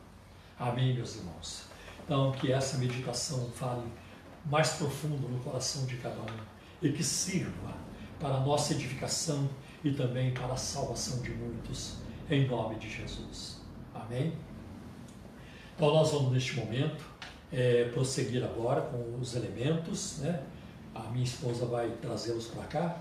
Amém, 0.60 0.94
meus 0.94 1.16
irmãos? 1.16 1.64
Então, 2.06 2.32
que 2.34 2.52
essa 2.52 2.78
meditação 2.78 3.50
fale 3.56 3.88
mais 4.46 4.74
profundo 4.74 5.28
no 5.28 5.40
coração 5.40 5.86
de 5.88 5.98
cada 5.98 6.22
um 6.22 6.38
e 6.80 6.92
que 6.92 7.04
sirva 7.04 7.74
para 8.20 8.36
a 8.36 8.40
nossa 8.42 8.74
edificação 8.74 9.50
e 9.84 9.92
também 9.92 10.32
para 10.32 10.54
a 10.54 10.58
salvação 10.58 11.24
de 11.24 11.32
muitos, 11.32 11.96
em 12.30 12.48
nome 12.48 12.76
de 12.76 12.88
Jesus. 12.88 13.62
Amém? 13.96 14.38
Então, 15.76 15.92
nós 15.92 16.12
vamos 16.12 16.32
neste 16.32 16.56
momento 16.56 17.14
é, 17.54 17.86
prosseguir 17.94 18.44
agora 18.44 18.82
com 18.82 19.20
os 19.20 19.36
elementos, 19.36 20.18
né? 20.20 20.44
A 20.94 21.04
minha 21.10 21.24
esposa 21.24 21.66
vai 21.66 21.90
trazê-los 22.02 22.48
para 22.48 22.64
cá. 22.64 22.98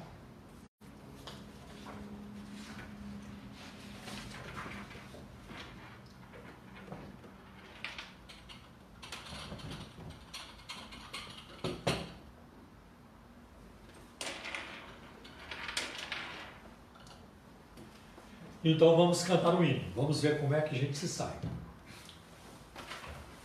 Então 18.64 18.96
vamos 18.96 19.24
cantar 19.24 19.55
o 19.55 19.64
hino. 19.64 19.82
Vamos 19.96 20.20
ver 20.22 20.40
como 20.40 20.55
é 20.55 20.61
que 20.61 20.74
a 20.76 20.78
gente 20.78 20.96
se 20.96 21.09
sai. 21.09 21.51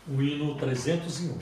O 0.09 0.21
hino 0.21 0.55
301. 0.55 1.37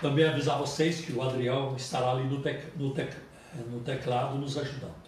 Também 0.00 0.28
avisar 0.28 0.58
vocês 0.58 1.00
que 1.00 1.12
o 1.12 1.22
Adriel 1.22 1.74
estará 1.76 2.12
ali 2.12 2.24
no, 2.24 2.40
tec, 2.40 2.76
no, 2.76 2.92
tec, 2.92 3.16
no 3.70 3.80
teclado 3.80 4.38
nos 4.38 4.56
ajudando. 4.56 5.07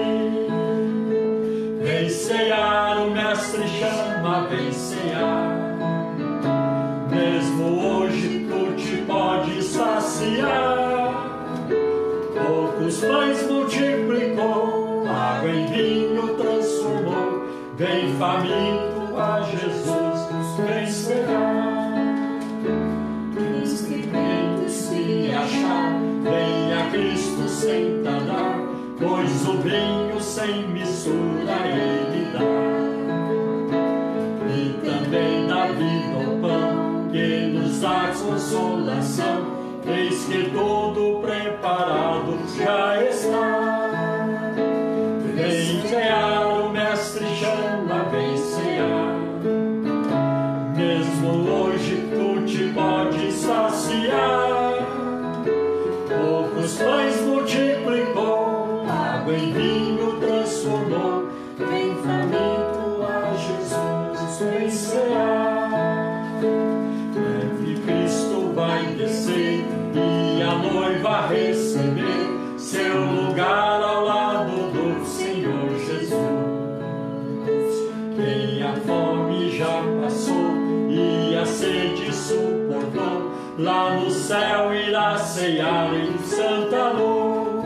ceiar 85.41 85.91
em 85.95 86.19
santa 86.19 86.89
luz. 86.89 87.63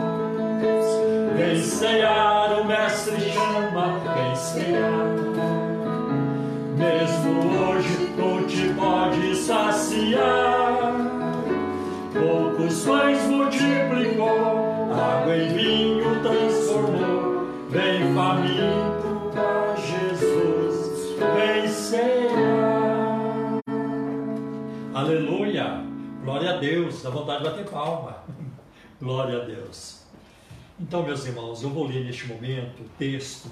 Vem 1.36 1.60
ceiar, 1.60 2.58
o 2.58 2.64
mestre 2.64 3.20
chama, 3.32 4.00
vem 4.14 4.34
ceiar. 4.34 5.14
Mesmo 6.78 7.32
hoje 7.60 8.12
tu 8.16 8.46
te 8.46 8.72
pode 8.72 9.36
saciar. 9.36 10.94
Poucos 12.14 12.82
pães 12.86 13.22
multiplicou, 13.26 14.90
água 14.94 15.36
em 15.36 15.48
vinho 15.48 16.22
transformou. 16.22 17.46
Vem 17.68 18.14
faminto 18.14 19.32
para 19.34 19.76
Jesus, 19.76 21.14
vem 21.36 21.68
ceiar. 21.68 23.60
Aleluia. 24.94 25.45
Glória 26.26 26.54
a 26.54 26.56
Deus, 26.56 27.02
dá 27.02 27.10
vontade 27.10 27.44
de 27.44 27.50
bater 27.50 27.64
palma. 27.66 28.24
Glória 29.00 29.42
a 29.42 29.44
Deus. 29.44 30.00
Então, 30.80 31.04
meus 31.04 31.24
irmãos, 31.24 31.62
eu 31.62 31.70
vou 31.70 31.86
ler 31.86 32.04
neste 32.04 32.26
momento 32.26 32.82
o 32.82 32.88
texto 32.98 33.48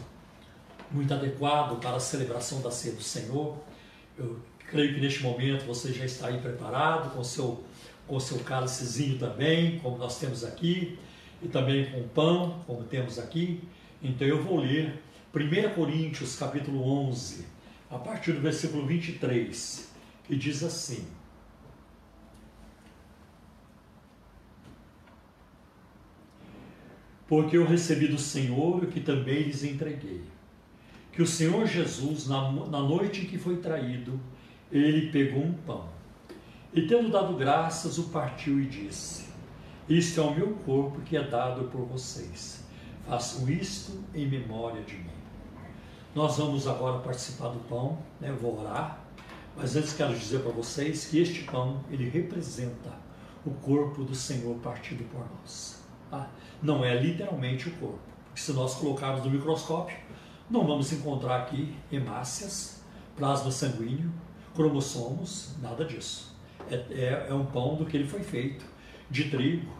muito 0.90 1.14
adequado 1.14 1.78
para 1.78 1.94
a 1.94 2.00
celebração 2.00 2.60
da 2.62 2.72
ceia 2.72 2.96
do 2.96 3.00
Senhor. 3.00 3.56
Eu 4.18 4.40
creio 4.58 4.92
que 4.92 5.00
neste 5.00 5.22
momento 5.22 5.64
você 5.66 5.92
já 5.92 6.04
está 6.04 6.26
aí 6.26 6.40
preparado 6.40 7.14
com 7.14 7.22
seu 7.22 7.62
com 8.08 8.18
seu 8.18 8.40
cálicezinho 8.40 9.20
também, 9.20 9.78
como 9.78 9.96
nós 9.96 10.18
temos 10.18 10.42
aqui, 10.42 10.98
e 11.40 11.46
também 11.46 11.92
com 11.92 12.08
pão, 12.08 12.58
como 12.66 12.82
temos 12.82 13.20
aqui. 13.20 13.62
Então 14.02 14.26
eu 14.26 14.42
vou 14.42 14.58
ler 14.58 15.00
1 15.32 15.74
Coríntios 15.76 16.34
capítulo 16.34 16.82
11, 17.06 17.46
a 17.88 17.98
partir 17.98 18.32
do 18.32 18.40
versículo 18.40 18.84
23, 18.84 19.92
que 20.24 20.34
diz 20.34 20.64
assim: 20.64 21.06
Porque 27.34 27.56
eu 27.56 27.66
recebi 27.66 28.06
do 28.06 28.16
Senhor 28.16 28.84
o 28.84 28.86
que 28.86 29.00
também 29.00 29.42
lhes 29.42 29.64
entreguei 29.64 30.22
que 31.10 31.20
o 31.20 31.26
Senhor 31.26 31.66
Jesus, 31.66 32.28
na, 32.28 32.48
na 32.52 32.78
noite 32.78 33.22
em 33.22 33.24
que 33.24 33.36
foi 33.36 33.56
traído, 33.56 34.20
ele 34.70 35.10
pegou 35.10 35.42
um 35.42 35.52
pão 35.52 35.88
e, 36.72 36.82
tendo 36.82 37.10
dado 37.10 37.34
graças, 37.34 37.98
o 37.98 38.04
partiu 38.04 38.60
e 38.60 38.66
disse: 38.66 39.24
Isto 39.88 40.20
é 40.20 40.22
o 40.22 40.32
meu 40.32 40.54
corpo 40.64 41.00
que 41.00 41.16
é 41.16 41.24
dado 41.24 41.64
por 41.64 41.84
vocês. 41.86 42.62
Façam 43.04 43.48
isto 43.48 44.04
em 44.14 44.28
memória 44.28 44.82
de 44.84 44.94
mim. 44.94 45.10
Nós 46.14 46.36
vamos 46.36 46.68
agora 46.68 47.00
participar 47.00 47.48
do 47.48 47.58
pão, 47.68 47.98
né? 48.20 48.30
Eu 48.30 48.36
vou 48.36 48.60
orar, 48.60 49.00
mas 49.56 49.74
antes 49.74 49.92
quero 49.92 50.16
dizer 50.16 50.38
para 50.38 50.52
vocês 50.52 51.06
que 51.06 51.18
este 51.18 51.42
pão 51.42 51.80
ele 51.90 52.08
representa 52.08 52.92
o 53.44 53.50
corpo 53.50 54.04
do 54.04 54.14
Senhor 54.14 54.54
partido 54.58 55.02
por 55.10 55.26
nós. 55.40 55.83
Tá? 56.14 56.28
Não 56.62 56.84
é 56.84 56.94
literalmente 56.94 57.68
o 57.68 57.72
corpo, 57.72 57.98
porque 58.26 58.40
se 58.40 58.52
nós 58.52 58.74
colocarmos 58.76 59.24
no 59.24 59.30
microscópio, 59.30 59.96
não 60.48 60.64
vamos 60.64 60.92
encontrar 60.92 61.40
aqui 61.40 61.74
hemácias, 61.90 62.82
plasma 63.16 63.50
sanguíneo, 63.50 64.12
cromossomos, 64.54 65.56
nada 65.60 65.84
disso. 65.84 66.32
É, 66.70 66.74
é, 66.74 67.26
é, 67.28 67.34
um 67.34 67.44
pão 67.44 67.74
do 67.74 67.84
que 67.84 67.96
ele 67.96 68.06
foi 68.06 68.20
feito, 68.20 68.64
de 69.10 69.28
trigo, 69.28 69.72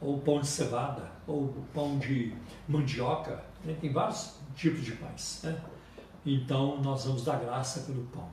ou 0.00 0.18
pão 0.20 0.40
de 0.40 0.46
cevada, 0.46 1.12
ou 1.26 1.54
pão 1.74 1.98
de 1.98 2.34
mandioca, 2.66 3.44
né? 3.62 3.76
tem 3.78 3.92
vários 3.92 4.36
tipos 4.56 4.82
de 4.82 4.92
pães. 4.92 5.40
Né? 5.42 5.60
Então 6.24 6.80
nós 6.80 7.04
vamos 7.04 7.24
dar 7.24 7.38
graça 7.38 7.80
pelo 7.80 8.04
pão. 8.06 8.28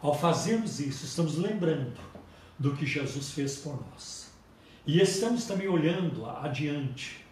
Ao 0.00 0.14
fazermos 0.14 0.78
isso, 0.78 1.04
estamos 1.04 1.36
lembrando 1.36 1.98
do 2.56 2.74
que 2.76 2.86
Jesus 2.86 3.32
fez 3.32 3.56
por 3.58 3.80
nós. 3.90 4.21
E 4.86 5.00
estamos 5.00 5.44
também 5.44 5.68
olhando 5.68 6.26
adiante, 6.26 7.24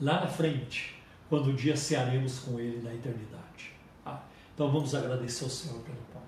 lá 0.00 0.20
na 0.20 0.26
frente, 0.26 0.94
quando 1.28 1.50
um 1.50 1.54
dia 1.54 1.76
cearemos 1.76 2.38
com 2.38 2.58
Ele 2.58 2.82
na 2.82 2.94
eternidade. 2.94 3.72
Ah, 4.04 4.22
então 4.54 4.70
vamos 4.70 4.94
agradecer 4.94 5.44
ao 5.44 5.50
Senhor 5.50 5.78
pelo 5.80 5.98
pão. 6.12 6.22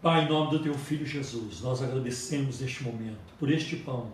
Pai, 0.00 0.24
em 0.24 0.28
nome 0.28 0.50
do 0.50 0.58
Teu 0.58 0.74
Filho 0.74 1.06
Jesus, 1.06 1.60
nós 1.60 1.80
agradecemos 1.80 2.60
neste 2.60 2.82
momento 2.82 3.34
por 3.38 3.48
este 3.48 3.76
pão 3.76 4.10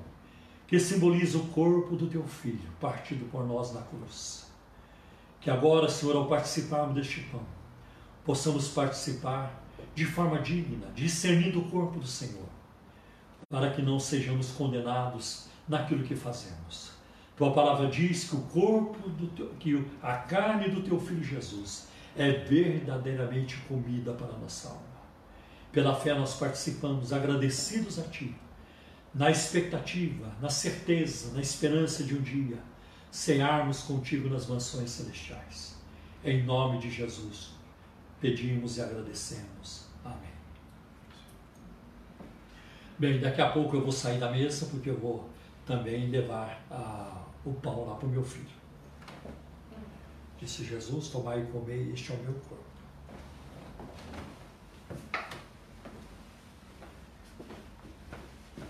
que 0.66 0.78
simboliza 0.78 1.38
o 1.38 1.46
corpo 1.46 1.96
do 1.96 2.06
Teu 2.06 2.24
Filho 2.24 2.68
partido 2.78 3.24
por 3.30 3.46
nós 3.46 3.72
na 3.72 3.80
cruz. 3.80 4.46
Que 5.40 5.48
agora, 5.48 5.88
Senhor, 5.88 6.14
ao 6.14 6.26
participarmos 6.26 6.94
deste 6.94 7.22
pão, 7.22 7.40
possamos 8.22 8.68
participar 8.68 9.62
de 9.94 10.04
forma 10.04 10.38
digna, 10.40 10.88
discernindo 10.94 11.60
o 11.60 11.70
corpo 11.70 11.98
do 11.98 12.06
Senhor, 12.06 12.47
para 13.48 13.70
que 13.70 13.82
não 13.82 13.98
sejamos 13.98 14.50
condenados 14.52 15.48
naquilo 15.68 16.04
que 16.04 16.14
fazemos 16.14 16.98
tua 17.38 17.52
palavra 17.52 17.86
diz 17.86 18.28
que 18.28 18.34
o 18.34 18.40
corpo, 18.42 19.08
do 19.10 19.28
teu, 19.28 19.48
que 19.60 19.86
a 20.02 20.16
carne 20.16 20.68
do 20.68 20.82
teu 20.82 20.98
filho 20.98 21.22
Jesus 21.22 21.86
é 22.16 22.32
verdadeiramente 22.32 23.56
comida 23.68 24.12
para 24.12 24.34
a 24.34 24.38
nossa 24.38 24.68
alma. 24.68 24.82
Pela 25.70 25.94
fé 25.94 26.14
nós 26.14 26.34
participamos, 26.34 27.12
agradecidos 27.12 28.00
a 28.00 28.02
Ti, 28.08 28.34
na 29.14 29.30
expectativa, 29.30 30.34
na 30.42 30.50
certeza, 30.50 31.32
na 31.32 31.40
esperança 31.40 32.02
de 32.02 32.16
um 32.16 32.20
dia 32.20 32.58
cearmos 33.08 33.82
contigo 33.82 34.28
nas 34.28 34.48
mansões 34.48 34.90
celestiais. 34.90 35.76
Em 36.24 36.42
nome 36.42 36.78
de 36.78 36.90
Jesus, 36.90 37.50
pedimos 38.20 38.78
e 38.78 38.82
agradecemos. 38.82 39.86
Amém. 40.04 40.37
Bem, 42.98 43.20
daqui 43.20 43.40
a 43.40 43.50
pouco 43.50 43.76
eu 43.76 43.82
vou 43.82 43.92
sair 43.92 44.18
da 44.18 44.30
mesa 44.30 44.66
porque 44.66 44.90
eu 44.90 44.98
vou 44.98 45.28
também 45.64 46.10
levar 46.10 46.64
a 46.70 47.24
o 47.44 47.52
pão 47.54 47.86
lá 47.86 47.94
para 47.94 48.06
o 48.06 48.10
meu 48.10 48.24
filho. 48.24 48.58
Disse 50.38 50.64
Jesus: 50.64 51.08
Tomai 51.08 51.42
e 51.42 51.46
comei, 51.46 51.92
este 51.92 52.12
é 52.12 52.14
o 52.14 52.18
meu 52.18 52.34
corpo. 52.34 52.64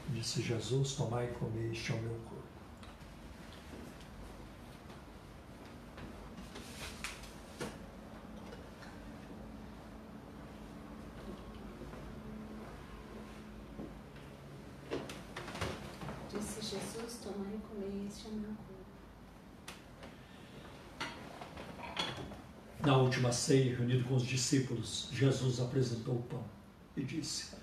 Disse 0.09 0.43
Jesus: 0.43 0.95
Tomai 0.95 1.27
e 1.27 1.35
comei, 1.35 1.71
este 1.71 1.93
é 1.93 1.95
o 1.95 1.99
meu 1.99 2.15
corpo. 2.15 2.39
Disse 16.31 16.63
Jesus: 16.63 17.21
Tomai 17.23 17.55
e 17.55 17.61
comei, 17.69 18.07
este 18.07 18.27
é 18.27 18.31
o 18.31 18.35
meu 18.35 18.49
corpo. 18.51 18.69
Na 22.89 22.97
última 22.97 23.31
ceia, 23.31 23.77
reunido 23.77 24.03
com 24.05 24.15
os 24.15 24.25
discípulos, 24.25 25.11
Jesus 25.13 25.61
apresentou 25.61 26.15
o 26.15 26.23
pão 26.23 26.43
e 26.97 27.05
disse: 27.05 27.55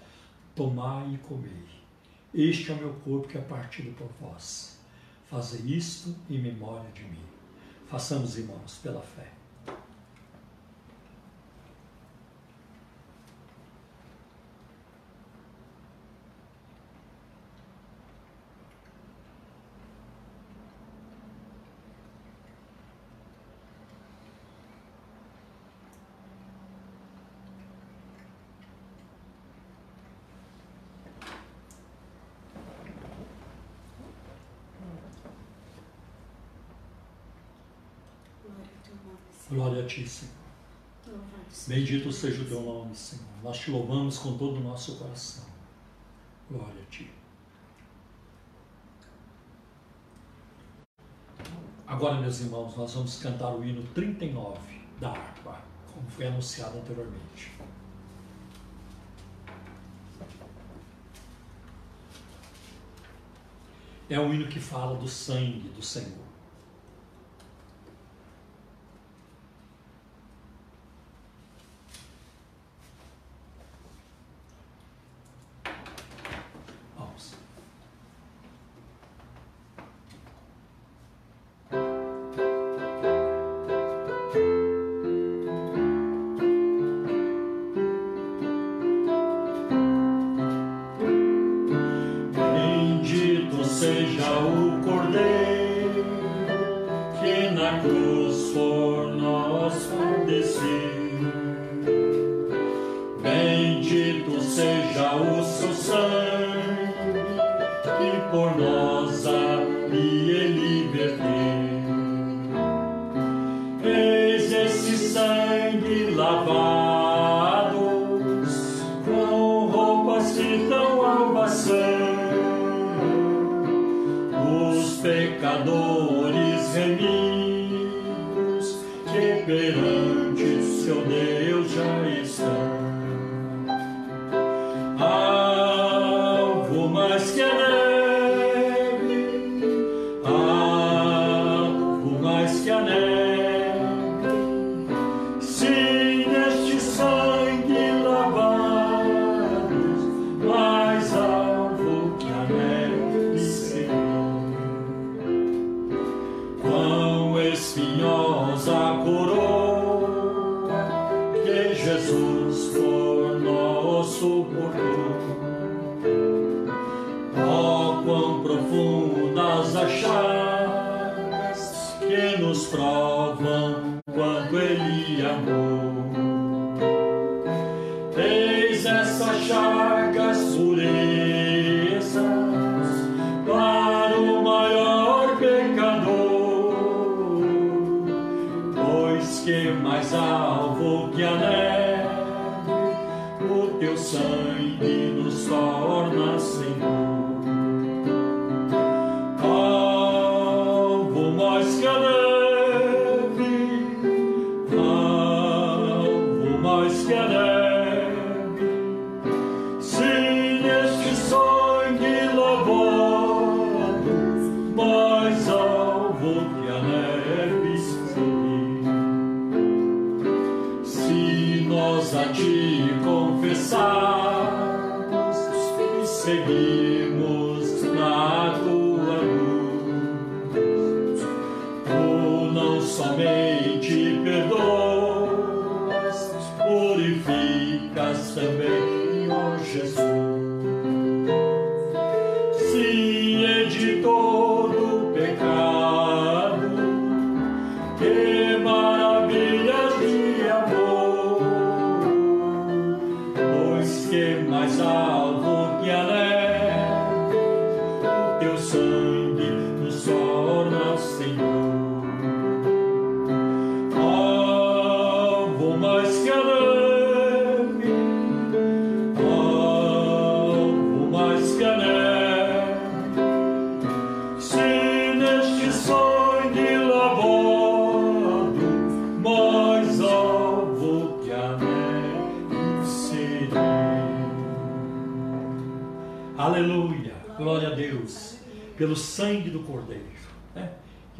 Tomai 0.55 1.15
e 1.15 1.17
comei. 1.17 1.65
Este 2.31 2.69
é 2.69 2.75
o 2.75 2.77
meu 2.77 2.93
corpo 3.03 3.27
que 3.27 3.35
é 3.35 3.41
partido 3.41 3.91
por 3.95 4.07
vós. 4.21 4.77
Fazei 5.27 5.61
isto 5.61 6.15
em 6.29 6.39
memória 6.39 6.91
de 6.91 7.01
mim. 7.05 7.25
Façamos, 7.89 8.37
irmãos, 8.37 8.77
pela 8.83 9.01
fé. 9.01 9.31
Glória 38.45 38.61
ao 38.61 38.83
teu 38.83 38.95
nome, 39.03 39.17
Senhor. 39.31 39.44
Glória 39.55 39.83
a 39.83 39.87
ti, 39.87 40.05
Senhor. 40.05 40.35
Bendito 41.65 42.11
seja 42.11 42.41
o 42.41 42.45
teu 42.45 42.61
nome, 42.61 42.93
Senhor. 42.93 43.23
Nós 43.41 43.57
te 43.57 43.71
louvamos 43.71 44.17
com 44.17 44.37
todo 44.37 44.57
o 44.57 44.59
nosso 44.59 44.97
coração. 44.97 45.45
Glória 46.51 46.83
a 46.83 46.91
ti. 46.91 47.09
Agora, 51.87 52.19
meus 52.19 52.41
irmãos, 52.41 52.75
nós 52.75 52.93
vamos 52.95 53.17
cantar 53.21 53.55
o 53.55 53.63
hino 53.63 53.81
39 53.93 54.59
da 54.99 55.11
harpa, 55.11 55.61
como 55.93 56.09
foi 56.09 56.27
anunciado 56.27 56.77
anteriormente. 56.77 57.53
É 64.09 64.19
um 64.19 64.33
hino 64.33 64.49
que 64.49 64.59
fala 64.59 64.97
do 64.97 65.07
sangue 65.07 65.69
do 65.69 65.81
Senhor. 65.81 66.24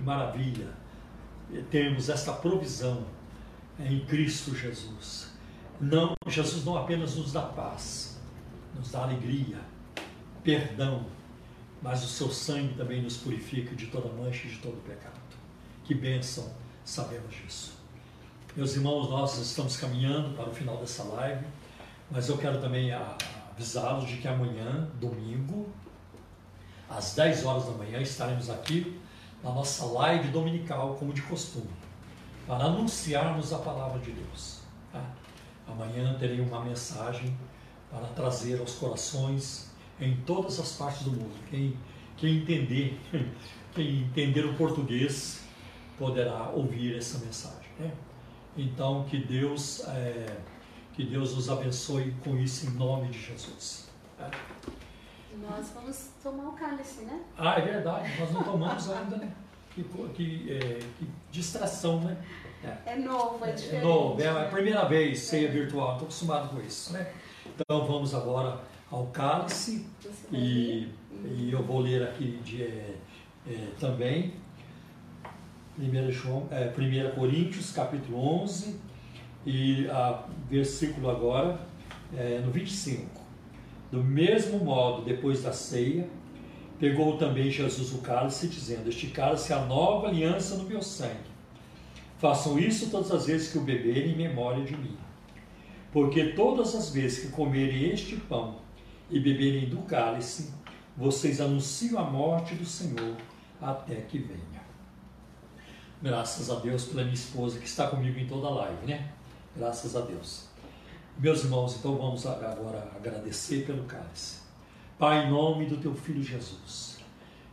Maravilha 0.06 0.70
termos 1.72 2.10
esta 2.10 2.32
provisão 2.32 3.04
em 3.80 4.06
Cristo 4.06 4.56
Jesus. 4.56 5.34
Não, 5.82 6.16
Jesus 6.28 6.64
não 6.64 6.78
apenas 6.78 7.16
nos 7.16 7.34
dá 7.34 7.42
paz, 7.42 8.18
nos 8.76 8.92
dá 8.92 9.04
alegria, 9.04 9.60
perdão, 10.44 11.06
mas 11.82 12.04
o 12.04 12.08
seu 12.08 12.30
sangue 12.30 12.76
também 12.76 13.02
nos 13.02 13.18
purifica 13.18 13.76
de 13.76 13.88
toda 13.88 14.08
mancha 14.10 14.48
e 14.48 14.52
de 14.52 14.58
todo 14.60 14.82
pecado. 14.84 15.20
Que 15.84 15.94
bênção 15.94 16.50
sabemos 16.84 17.34
disso. 17.36 17.74
Meus 18.56 18.76
irmãos, 18.76 19.10
nós 19.10 19.38
estamos 19.38 19.76
caminhando 19.76 20.36
para 20.36 20.50
o 20.50 20.54
final 20.54 20.78
dessa 20.78 21.04
live, 21.04 21.46
mas 22.10 22.30
eu 22.30 22.38
quero 22.38 22.62
também 22.62 22.92
avisá-los 22.94 24.08
de 24.08 24.18
que 24.18 24.28
amanhã, 24.28 24.90
domingo, 25.00 25.70
às 26.90 27.14
10 27.16 27.46
horas 27.46 27.66
da 27.66 27.72
manhã, 27.72 28.00
estaremos 28.00 28.50
aqui 28.50 28.98
na 29.44 29.52
nossa 29.52 29.86
live 29.86 30.30
dominical, 30.30 30.96
como 30.96 31.14
de 31.14 31.22
costume, 31.24 31.70
para 32.48 32.66
anunciarmos 32.66 33.54
a 33.54 33.60
palavra 33.60 34.00
de 34.00 34.12
Deus. 34.12 34.62
tá? 34.92 35.04
Amanhã 35.68 36.16
terei 36.18 36.40
uma 36.42 36.64
mensagem 36.64 37.36
para 37.90 38.08
trazer 38.08 38.60
aos 38.60 38.76
corações 38.76 39.72
em 40.00 40.16
todas 40.18 40.60
as 40.60 40.74
partes 40.74 41.04
do 41.04 41.12
mundo. 41.12 41.36
Quem, 41.50 41.78
quem 42.18 42.38
entender, 42.38 43.00
quem 43.74 44.04
entender 44.04 44.46
o 44.46 44.54
português 44.56 45.44
poderá 45.98 46.50
ouvir 46.50 46.98
essa 46.98 47.20
mensagem. 47.20 47.70
né? 47.80 47.92
Então 48.58 49.06
que 49.06 49.18
Deus 49.18 49.82
é, 49.88 50.38
que 50.94 51.04
Deus 51.04 51.36
nos 51.36 51.50
abençoe 51.50 52.16
com 52.24 52.38
isso 52.38 52.68
em 52.68 52.70
nome 52.72 53.10
de 53.10 53.20
Jesus. 53.20 53.90
tá? 54.18 54.32
Nós 55.42 55.70
vamos 55.74 56.10
tomar 56.22 56.50
o 56.50 56.54
cálice, 56.54 57.02
né? 57.06 57.22
Ah, 57.38 57.60
é 57.60 57.62
verdade, 57.62 58.20
nós 58.20 58.32
não 58.32 58.44
tomamos 58.44 58.90
ainda, 58.90 59.18
né? 59.18 59.32
Que, 59.74 59.84
que, 60.14 60.52
é, 60.54 60.80
que 60.98 61.08
distração, 61.32 62.00
né? 62.02 62.18
É 62.86 62.96
novo, 62.96 63.44
é 63.46 63.50
É 63.50 63.54
diferente. 63.54 63.84
novo, 63.84 64.22
é 64.22 64.28
a 64.30 64.50
primeira 64.50 64.86
vez 64.86 65.20
ceia 65.20 65.52
virtual, 65.52 65.94
estou 65.94 66.06
acostumado 66.06 66.50
com 66.50 66.62
isso, 66.62 66.94
né? 66.94 67.12
Então 67.46 67.86
vamos 67.86 68.16
agora 68.16 68.60
ao 68.92 69.08
cálice 69.08 69.86
e, 70.32 70.90
e 71.24 71.50
eu 71.52 71.62
vou 71.62 71.80
ler 71.80 72.04
aqui 72.04 72.40
de, 72.44 72.64
é, 72.64 72.96
é, 73.48 73.68
também 73.80 74.34
1, 75.78 76.12
João, 76.12 76.48
é, 76.52 76.72
1 76.76 77.16
Coríntios, 77.16 77.72
capítulo 77.72 78.18
11, 78.44 78.80
e 79.46 79.88
a 79.90 80.24
versículo 80.50 81.10
agora 81.10 81.60
é, 82.16 82.40
no 82.40 82.52
25. 82.52 83.15
Do 83.92 84.04
mesmo 84.04 84.60
modo, 84.60 85.04
depois 85.04 85.44
da 85.44 85.54
ceia, 85.54 86.08
pegou 86.80 87.18
também 87.18 87.50
Jesus 87.50 87.94
o 87.94 88.00
cálice, 88.00 88.48
dizendo: 88.48 88.90
Este 88.90 89.08
cálice 89.08 89.54
é 89.54 89.56
a 89.56 89.66
nova 89.66 90.08
aliança 90.08 90.56
no 90.56 90.64
meu 90.64 90.82
sangue. 90.82 91.36
Façam 92.18 92.58
isso 92.58 92.90
todas 92.90 93.12
as 93.12 93.26
vezes 93.26 93.52
que 93.52 93.58
o 93.58 93.62
beberem 93.62 94.14
em 94.14 94.18
memória 94.18 94.64
de 94.64 94.76
mim. 94.76 94.98
Porque 95.92 96.34
todas 96.34 96.76
as 96.76 96.90
vezes 96.90 97.20
que 97.20 97.32
comerem 97.32 97.92
este 97.92 98.16
pão 98.16 98.58
e 99.10 99.20
beberem 99.20 99.70
do 99.70 99.78
cálice, 99.84 100.54
vocês 100.98 101.40
anunciam 101.40 102.00
a 102.00 102.04
morte 102.04 102.56
do 102.56 102.66
Senhor 102.66 103.16
até 103.62 103.96
que 103.96 104.18
venha. 104.18 104.64
Graças 106.02 106.50
a 106.50 106.56
Deus 106.60 106.86
pela 106.86 107.04
minha 107.04 107.14
esposa 107.14 107.60
que 107.60 107.66
está 107.66 107.88
comigo 107.88 108.20
em 108.20 108.28
toda 108.28 108.48
a 108.48 108.52
live, 108.52 108.88
né? 108.88 109.10
Graças 109.56 109.96
a 109.96 110.02
Deus. 110.02 110.55
Meus 111.18 111.46
irmãos, 111.46 111.78
então 111.78 111.96
vamos 111.96 112.26
agora 112.26 112.92
agradecer 112.94 113.66
pelo 113.66 113.86
cálice. 113.86 114.40
Pai, 115.00 115.26
em 115.26 115.32
nome 115.32 115.66
do 115.66 115.78
teu 115.78 115.96
filho 115.96 116.22
Jesus, 116.22 116.98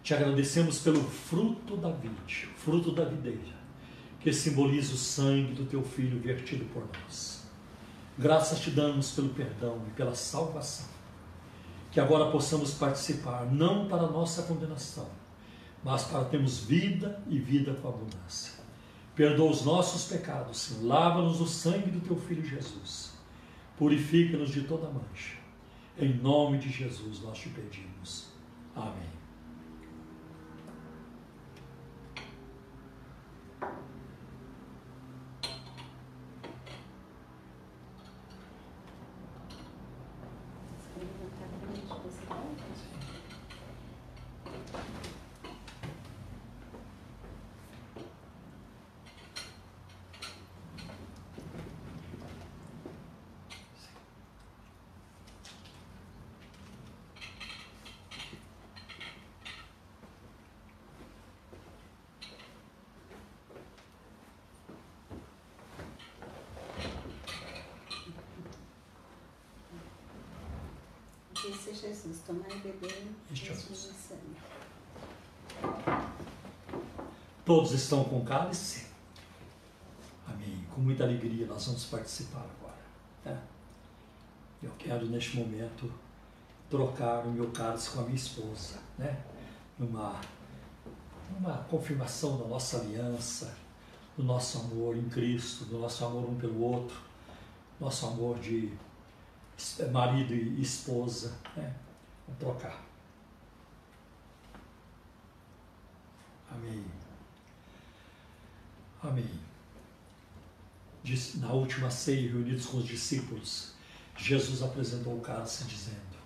te 0.02 0.12
agradecemos 0.12 0.80
pelo 0.80 1.00
fruto 1.04 1.76
da 1.76 1.88
vide, 1.88 2.48
fruto 2.56 2.90
da 2.90 3.04
videira, 3.04 3.54
que 4.18 4.32
simboliza 4.32 4.94
o 4.94 4.96
sangue 4.96 5.52
do 5.52 5.64
teu 5.64 5.80
filho 5.84 6.20
vertido 6.20 6.64
por 6.74 6.82
nós. 7.04 7.44
Graças 8.18 8.58
te 8.58 8.72
damos 8.72 9.12
pelo 9.12 9.28
perdão 9.28 9.80
e 9.86 9.90
pela 9.92 10.16
salvação. 10.16 10.88
Que 11.92 12.00
agora 12.00 12.32
possamos 12.32 12.74
participar, 12.74 13.46
não 13.46 13.86
para 13.86 14.08
nossa 14.08 14.42
condenação, 14.42 15.08
mas 15.84 16.02
para 16.02 16.24
termos 16.24 16.58
vida 16.58 17.22
e 17.28 17.38
vida 17.38 17.74
com 17.74 17.88
abundância. 17.88 18.54
Perdoa 19.14 19.52
os 19.52 19.64
nossos 19.64 20.06
pecados. 20.06 20.82
Lava-nos 20.82 21.40
o 21.40 21.46
sangue 21.46 21.92
do 21.92 22.00
teu 22.00 22.16
filho 22.16 22.44
Jesus. 22.44 23.11
Purifica-nos 23.82 24.50
de 24.50 24.60
toda 24.60 24.88
mancha 24.88 25.38
em 25.98 26.14
nome 26.14 26.56
de 26.56 26.70
Jesus 26.70 27.20
nós 27.20 27.36
te 27.36 27.48
pedimos. 27.48 28.28
Amém. 28.76 29.10
Disse 71.42 71.74
Jesus, 72.12 72.22
tomar 72.26 72.50
e 72.50 72.58
beber 72.60 73.08
este 73.32 73.52
sangue. 73.54 74.36
Todos 77.44 77.72
estão 77.72 78.04
com 78.04 78.22
cálice? 78.22 78.86
Amém. 80.28 80.64
Com 80.74 80.82
muita 80.82 81.04
alegria 81.04 81.46
nós 81.46 81.66
vamos 81.66 81.84
participar 81.86 82.40
agora. 82.40 82.76
Né? 83.24 83.42
Eu 84.62 84.70
quero 84.78 85.06
neste 85.06 85.36
momento 85.38 85.90
trocar 86.68 87.26
o 87.26 87.32
meu 87.32 87.50
cálice 87.50 87.90
com 87.90 88.00
a 88.00 88.04
minha 88.04 88.16
esposa, 88.16 88.78
né? 88.98 89.22
Numa, 89.78 90.20
numa 91.32 91.58
confirmação 91.64 92.38
da 92.38 92.46
nossa 92.46 92.78
aliança, 92.78 93.56
do 94.16 94.22
nosso 94.22 94.58
amor 94.58 94.96
em 94.96 95.08
Cristo, 95.08 95.64
do 95.64 95.78
nosso 95.78 96.04
amor 96.04 96.28
um 96.28 96.36
pelo 96.36 96.60
outro, 96.60 96.96
nosso 97.80 98.06
amor 98.06 98.38
de 98.38 98.72
marido 99.90 100.34
e 100.34 100.60
esposa, 100.60 101.36
né? 101.56 101.74
Vamos 102.26 102.40
trocar. 102.40 102.82
Amém. 106.50 106.84
Amém. 109.02 109.30
Diz, 111.02 111.34
na 111.36 111.52
última 111.52 111.90
ceia, 111.90 112.30
reunidos 112.30 112.66
com 112.66 112.78
os 112.78 112.86
discípulos, 112.86 113.74
Jesus 114.16 114.62
apresentou 114.62 115.16
o 115.16 115.20
cálice 115.20 115.64
dizendo: 115.64 116.16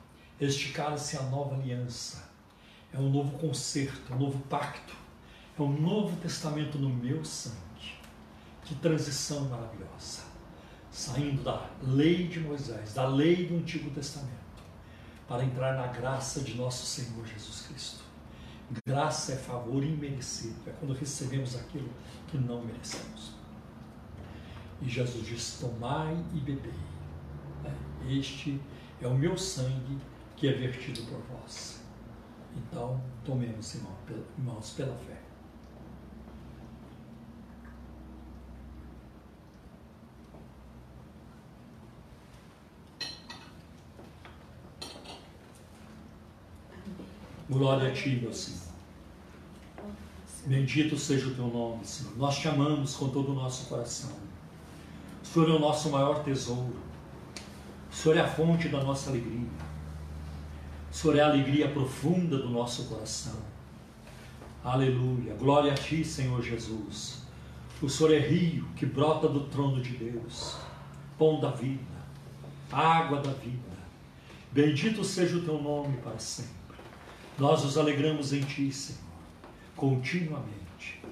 Este 0.41 0.73
cálice 0.73 1.17
é 1.17 1.21
a 1.21 1.23
nova 1.25 1.55
aliança, 1.55 2.29
é 2.93 2.99
um 2.99 3.11
novo 3.11 3.39
concerto, 3.39 4.13
um 4.13 4.19
novo 4.19 4.39
pacto, 4.49 4.95
é 5.59 5.63
um 5.63 5.81
novo 5.81 6.17
testamento 6.21 6.79
no 6.79 6.91
meu 6.91 7.25
sangue. 7.25 7.57
Que 8.65 8.75
transição 8.75 9.49
maravilhosa 9.49 10.37
saindo 10.97 11.43
da 11.43 11.69
lei 11.83 12.27
de 12.27 12.41
Moisés, 12.41 12.95
da 12.95 13.07
lei 13.07 13.47
do 13.47 13.57
Antigo 13.57 13.91
Testamento, 13.91 14.46
para 15.29 15.45
entrar 15.45 15.77
na 15.77 15.89
graça 15.89 16.41
de 16.41 16.55
nosso 16.55 16.87
Senhor 16.87 17.27
Jesus 17.27 17.67
Cristo. 17.67 18.05
Graça 18.85 19.33
é 19.33 19.37
favor 19.37 19.83
imerecido, 19.83 20.57
é 20.67 20.73
quando 20.73 20.93
recebemos 20.93 21.57
aquilo 21.57 21.89
que 22.27 22.37
não 22.37 22.65
merecemos. 22.65 23.33
E 24.83 24.89
Jesus 24.89 25.27
diz: 25.27 25.59
Tomai 25.61 26.17
e 26.35 26.41
bebei. 26.41 26.73
É, 27.65 28.13
este 28.13 28.61
é 29.01 29.07
o 29.07 29.15
meu 29.15 29.37
sangue 29.37 29.99
que 30.37 30.49
é 30.49 30.53
vertido 30.53 31.03
por 31.03 31.21
vós. 31.23 31.81
Então, 32.57 33.01
tomemos, 33.25 33.75
irmãos, 33.75 34.71
pela 34.71 34.97
fé. 34.97 35.16
Glória 47.49 47.89
a 47.89 47.93
Ti, 47.93 48.19
meu 48.21 48.33
Senhor. 48.33 48.67
Bendito 50.47 50.99
seja 50.99 51.29
o 51.29 51.35
Teu 51.35 51.47
nome, 51.47 51.85
Senhor. 51.85 52.17
Nós 52.17 52.39
te 52.39 52.49
amamos 52.49 52.97
com 52.97 53.09
todo 53.09 53.31
o 53.31 53.35
nosso 53.35 53.67
coração. 53.67 54.11
O 55.23 55.27
Senhor 55.27 55.51
é 55.51 55.53
o 55.53 55.59
nosso 55.59 55.91
maior 55.91 56.25
tesouro. 56.25 56.77
O 57.91 57.95
Senhor 57.95 58.17
é 58.17 58.21
a 58.21 58.29
fonte 58.29 58.69
da 58.69 58.83
nossa 58.83 59.11
alegria. 59.11 59.49
O 60.91 60.95
Senhor 60.95 61.17
é 61.17 61.21
a 61.21 61.27
alegria 61.27 61.69
profunda 61.69 62.37
do 62.37 62.49
nosso 62.49 62.85
coração. 62.87 63.37
Aleluia. 64.65 65.35
Glória 65.35 65.73
a 65.73 65.77
Ti, 65.77 66.05
Senhor 66.05 66.43
Jesus. 66.43 67.23
O 67.81 67.89
Senhor 67.89 68.13
é 68.13 68.19
rio 68.19 68.67
que 68.75 68.87
brota 68.87 69.29
do 69.29 69.41
trono 69.45 69.81
de 69.81 69.91
Deus, 69.91 70.57
pão 71.17 71.39
da 71.39 71.51
vida, 71.51 71.81
água 72.73 73.21
da 73.21 73.31
vida. 73.31 73.77
Bendito 74.51 75.05
seja 75.05 75.37
o 75.37 75.43
Teu 75.43 75.63
nome 75.63 75.97
para 75.99 76.19
sempre. 76.19 76.66
Nós 77.39 77.63
nos 77.63 77.77
alegramos 77.77 78.33
em 78.33 78.41
Ti, 78.41 78.73
Senhor, 78.73 78.99
continuamente, 79.77 81.03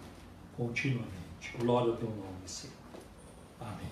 continuamente. 0.57 1.13
Glória 1.59 1.91
ao 1.91 1.99
Teu 1.99 2.09
nome, 2.09 2.47
Senhor. 2.47 2.75
Amém. 3.61 3.91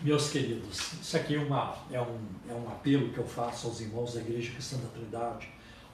Meus 0.00 0.30
queridos, 0.30 0.92
isso 0.92 1.16
aqui 1.16 1.34
é, 1.34 1.40
uma, 1.40 1.76
é, 1.90 2.00
um, 2.00 2.18
é 2.48 2.52
um 2.52 2.68
apelo 2.68 3.12
que 3.12 3.18
eu 3.18 3.26
faço 3.26 3.66
aos 3.66 3.80
irmãos 3.80 4.14
da 4.14 4.20
Igreja 4.20 4.52
Cristã 4.52 4.76
da 4.76 4.88
Trindade, 4.90 5.48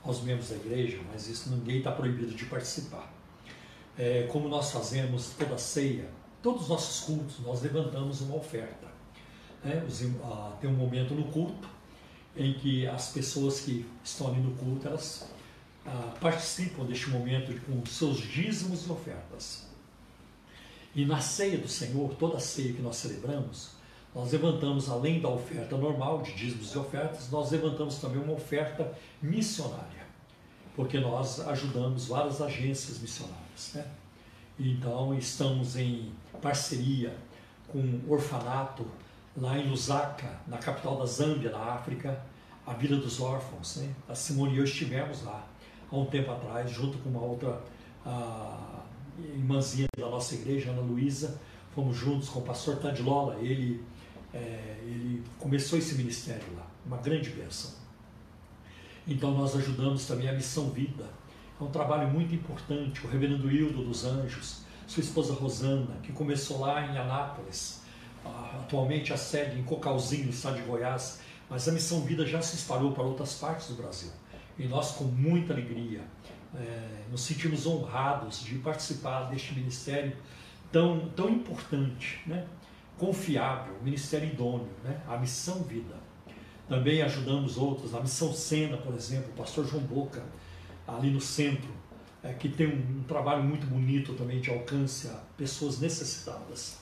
aos 0.04 0.20
membros 0.20 0.50
da 0.50 0.56
igreja, 0.56 1.00
mas 1.10 1.26
isso 1.26 1.48
ninguém 1.50 1.78
está 1.78 1.90
proibido 1.90 2.34
de 2.34 2.44
participar. 2.44 3.10
É, 3.96 4.28
como 4.30 4.46
nós 4.46 4.72
fazemos 4.72 5.30
toda 5.38 5.56
ceia, 5.56 6.10
todos 6.42 6.64
os 6.64 6.68
nossos 6.68 7.06
cultos, 7.06 7.38
nós 7.40 7.62
levantamos 7.62 8.20
uma 8.20 8.36
oferta. 8.36 8.88
Né? 9.64 9.82
Os, 9.88 10.02
ah, 10.22 10.54
tem 10.60 10.68
um 10.68 10.74
momento 10.74 11.14
no 11.14 11.24
culto 11.32 11.68
em 12.36 12.54
que 12.54 12.86
as 12.86 13.10
pessoas 13.10 13.60
que 13.60 13.86
estão 14.02 14.28
ali 14.28 14.40
no 14.40 14.52
culto, 14.52 14.88
elas 14.88 15.28
ah, 15.86 16.14
participam 16.20 16.84
deste 16.84 17.10
momento 17.10 17.52
com 17.66 17.84
seus 17.86 18.18
dízimos 18.18 18.86
e 18.86 18.90
ofertas. 18.90 19.66
E 20.94 21.04
na 21.04 21.20
ceia 21.20 21.58
do 21.58 21.68
Senhor, 21.68 22.14
toda 22.14 22.36
a 22.36 22.40
ceia 22.40 22.72
que 22.72 22.82
nós 22.82 22.96
celebramos, 22.96 23.70
nós 24.14 24.30
levantamos, 24.30 24.90
além 24.90 25.20
da 25.20 25.28
oferta 25.28 25.76
normal 25.76 26.22
de 26.22 26.34
dízimos 26.34 26.72
e 26.74 26.78
ofertas, 26.78 27.30
nós 27.30 27.50
levantamos 27.50 27.96
também 27.96 28.22
uma 28.22 28.34
oferta 28.34 28.92
missionária, 29.22 30.06
porque 30.76 31.00
nós 31.00 31.40
ajudamos 31.40 32.06
várias 32.08 32.42
agências 32.42 32.98
missionárias. 32.98 33.72
Né? 33.74 33.86
Então, 34.60 35.16
estamos 35.16 35.76
em 35.76 36.12
parceria 36.42 37.16
com 37.68 37.78
o 37.78 38.12
orfanato 38.12 38.86
lá 39.36 39.58
em 39.58 39.68
Lusaka, 39.68 40.40
na 40.46 40.58
capital 40.58 40.98
da 40.98 41.06
Zâmbia, 41.06 41.50
na 41.50 41.58
África, 41.58 42.22
a 42.66 42.72
Vila 42.72 43.00
dos 43.00 43.20
Órfãos. 43.20 43.76
Né? 43.76 43.94
A 44.08 44.14
Simone 44.14 44.54
e 44.54 44.58
eu 44.58 44.64
estivemos 44.64 45.22
lá 45.24 45.46
há 45.90 45.96
um 45.96 46.06
tempo 46.06 46.30
atrás, 46.30 46.70
junto 46.70 46.98
com 46.98 47.10
uma 47.10 47.20
outra 47.20 47.60
a, 48.04 48.82
irmãzinha 49.18 49.88
da 49.96 50.08
nossa 50.08 50.34
igreja, 50.34 50.70
Ana 50.70 50.80
Luísa, 50.80 51.40
fomos 51.74 51.96
juntos 51.96 52.28
com 52.28 52.40
o 52.40 52.42
pastor 52.42 52.76
Tadilola, 52.76 53.36
ele, 53.40 53.82
é, 54.32 54.78
ele 54.82 55.22
começou 55.38 55.78
esse 55.78 55.94
ministério 55.94 56.46
lá, 56.56 56.66
uma 56.84 56.96
grande 56.98 57.30
bênção. 57.30 57.70
Então 59.06 59.32
nós 59.32 59.56
ajudamos 59.56 60.06
também 60.06 60.28
a 60.28 60.32
Missão 60.32 60.70
Vida, 60.70 61.04
é 61.60 61.64
um 61.64 61.70
trabalho 61.70 62.08
muito 62.08 62.34
importante, 62.34 63.04
o 63.04 63.08
reverendo 63.08 63.50
Hildo 63.50 63.84
dos 63.84 64.04
Anjos, 64.04 64.62
sua 64.86 65.02
esposa 65.02 65.32
Rosana, 65.34 65.96
que 66.02 66.12
começou 66.12 66.60
lá 66.60 66.86
em 66.86 66.98
Anápolis, 66.98 67.81
atualmente 68.24 69.12
a 69.12 69.16
sede 69.16 69.58
em 69.58 69.62
Cocalzinho, 69.62 70.30
estado 70.30 70.56
de 70.56 70.62
Goiás, 70.62 71.20
mas 71.48 71.68
a 71.68 71.72
Missão 71.72 72.00
Vida 72.00 72.26
já 72.26 72.40
se 72.40 72.56
espalhou 72.56 72.92
para 72.92 73.02
outras 73.02 73.34
partes 73.34 73.68
do 73.68 73.74
Brasil. 73.74 74.10
E 74.58 74.66
nós, 74.66 74.92
com 74.92 75.04
muita 75.04 75.52
alegria, 75.52 76.00
é, 76.54 77.02
nos 77.10 77.22
sentimos 77.22 77.66
honrados 77.66 78.42
de 78.44 78.56
participar 78.56 79.24
deste 79.24 79.54
ministério 79.54 80.16
tão, 80.70 81.08
tão 81.10 81.28
importante, 81.28 82.20
né? 82.26 82.46
confiável, 82.98 83.74
ministério 83.82 84.28
idôneo, 84.28 84.70
né? 84.84 85.00
a 85.08 85.16
missão 85.16 85.62
vida. 85.62 85.94
Também 86.68 87.02
ajudamos 87.02 87.58
outros, 87.58 87.94
a 87.94 88.00
missão 88.00 88.32
Sena, 88.32 88.76
por 88.76 88.94
exemplo, 88.94 89.30
o 89.30 89.36
pastor 89.36 89.66
João 89.66 89.82
Boca, 89.82 90.22
ali 90.86 91.10
no 91.10 91.20
centro, 91.20 91.70
é, 92.22 92.32
que 92.32 92.48
tem 92.48 92.66
um, 92.66 93.00
um, 93.00 93.02
trabalho 93.02 93.42
muito 93.42 93.66
bonito 93.66 94.14
também 94.14 94.40
de 94.40 94.50
alcance 94.50 95.08
a 95.08 95.20
pessoas 95.36 95.80
necessitadas. 95.80 96.78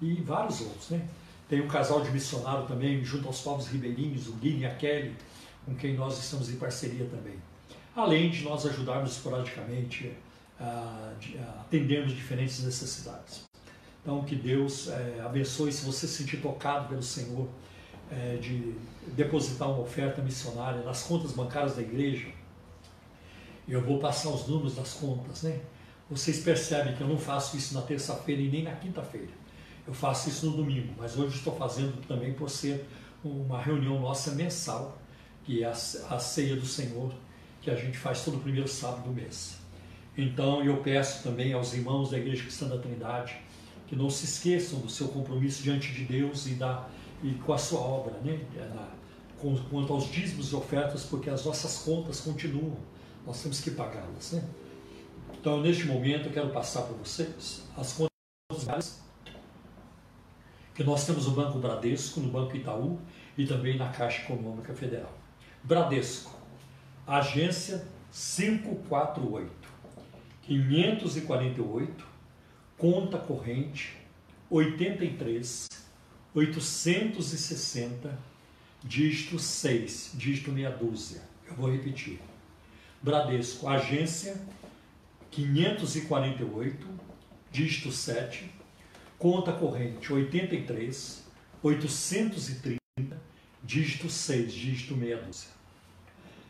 E 0.00 0.14
vários 0.22 0.60
outros, 0.60 0.90
né? 0.90 1.06
Tem 1.48 1.60
um 1.60 1.68
casal 1.68 2.00
de 2.00 2.10
missionário 2.10 2.66
também, 2.66 3.04
junto 3.04 3.26
aos 3.26 3.40
povos 3.40 3.66
ribeirinhos, 3.66 4.28
o 4.28 4.32
Guilherme 4.34 4.62
e 4.62 4.66
a 4.66 4.74
Kelly, 4.76 5.16
com 5.66 5.74
quem 5.74 5.94
nós 5.94 6.18
estamos 6.18 6.48
em 6.48 6.56
parceria 6.56 7.06
também. 7.06 7.34
Além 7.94 8.30
de 8.30 8.44
nós 8.44 8.64
ajudarmos 8.64 9.12
esporadicamente 9.12 10.12
a, 10.58 11.12
a 11.40 11.60
atendermos 11.62 12.12
diferentes 12.12 12.62
necessidades. 12.62 13.48
Então, 14.02 14.22
que 14.24 14.36
Deus 14.36 14.88
é, 14.88 15.20
abençoe. 15.24 15.72
Se 15.72 15.84
você 15.84 16.06
se 16.06 16.18
sentir 16.18 16.38
tocado 16.38 16.88
pelo 16.88 17.02
Senhor, 17.02 17.48
é, 18.10 18.36
de 18.36 18.74
depositar 19.08 19.68
uma 19.68 19.80
oferta 19.80 20.22
missionária 20.22 20.82
nas 20.82 21.02
contas 21.02 21.32
bancárias 21.32 21.76
da 21.76 21.82
igreja, 21.82 22.28
eu 23.68 23.80
vou 23.80 23.98
passar 23.98 24.30
os 24.30 24.46
números 24.48 24.74
das 24.74 24.94
contas, 24.94 25.42
né? 25.42 25.60
Vocês 26.08 26.40
percebem 26.40 26.96
que 26.96 27.00
eu 27.00 27.06
não 27.06 27.18
faço 27.18 27.56
isso 27.56 27.72
na 27.72 27.82
terça-feira 27.82 28.42
e 28.42 28.48
nem 28.48 28.64
na 28.64 28.72
quinta-feira. 28.72 29.39
Eu 29.86 29.94
faço 29.94 30.28
isso 30.28 30.46
no 30.46 30.56
domingo, 30.56 30.94
mas 30.96 31.18
hoje 31.18 31.36
estou 31.36 31.56
fazendo 31.56 32.06
também 32.06 32.32
por 32.32 32.48
ser 32.48 32.86
uma 33.24 33.60
reunião 33.60 34.00
nossa 34.00 34.32
mensal, 34.32 34.98
que 35.44 35.62
é 35.62 35.66
a, 35.66 35.74
ceia 35.74 36.56
do 36.56 36.66
Senhor, 36.66 37.12
que 37.60 37.70
a 37.70 37.74
gente 37.74 37.98
faz 37.98 38.24
todo 38.24 38.38
primeiro 38.38 38.68
sábado 38.68 39.04
do 39.04 39.10
mês. 39.10 39.58
Então 40.16 40.64
eu 40.64 40.76
peço 40.78 41.22
também 41.22 41.52
aos 41.52 41.74
irmãos 41.74 42.10
da 42.10 42.18
Igreja 42.18 42.42
Cristã 42.42 42.66
da 42.68 42.78
Trindade 42.78 43.36
que 43.90 43.96
não 43.96 44.08
se 44.08 44.24
esqueçam 44.24 44.78
do 44.78 44.88
seu 44.88 45.08
compromisso 45.08 45.64
diante 45.64 45.92
de 45.92 46.04
Deus 46.04 46.46
e, 46.46 46.50
da, 46.50 46.88
e 47.24 47.34
com 47.34 47.52
a 47.52 47.58
sua 47.58 47.80
obra, 47.80 48.14
né? 48.20 48.40
Na, 48.72 48.88
com, 49.40 49.56
quanto 49.64 49.92
aos 49.92 50.08
dízimos 50.12 50.52
e 50.52 50.54
ofertas, 50.54 51.02
porque 51.02 51.28
as 51.28 51.44
nossas 51.44 51.78
contas 51.78 52.20
continuam, 52.20 52.76
nós 53.26 53.42
temos 53.42 53.60
que 53.60 53.72
pagá-las. 53.72 54.32
Né? 54.32 54.44
Então, 55.32 55.60
neste 55.60 55.86
momento, 55.86 56.26
eu 56.26 56.32
quero 56.32 56.50
passar 56.50 56.82
para 56.82 56.94
vocês 56.94 57.64
as 57.76 57.92
contas 57.92 59.00
que 60.80 60.84
nós 60.84 61.04
temos 61.04 61.26
no 61.26 61.32
Banco 61.32 61.58
Bradesco, 61.58 62.20
no 62.20 62.30
Banco 62.30 62.56
Itaú 62.56 62.98
e 63.36 63.46
também 63.46 63.76
na 63.76 63.90
Caixa 63.90 64.22
Econômica 64.22 64.72
Federal. 64.72 65.12
Bradesco, 65.62 66.34
agência 67.06 67.86
548, 68.10 69.50
548 70.40 72.06
conta 72.78 73.18
corrente 73.18 73.94
83 74.48 75.68
860 76.34 78.18
dígito 78.82 79.38
6, 79.38 80.12
dígito 80.14 80.50
meia 80.50 80.70
dúzia. 80.70 81.20
Eu 81.46 81.56
vou 81.56 81.70
repetir. 81.70 82.18
Bradesco, 83.02 83.68
agência 83.68 84.40
548, 85.30 86.86
dígito 87.52 87.92
7, 87.92 88.59
conta 89.20 89.52
corrente 89.52 90.12
83 90.12 91.30
830, 91.62 92.80
dígito 93.62 94.08
6, 94.08 94.52
dígito 94.52 94.96
meia 94.96 95.18
dúzia. 95.18 95.50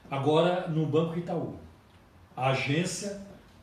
Agora 0.09 0.69
no 0.69 0.87
Banco 0.87 1.19
Itaú, 1.19 1.59
a 2.37 2.51
agência 2.51 3.21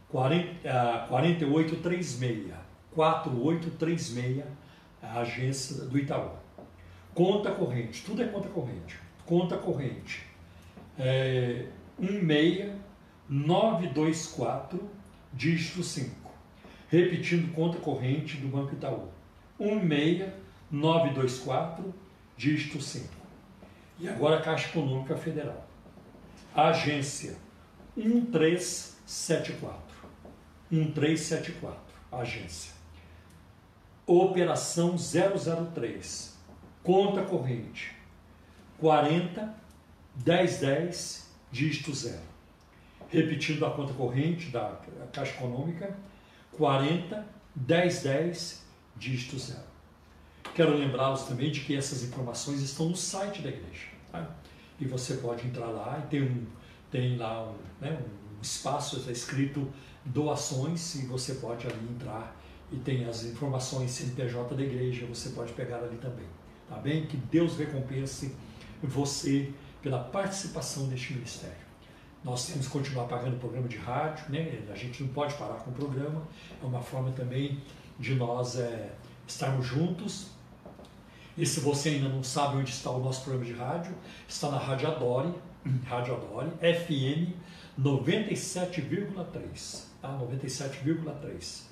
4836, 0.09 2.53
4836, 2.93 4.43
a 5.01 5.21
agência 5.21 5.85
do 5.85 5.97
Itaú. 5.97 6.31
Conta 7.13 7.51
corrente, 7.51 8.03
tudo 8.03 8.21
é 8.21 8.27
conta 8.27 8.49
corrente. 8.49 8.99
Conta 9.25 9.57
corrente 9.57 10.25
é, 10.99 11.67
16924, 11.97 14.89
dígito 15.33 15.81
5. 15.81 16.26
Repetindo, 16.89 17.53
conta 17.53 17.77
corrente 17.79 18.37
do 18.37 18.47
Banco 18.47 18.73
Itaú. 18.73 19.09
16924, 19.59 21.93
dígito 22.37 22.81
5. 22.81 23.05
E 23.99 24.07
agora 24.07 24.37
a 24.37 24.41
Caixa 24.41 24.69
Econômica 24.69 25.17
Federal. 25.17 25.67
agência 26.55 27.35
1374. 27.95 29.87
1374, 30.69 31.79
agência. 32.11 32.73
Operação 34.05 34.95
003, 34.95 36.37
conta 36.83 37.23
corrente 37.23 37.95
40 38.79 39.53
1010, 40.25 41.29
dígito 41.51 41.93
0. 41.93 42.17
Repetindo 43.09 43.65
a 43.65 43.71
conta 43.71 43.93
corrente 43.93 44.49
da 44.49 44.79
Caixa 45.13 45.33
Econômica, 45.35 45.95
40 46.57 47.25
1010, 47.55 48.63
dígito 48.97 49.37
0. 49.37 49.59
Quero 50.55 50.75
lembrá-los 50.75 51.23
também 51.23 51.51
de 51.51 51.61
que 51.61 51.75
essas 51.75 52.03
informações 52.03 52.61
estão 52.61 52.89
no 52.89 52.95
site 52.95 53.41
da 53.41 53.49
igreja. 53.49 53.87
Tá? 54.11 54.35
E 54.79 54.85
você 54.85 55.15
pode 55.15 55.45
entrar 55.47 55.67
lá 55.67 56.01
e 56.03 56.07
tem, 56.07 56.23
um, 56.23 56.45
tem 56.91 57.17
lá 57.17 57.47
um, 57.47 57.55
né, 57.79 57.99
um 58.01 58.41
espaço, 58.41 58.97
está 58.97 59.11
escrito 59.11 59.71
doações 60.03 60.95
e 60.95 61.05
você 61.05 61.35
pode 61.35 61.67
ali 61.67 61.89
entrar 61.89 62.35
e 62.71 62.77
tem 62.77 63.05
as 63.05 63.23
informações 63.23 63.91
CNPJ 63.91 64.55
da 64.55 64.63
igreja, 64.63 65.05
você 65.05 65.29
pode 65.29 65.53
pegar 65.53 65.77
ali 65.77 65.97
também. 65.97 66.25
Tá 66.67 66.77
bem? 66.77 67.05
Que 67.05 67.17
Deus 67.17 67.57
recompense 67.57 68.35
você 68.81 69.51
pela 69.81 69.99
participação 69.99 70.87
neste 70.87 71.13
ministério. 71.13 71.66
Nós 72.23 72.47
temos 72.47 72.67
que 72.67 72.73
continuar 72.73 73.05
pagando 73.05 73.35
o 73.35 73.39
programa 73.39 73.67
de 73.67 73.77
rádio, 73.77 74.25
né? 74.29 74.63
a 74.71 74.75
gente 74.75 75.03
não 75.03 75.09
pode 75.09 75.33
parar 75.35 75.55
com 75.55 75.71
o 75.71 75.73
programa, 75.73 76.23
é 76.61 76.65
uma 76.65 76.81
forma 76.81 77.11
também 77.11 77.61
de 77.99 78.15
nós 78.15 78.57
é, 78.57 78.93
estarmos 79.27 79.65
juntos. 79.65 80.27
E 81.37 81.45
se 81.45 81.59
você 81.59 81.89
ainda 81.89 82.07
não 82.09 82.23
sabe 82.23 82.57
onde 82.57 82.71
está 82.71 82.89
o 82.89 82.99
nosso 82.99 83.23
programa 83.23 83.45
de 83.45 83.53
rádio, 83.53 83.93
está 84.27 84.49
na 84.49 84.57
Rádio 84.57 84.87
Adore, 84.87 85.31
Rádio 85.85 86.15
Adore, 86.15 86.49
FM 86.59 87.35
97,3 87.79 89.87
tá? 90.01 90.17
97,3. 90.17 91.63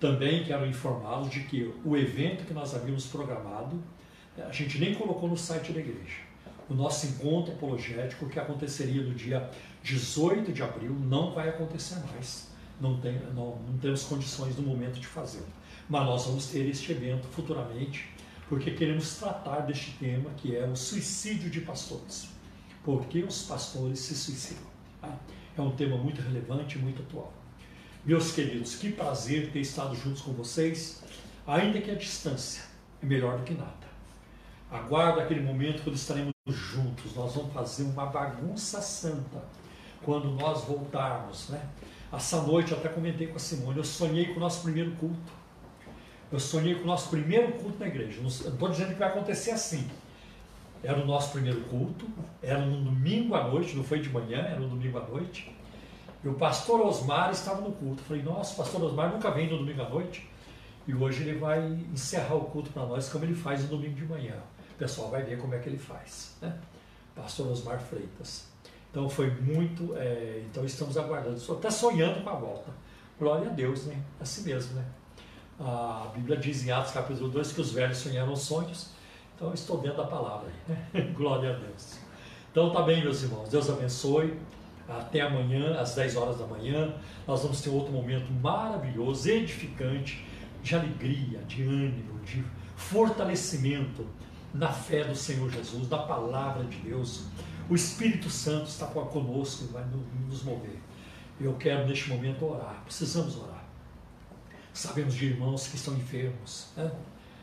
Também 0.00 0.42
quero 0.44 0.66
informá-los 0.66 1.30
de 1.30 1.44
que 1.44 1.72
o 1.84 1.96
evento 1.96 2.44
que 2.46 2.54
nós 2.54 2.74
havíamos 2.74 3.06
programado, 3.06 3.80
a 4.38 4.50
gente 4.50 4.78
nem 4.78 4.94
colocou 4.94 5.28
no 5.28 5.36
site 5.36 5.72
da 5.72 5.78
igreja. 5.80 6.16
O 6.68 6.74
nosso 6.74 7.06
encontro 7.06 7.52
apologético, 7.52 8.28
que 8.28 8.38
aconteceria 8.38 9.02
no 9.02 9.14
dia 9.14 9.50
18 9.82 10.50
de 10.52 10.62
abril, 10.62 10.92
não 10.92 11.32
vai 11.32 11.50
acontecer 11.50 11.96
mais. 12.12 12.48
Não, 12.80 12.98
tem, 12.98 13.18
não, 13.34 13.56
não 13.56 13.78
temos 13.78 14.04
condições 14.04 14.56
no 14.56 14.62
momento 14.62 14.98
de 14.98 15.06
fazê-lo. 15.06 15.46
Mas 15.88 16.06
nós 16.06 16.26
vamos 16.26 16.46
ter 16.46 16.66
este 16.66 16.92
evento 16.92 17.26
futuramente, 17.28 18.08
porque 18.48 18.70
queremos 18.70 19.16
tratar 19.16 19.60
deste 19.60 19.92
tema 19.92 20.30
que 20.36 20.56
é 20.56 20.66
o 20.66 20.74
suicídio 20.74 21.50
de 21.50 21.60
pastores. 21.60 22.28
Por 22.82 23.04
que 23.06 23.22
os 23.22 23.42
pastores 23.42 23.98
se 23.98 24.14
suicidam? 24.14 24.64
Tá? 25.00 25.14
É 25.56 25.60
um 25.60 25.70
tema 25.70 25.96
muito 25.96 26.20
relevante 26.22 26.78
e 26.78 26.80
muito 26.80 27.02
atual. 27.02 27.32
Meus 28.04 28.32
queridos, 28.32 28.74
que 28.76 28.90
prazer 28.90 29.50
ter 29.50 29.60
estado 29.60 29.94
juntos 29.94 30.22
com 30.22 30.32
vocês, 30.32 31.02
ainda 31.46 31.80
que 31.80 31.90
a 31.90 31.94
distância 31.94 32.62
é 33.02 33.06
melhor 33.06 33.38
do 33.38 33.44
que 33.44 33.54
nada. 33.54 33.72
Aguardo 34.70 35.20
aquele 35.20 35.40
momento 35.40 35.82
quando 35.82 35.96
estaremos 35.96 36.33
juntos, 36.46 37.14
nós 37.14 37.34
vamos 37.34 37.54
fazer 37.54 37.84
uma 37.84 38.04
bagunça 38.04 38.80
santa 38.82 39.42
quando 40.04 40.30
nós 40.32 40.64
voltarmos, 40.64 41.48
né? 41.48 41.66
Essa 42.12 42.42
noite 42.42 42.72
eu 42.72 42.78
até 42.78 42.90
comentei 42.90 43.28
com 43.28 43.36
a 43.36 43.38
Simone, 43.38 43.78
eu 43.78 43.84
sonhei 43.84 44.26
com 44.26 44.36
o 44.36 44.40
nosso 44.40 44.62
primeiro 44.62 44.92
culto. 44.92 45.32
Eu 46.30 46.38
sonhei 46.38 46.74
com 46.74 46.82
o 46.82 46.86
nosso 46.86 47.08
primeiro 47.08 47.52
culto 47.52 47.78
na 47.78 47.86
igreja. 47.86 48.20
Não 48.20 48.28
estou 48.28 48.68
dizendo 48.68 48.92
que 48.92 48.98
vai 48.98 49.08
acontecer 49.08 49.52
assim, 49.52 49.88
era 50.82 51.00
o 51.00 51.06
nosso 51.06 51.32
primeiro 51.32 51.62
culto, 51.62 52.06
era 52.42 52.64
no 52.64 52.84
domingo 52.84 53.34
à 53.34 53.48
noite, 53.48 53.74
não 53.74 53.82
foi 53.82 54.00
de 54.00 54.10
manhã, 54.10 54.40
era 54.40 54.60
no 54.60 54.68
domingo 54.68 54.98
à 54.98 55.06
noite. 55.06 55.54
E 56.22 56.28
o 56.28 56.34
pastor 56.34 56.80
Osmar 56.82 57.30
estava 57.30 57.62
no 57.62 57.72
culto. 57.72 58.02
Eu 58.02 58.06
falei, 58.06 58.22
nossa, 58.22 58.54
pastor 58.54 58.82
Osmar 58.82 59.10
nunca 59.10 59.30
vem 59.30 59.50
no 59.50 59.58
domingo 59.58 59.80
à 59.80 59.88
noite. 59.88 60.28
E 60.86 60.94
hoje 60.94 61.22
ele 61.22 61.38
vai 61.38 61.66
encerrar 61.92 62.34
o 62.34 62.44
culto 62.44 62.70
para 62.70 62.84
nós, 62.84 63.08
como 63.08 63.24
ele 63.24 63.34
faz 63.34 63.62
no 63.62 63.68
domingo 63.68 63.94
de 63.94 64.04
manhã. 64.04 64.36
O 64.74 64.76
pessoal 64.76 65.10
vai 65.10 65.22
ver 65.22 65.38
como 65.38 65.54
é 65.54 65.58
que 65.58 65.68
ele 65.68 65.78
faz. 65.78 66.36
Né? 66.40 66.52
Pastor 67.14 67.46
Osmar 67.46 67.80
Freitas. 67.80 68.46
Então 68.90 69.08
foi 69.08 69.30
muito. 69.30 69.94
É, 69.96 70.42
então 70.50 70.64
estamos 70.64 70.96
aguardando, 70.96 71.36
estou 71.36 71.56
até 71.56 71.70
sonhando 71.70 72.22
com 72.22 72.30
a 72.30 72.34
volta. 72.34 72.70
Glória 73.18 73.48
a 73.48 73.52
Deus, 73.52 73.86
né? 73.86 73.96
Assim 74.20 74.42
mesmo, 74.42 74.74
né? 74.74 74.84
A 75.58 76.10
Bíblia 76.14 76.36
diz 76.36 76.66
em 76.66 76.72
Atos 76.72 76.92
capítulo 76.92 77.28
2 77.28 77.52
que 77.52 77.60
os 77.60 77.72
velhos 77.72 77.98
sonharam 77.98 78.34
sonhos. 78.34 78.90
Então 79.36 79.52
estou 79.54 79.78
dentro 79.78 79.98
da 79.98 80.06
palavra 80.06 80.48
aí, 80.48 80.76
né? 80.76 81.12
Glória 81.16 81.50
a 81.50 81.58
Deus. 81.58 81.98
Então 82.50 82.72
tá 82.72 82.82
bem, 82.82 83.02
meus 83.02 83.22
irmãos. 83.22 83.48
Deus 83.48 83.70
abençoe. 83.70 84.36
Até 84.88 85.22
amanhã, 85.22 85.78
às 85.78 85.94
10 85.94 86.16
horas 86.16 86.38
da 86.38 86.46
manhã. 86.46 86.94
Nós 87.26 87.42
vamos 87.42 87.60
ter 87.60 87.70
outro 87.70 87.92
momento 87.92 88.30
maravilhoso, 88.32 89.28
edificante, 89.28 90.24
de 90.62 90.74
alegria, 90.74 91.38
de 91.46 91.62
ânimo, 91.62 92.20
de 92.20 92.44
fortalecimento 92.76 94.06
na 94.54 94.72
fé 94.72 95.02
do 95.02 95.16
Senhor 95.16 95.50
Jesus, 95.50 95.88
da 95.88 95.98
palavra 95.98 96.64
de 96.64 96.78
Deus. 96.78 97.24
O 97.68 97.74
Espírito 97.74 98.30
Santo 98.30 98.68
está 98.68 98.86
conosco 98.86 99.64
e 99.64 99.66
vai 99.72 99.84
nos 100.28 100.44
mover. 100.44 100.78
Eu 101.40 101.54
quero 101.56 101.86
neste 101.88 102.08
momento 102.08 102.44
orar. 102.44 102.82
Precisamos 102.84 103.36
orar. 103.36 103.64
Sabemos 104.72 105.14
de 105.14 105.26
irmãos 105.26 105.66
que 105.66 105.76
estão 105.76 105.94
enfermos. 105.94 106.68
Né? 106.76 106.90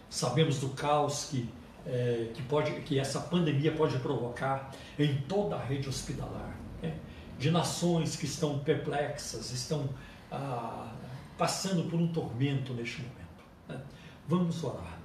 Sabemos 0.09 0.59
do 0.59 0.69
caos 0.69 1.25
que, 1.25 1.49
é, 1.85 2.31
que, 2.33 2.41
pode, 2.43 2.71
que 2.81 2.97
essa 2.97 3.19
pandemia 3.19 3.73
pode 3.73 3.97
provocar 3.99 4.71
em 4.97 5.21
toda 5.23 5.57
a 5.57 5.63
rede 5.63 5.89
hospitalar. 5.89 6.55
Né? 6.81 6.95
De 7.37 7.51
nações 7.51 8.15
que 8.15 8.25
estão 8.25 8.59
perplexas, 8.59 9.51
estão 9.51 9.89
ah, 10.31 10.93
passando 11.37 11.89
por 11.89 11.99
um 11.99 12.07
tormento 12.07 12.73
neste 12.73 13.01
momento. 13.01 13.43
Né? 13.67 13.81
Vamos 14.27 14.63
orar. 14.63 15.00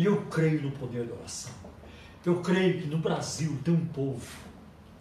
E 0.00 0.06
eu 0.06 0.22
creio 0.26 0.62
no 0.62 0.70
poder 0.70 1.06
da 1.06 1.14
oração. 1.14 1.52
Eu 2.24 2.40
creio 2.40 2.80
que 2.80 2.88
no 2.88 2.96
Brasil 2.96 3.58
tem 3.62 3.74
um 3.74 3.84
povo 3.84 4.50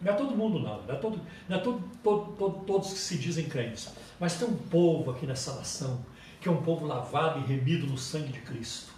não 0.01 0.13
é 0.13 0.15
todo 0.15 0.35
mundo, 0.35 0.59
não. 0.59 0.81
Não 0.83 0.95
é, 0.95 0.97
todo, 0.97 1.21
não 1.47 1.57
é 1.57 1.59
todo, 1.59 1.83
todo, 2.01 2.31
todo, 2.37 2.65
todos 2.65 2.93
que 2.93 2.99
se 2.99 3.17
dizem 3.17 3.49
crentes. 3.49 3.89
Mas 4.19 4.35
tem 4.35 4.47
um 4.47 4.55
povo 4.55 5.11
aqui 5.11 5.25
nessa 5.25 5.53
nação, 5.55 5.99
que 6.39 6.47
é 6.47 6.51
um 6.51 6.61
povo 6.61 6.85
lavado 6.85 7.39
e 7.39 7.43
remido 7.43 7.85
no 7.85 7.97
sangue 7.97 8.31
de 8.31 8.39
Cristo, 8.39 8.93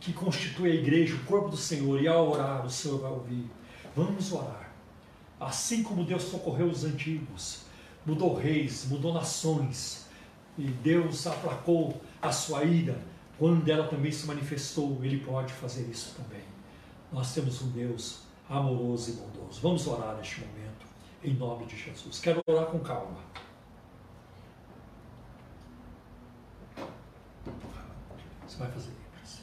que 0.00 0.12
constitui 0.12 0.72
a 0.72 0.74
igreja, 0.74 1.14
o 1.14 1.24
corpo 1.24 1.50
do 1.50 1.56
Senhor, 1.56 2.00
e 2.00 2.08
ao 2.08 2.30
orar, 2.30 2.64
o 2.64 2.70
Senhor 2.70 2.98
vai 2.98 3.10
ouvir. 3.10 3.44
Vamos 3.94 4.32
orar. 4.32 4.72
Assim 5.38 5.82
como 5.82 6.04
Deus 6.04 6.22
socorreu 6.22 6.68
os 6.68 6.84
antigos, 6.84 7.64
mudou 8.06 8.34
reis, 8.34 8.86
mudou 8.88 9.12
nações, 9.12 10.06
e 10.56 10.62
Deus 10.62 11.26
aplacou 11.26 12.00
a 12.22 12.32
sua 12.32 12.64
ira, 12.64 12.98
quando 13.38 13.68
ela 13.68 13.86
também 13.86 14.10
se 14.10 14.26
manifestou, 14.26 15.04
Ele 15.04 15.20
pode 15.20 15.52
fazer 15.52 15.88
isso 15.90 16.14
também. 16.14 16.42
Nós 17.12 17.34
temos 17.34 17.60
um 17.62 17.70
Deus 17.70 18.22
amoroso 18.48 19.10
e 19.10 19.14
bondoso. 19.14 19.60
Vamos 19.60 19.86
orar 19.86 20.16
neste 20.16 20.40
momento, 20.40 20.86
em 21.22 21.34
nome 21.34 21.66
de 21.66 21.76
Jesus. 21.76 22.18
Quero 22.18 22.40
orar 22.46 22.66
com 22.66 22.78
calma. 22.80 23.18
Você 28.46 28.56
vai 28.58 28.70
fazer 28.70 28.92
isso. 29.22 29.42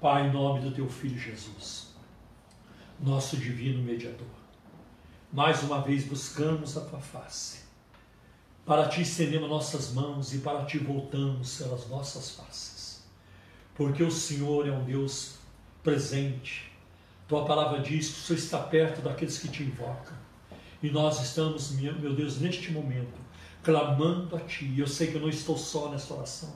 Pai, 0.00 0.26
em 0.26 0.32
nome 0.32 0.60
do 0.60 0.74
teu 0.74 0.88
Filho 0.88 1.18
Jesus, 1.18 1.94
nosso 2.98 3.36
divino 3.36 3.82
mediador, 3.82 4.26
mais 5.32 5.62
uma 5.62 5.80
vez 5.80 6.04
buscamos 6.04 6.76
a 6.76 6.80
tua 6.80 7.00
face. 7.00 7.61
Para 8.64 8.88
ti 8.88 9.02
estendemos 9.02 9.48
nossas 9.48 9.92
mãos 9.92 10.32
e 10.32 10.38
para 10.38 10.64
ti 10.64 10.78
voltamos 10.78 11.58
pelas 11.58 11.88
nossas 11.88 12.30
faces. 12.36 13.02
Porque 13.74 14.02
o 14.02 14.10
Senhor 14.10 14.68
é 14.68 14.70
um 14.70 14.84
Deus 14.84 15.34
presente, 15.82 16.70
tua 17.26 17.44
palavra 17.44 17.80
diz 17.80 18.08
que 18.08 18.18
o 18.18 18.22
Senhor 18.22 18.38
está 18.38 18.58
perto 18.58 19.00
daqueles 19.00 19.38
que 19.38 19.48
te 19.48 19.62
invocam. 19.62 20.14
E 20.82 20.90
nós 20.90 21.22
estamos, 21.22 21.70
meu 21.72 22.14
Deus, 22.14 22.38
neste 22.38 22.70
momento, 22.70 23.18
clamando 23.62 24.36
a 24.36 24.40
Ti. 24.40 24.66
E 24.66 24.80
eu 24.80 24.86
sei 24.86 25.06
que 25.06 25.14
eu 25.14 25.20
não 25.20 25.28
estou 25.28 25.56
só 25.56 25.90
nesta 25.90 26.12
oração. 26.12 26.54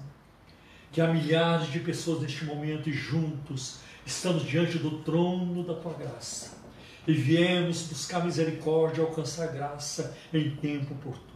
Que 0.92 1.00
há 1.00 1.08
milhares 1.08 1.72
de 1.72 1.80
pessoas 1.80 2.20
neste 2.20 2.44
momento 2.44 2.88
e 2.90 2.92
juntos 2.92 3.78
estamos 4.04 4.44
diante 4.44 4.78
do 4.78 4.98
trono 4.98 5.64
da 5.64 5.74
Tua 5.74 5.94
graça. 5.94 6.58
E 7.06 7.12
viemos 7.12 7.82
buscar 7.82 8.24
misericórdia 8.24 9.00
e 9.00 9.04
alcançar 9.06 9.46
graça 9.48 10.16
em 10.32 10.56
tempo 10.56 10.92
oportuno. 10.92 11.35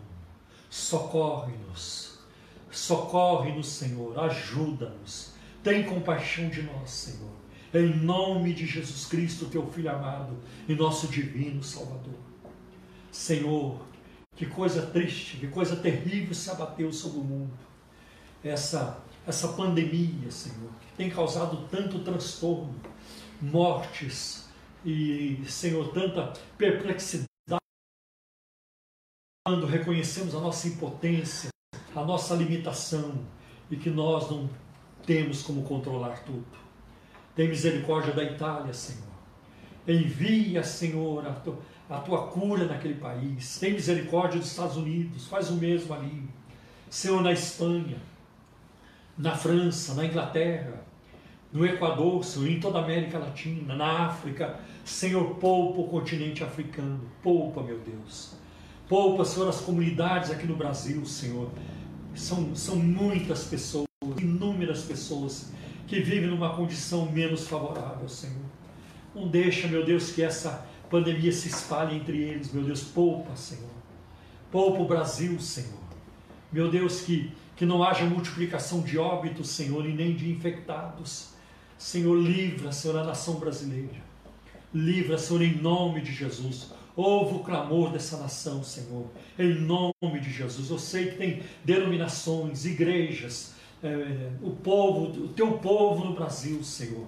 Socorre-nos. 0.71 2.21
Socorre-nos, 2.71 3.67
Senhor. 3.67 4.19
Ajuda-nos. 4.19 5.35
Tem 5.63 5.83
compaixão 5.83 6.49
de 6.49 6.63
nós, 6.63 6.91
Senhor 6.91 7.41
em 7.73 7.97
nome 7.97 8.53
de 8.53 8.67
Jesus 8.67 9.07
Cristo, 9.07 9.47
teu 9.47 9.67
Filho 9.71 9.91
amado 9.91 10.37
e 10.69 10.75
nosso 10.75 11.07
divino 11.07 11.63
Salvador. 11.63 12.19
Senhor, 13.13 13.81
que 14.35 14.47
coisa 14.47 14.87
triste, 14.87 15.37
que 15.37 15.47
coisa 15.47 15.77
terrível 15.77 16.35
se 16.35 16.51
abateu 16.51 16.93
sobre 16.93 17.21
o 17.21 17.25
mundo. 17.25 17.53
Essa, 18.43 18.99
essa 19.27 19.49
pandemia, 19.49 20.31
Senhor, 20.31 20.71
que 20.81 20.97
tem 20.97 21.11
causado 21.11 21.69
tanto 21.71 22.01
transtorno, 22.01 22.75
mortes 23.41 24.49
e, 24.85 25.41
Senhor, 25.47 25.93
tanta 25.93 26.33
perplexidade. 26.57 27.30
Quando 29.51 29.67
reconhecemos 29.67 30.33
a 30.33 30.39
nossa 30.39 30.69
impotência, 30.69 31.51
a 31.93 32.05
nossa 32.05 32.37
limitação 32.37 33.19
e 33.69 33.75
que 33.75 33.91
nós 33.91 34.31
não 34.31 34.49
temos 35.05 35.43
como 35.43 35.65
controlar 35.65 36.23
tudo. 36.23 36.47
Tem 37.35 37.49
misericórdia 37.49 38.13
da 38.13 38.23
Itália, 38.23 38.73
Senhor. 38.73 39.11
Envia, 39.89 40.63
Senhor, 40.63 41.27
a 41.27 41.33
tua, 41.33 41.59
a 41.89 41.99
tua 41.99 42.29
cura 42.29 42.65
naquele 42.67 42.95
país. 42.95 43.59
Tem 43.59 43.73
misericórdia 43.73 44.39
dos 44.39 44.53
Estados 44.53 44.77
Unidos. 44.77 45.27
Faz 45.27 45.51
o 45.51 45.57
mesmo 45.57 45.93
ali. 45.95 46.29
Senhor, 46.89 47.21
na 47.21 47.33
Espanha, 47.33 47.97
na 49.19 49.35
França, 49.37 49.95
na 49.95 50.07
Inglaterra, 50.07 50.85
no 51.53 51.67
Equador, 51.67 52.25
Senhor, 52.25 52.49
em 52.49 52.61
toda 52.61 52.79
a 52.79 52.85
América 52.85 53.19
Latina, 53.19 53.75
na 53.75 54.07
África. 54.07 54.61
Senhor, 54.85 55.35
poupa 55.41 55.81
o 55.81 55.89
continente 55.89 56.45
africano. 56.45 57.01
Poupa, 57.21 57.65
meu 57.65 57.81
Deus. 57.81 58.39
Poupa, 58.91 59.25
Senhor, 59.25 59.49
as 59.49 59.61
comunidades 59.61 60.33
aqui 60.33 60.49
no 60.49 60.57
Brasil, 60.57 61.07
Senhor. 61.07 61.49
São, 62.13 62.57
são 62.57 62.75
muitas 62.75 63.45
pessoas, 63.45 63.87
inúmeras 64.19 64.83
pessoas 64.83 65.53
que 65.87 66.01
vivem 66.01 66.29
numa 66.29 66.57
condição 66.57 67.09
menos 67.09 67.47
favorável, 67.47 68.09
Senhor. 68.09 68.51
Não 69.15 69.29
deixa, 69.29 69.69
meu 69.69 69.87
Deus, 69.87 70.11
que 70.11 70.25
essa 70.25 70.67
pandemia 70.91 71.31
se 71.31 71.47
espalhe 71.47 71.99
entre 71.99 72.19
eles, 72.21 72.53
meu 72.53 72.65
Deus, 72.65 72.83
poupa, 72.83 73.37
Senhor. 73.37 73.71
Poupa 74.51 74.83
o 74.83 74.89
Brasil, 74.89 75.39
Senhor. 75.39 75.85
Meu 76.51 76.69
Deus, 76.69 77.03
que, 77.03 77.31
que 77.55 77.65
não 77.65 77.85
haja 77.85 78.05
multiplicação 78.05 78.81
de 78.81 78.99
óbitos, 78.99 79.51
Senhor, 79.51 79.89
e 79.89 79.93
nem 79.93 80.17
de 80.17 80.33
infectados. 80.33 81.29
Senhor, 81.79 82.17
livra, 82.17 82.73
Senhor, 82.73 82.99
a 82.99 83.05
nação 83.05 83.35
brasileira. 83.35 84.03
Livra, 84.75 85.17
Senhor, 85.17 85.43
em 85.43 85.63
nome 85.63 86.01
de 86.01 86.13
Jesus. 86.13 86.80
Ouve 86.97 87.37
o 87.37 87.39
clamor 87.41 87.91
dessa 87.93 88.17
nação, 88.17 88.63
Senhor, 88.65 89.07
em 89.39 89.55
nome 89.55 90.21
de 90.21 90.31
Jesus. 90.31 90.71
Eu 90.71 90.79
sei 90.79 91.11
que 91.11 91.17
tem 91.17 91.43
denominações, 91.65 92.65
igrejas, 92.67 93.55
é, 93.83 94.31
o 94.43 94.51
povo, 94.51 95.25
o 95.25 95.29
teu 95.29 95.53
povo 95.53 96.05
no 96.05 96.15
Brasil, 96.15 96.63
Senhor, 96.63 97.07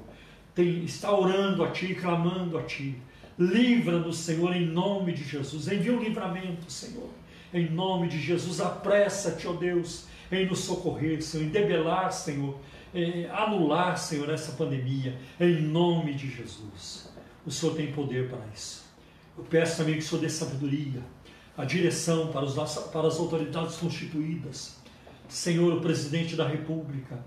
tem, 0.55 0.85
está 0.85 1.15
orando 1.15 1.65
a 1.65 1.71
Ti, 1.71 1.95
clamando 1.95 2.57
a 2.59 2.63
Ti. 2.63 2.97
Livra-nos, 3.39 4.19
Senhor, 4.19 4.55
em 4.55 4.67
nome 4.67 5.13
de 5.13 5.25
Jesus. 5.25 5.67
Envia 5.69 5.93
um 5.93 6.03
livramento, 6.03 6.71
Senhor. 6.71 7.09
Em 7.53 7.69
nome 7.69 8.09
de 8.09 8.21
Jesus, 8.21 8.61
apressa-te, 8.61 9.47
ó 9.47 9.53
Deus, 9.53 10.07
em 10.31 10.47
nos 10.47 10.61
socorrer, 10.61 11.23
Senhor, 11.23 11.45
em 11.45 11.51
debelar, 11.51 12.11
Senhor, 12.13 12.57
em 12.95 13.27
anular, 13.27 13.99
Senhor, 13.99 14.31
essa 14.31 14.53
pandemia, 14.53 15.19
em 15.39 15.61
nome 15.61 16.15
de 16.15 16.31
Jesus. 16.31 17.11
O 17.45 17.51
Senhor 17.51 17.75
tem 17.75 17.93
poder 17.93 18.29
para 18.29 18.41
isso. 18.55 18.82
Eu 19.37 19.45
peço 19.45 19.79
também 19.79 19.95
que 19.95 20.01
o 20.01 20.03
Senhor 20.03 20.21
dê 20.21 20.29
sabedoria, 20.29 21.03
a 21.57 21.65
direção 21.65 22.29
para, 22.29 22.45
os, 22.45 22.55
para 22.55 23.09
as 23.09 23.19
autoridades 23.19 23.77
constituídas, 23.77 24.77
Senhor, 25.29 25.73
o 25.73 25.81
presidente 25.81 26.37
da 26.37 26.47
República. 26.47 27.19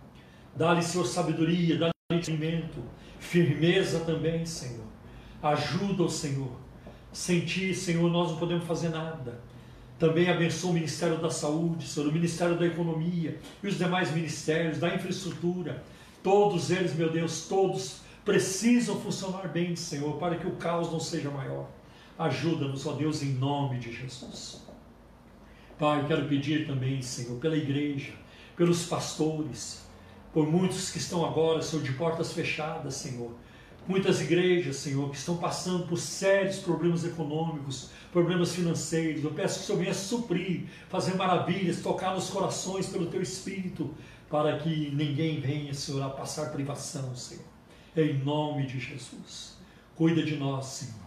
Dá-lhe, 0.56 0.84
Senhor, 0.84 1.06
sabedoria, 1.06 1.78
dá-lhe 1.78 1.92
entendimento, 2.12 2.80
firmeza 3.20 4.02
também, 4.02 4.46
Senhor. 4.46 4.86
Ajuda 5.42 6.04
o 6.04 6.10
Senhor. 6.10 6.52
Sem 7.12 7.42
ti, 7.42 7.74
Senhor, 7.74 8.10
nós 8.12 8.32
não 8.32 8.38
podemos 8.38 8.66
fazer 8.66 8.90
nada. 8.90 9.40
Também 9.98 10.30
abençoa 10.30 10.72
o 10.72 10.74
Ministério 10.74 11.18
da 11.18 11.30
Saúde, 11.30 11.88
Senhor, 11.88 12.10
o 12.10 12.12
Ministério 12.12 12.60
da 12.60 12.66
Economia 12.66 13.40
e 13.64 13.68
os 13.68 13.78
demais 13.78 14.12
ministérios, 14.12 14.78
da 14.78 14.94
infraestrutura. 14.94 15.84
Todos 16.22 16.70
eles, 16.70 16.94
meu 16.94 17.10
Deus, 17.10 17.48
todos 17.48 18.02
precisam 18.24 19.00
funcionar 19.00 19.48
bem, 19.48 19.76
Senhor, 19.76 20.18
para 20.18 20.36
que 20.36 20.48
o 20.48 20.56
caos 20.58 20.92
não 20.92 21.00
seja 21.00 21.30
maior. 21.30 21.68
Ajuda-nos, 22.18 22.86
ó 22.88 22.94
Deus, 22.94 23.22
em 23.22 23.34
nome 23.34 23.78
de 23.78 23.92
Jesus. 23.92 24.62
Pai, 25.78 26.06
quero 26.08 26.30
pedir 26.30 26.66
também, 26.66 27.02
Senhor, 27.02 27.38
pela 27.40 27.58
igreja, 27.58 28.14
pelos 28.56 28.86
pastores, 28.86 29.86
por 30.34 30.48
muitos 30.48 30.92
que 30.92 30.98
estão 30.98 31.26
agora, 31.26 31.62
Senhor, 31.62 31.84
de 31.84 31.92
portas 31.92 32.32
fechadas, 32.32 32.94
Senhor. 32.96 33.36
Muitas 33.86 34.22
igrejas, 34.22 34.78
Senhor, 34.78 35.10
que 35.12 35.18
estão 35.18 35.36
passando 35.36 35.88
por 35.88 35.98
sérios 35.98 36.60
problemas 36.60 37.04
econômicos, 37.04 37.90
problemas 38.14 38.56
financeiros. 38.56 39.24
Eu 39.24 39.32
peço 39.32 39.60
que 39.60 39.64
o 39.64 39.68
Senhor 39.68 39.80
venha 39.80 39.94
suprir, 39.94 40.64
fazer 40.88 41.16
maravilhas, 41.16 41.82
tocar 41.82 42.16
nos 42.16 42.30
corações 42.30 42.88
pelo 42.88 43.08
Teu 43.08 43.22
Espírito, 43.22 43.94
para 44.30 44.58
que 44.58 44.90
ninguém 44.92 45.42
venha, 45.42 45.74
Senhor, 45.74 46.02
a 46.02 46.10
passar 46.10 46.52
privação, 46.52 47.14
Senhor. 47.16 47.44
Em 47.96 48.14
nome 48.14 48.66
de 48.66 48.80
Jesus. 48.80 49.58
Cuida 49.96 50.24
de 50.24 50.38
nós, 50.38 50.66
Senhor. 50.66 51.05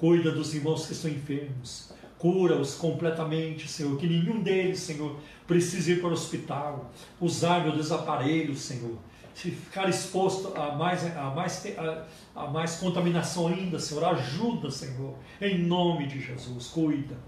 Cuida 0.00 0.32
dos 0.32 0.54
irmãos 0.54 0.86
que 0.86 0.94
estão 0.94 1.10
enfermos. 1.10 1.92
Cura-os 2.18 2.74
completamente, 2.74 3.68
Senhor. 3.68 3.98
Que 3.98 4.06
nenhum 4.06 4.42
deles, 4.42 4.80
Senhor, 4.80 5.14
precise 5.46 5.92
ir 5.92 6.00
para 6.00 6.08
o 6.08 6.12
hospital. 6.12 6.90
Usar, 7.20 7.62
meu 7.62 7.72
Deus, 7.72 7.92
aparelhos, 7.92 8.60
Senhor. 8.60 8.96
Se 9.34 9.50
ficar 9.50 9.90
exposto 9.90 10.56
a 10.58 10.74
mais, 10.74 11.04
a, 11.14 11.30
mais, 11.30 11.66
a, 11.76 12.06
a 12.34 12.46
mais 12.46 12.76
contaminação 12.76 13.48
ainda, 13.48 13.78
Senhor. 13.78 14.02
Ajuda, 14.04 14.70
Senhor. 14.70 15.14
Em 15.38 15.58
nome 15.58 16.06
de 16.06 16.18
Jesus. 16.18 16.68
Cuida. 16.68 17.18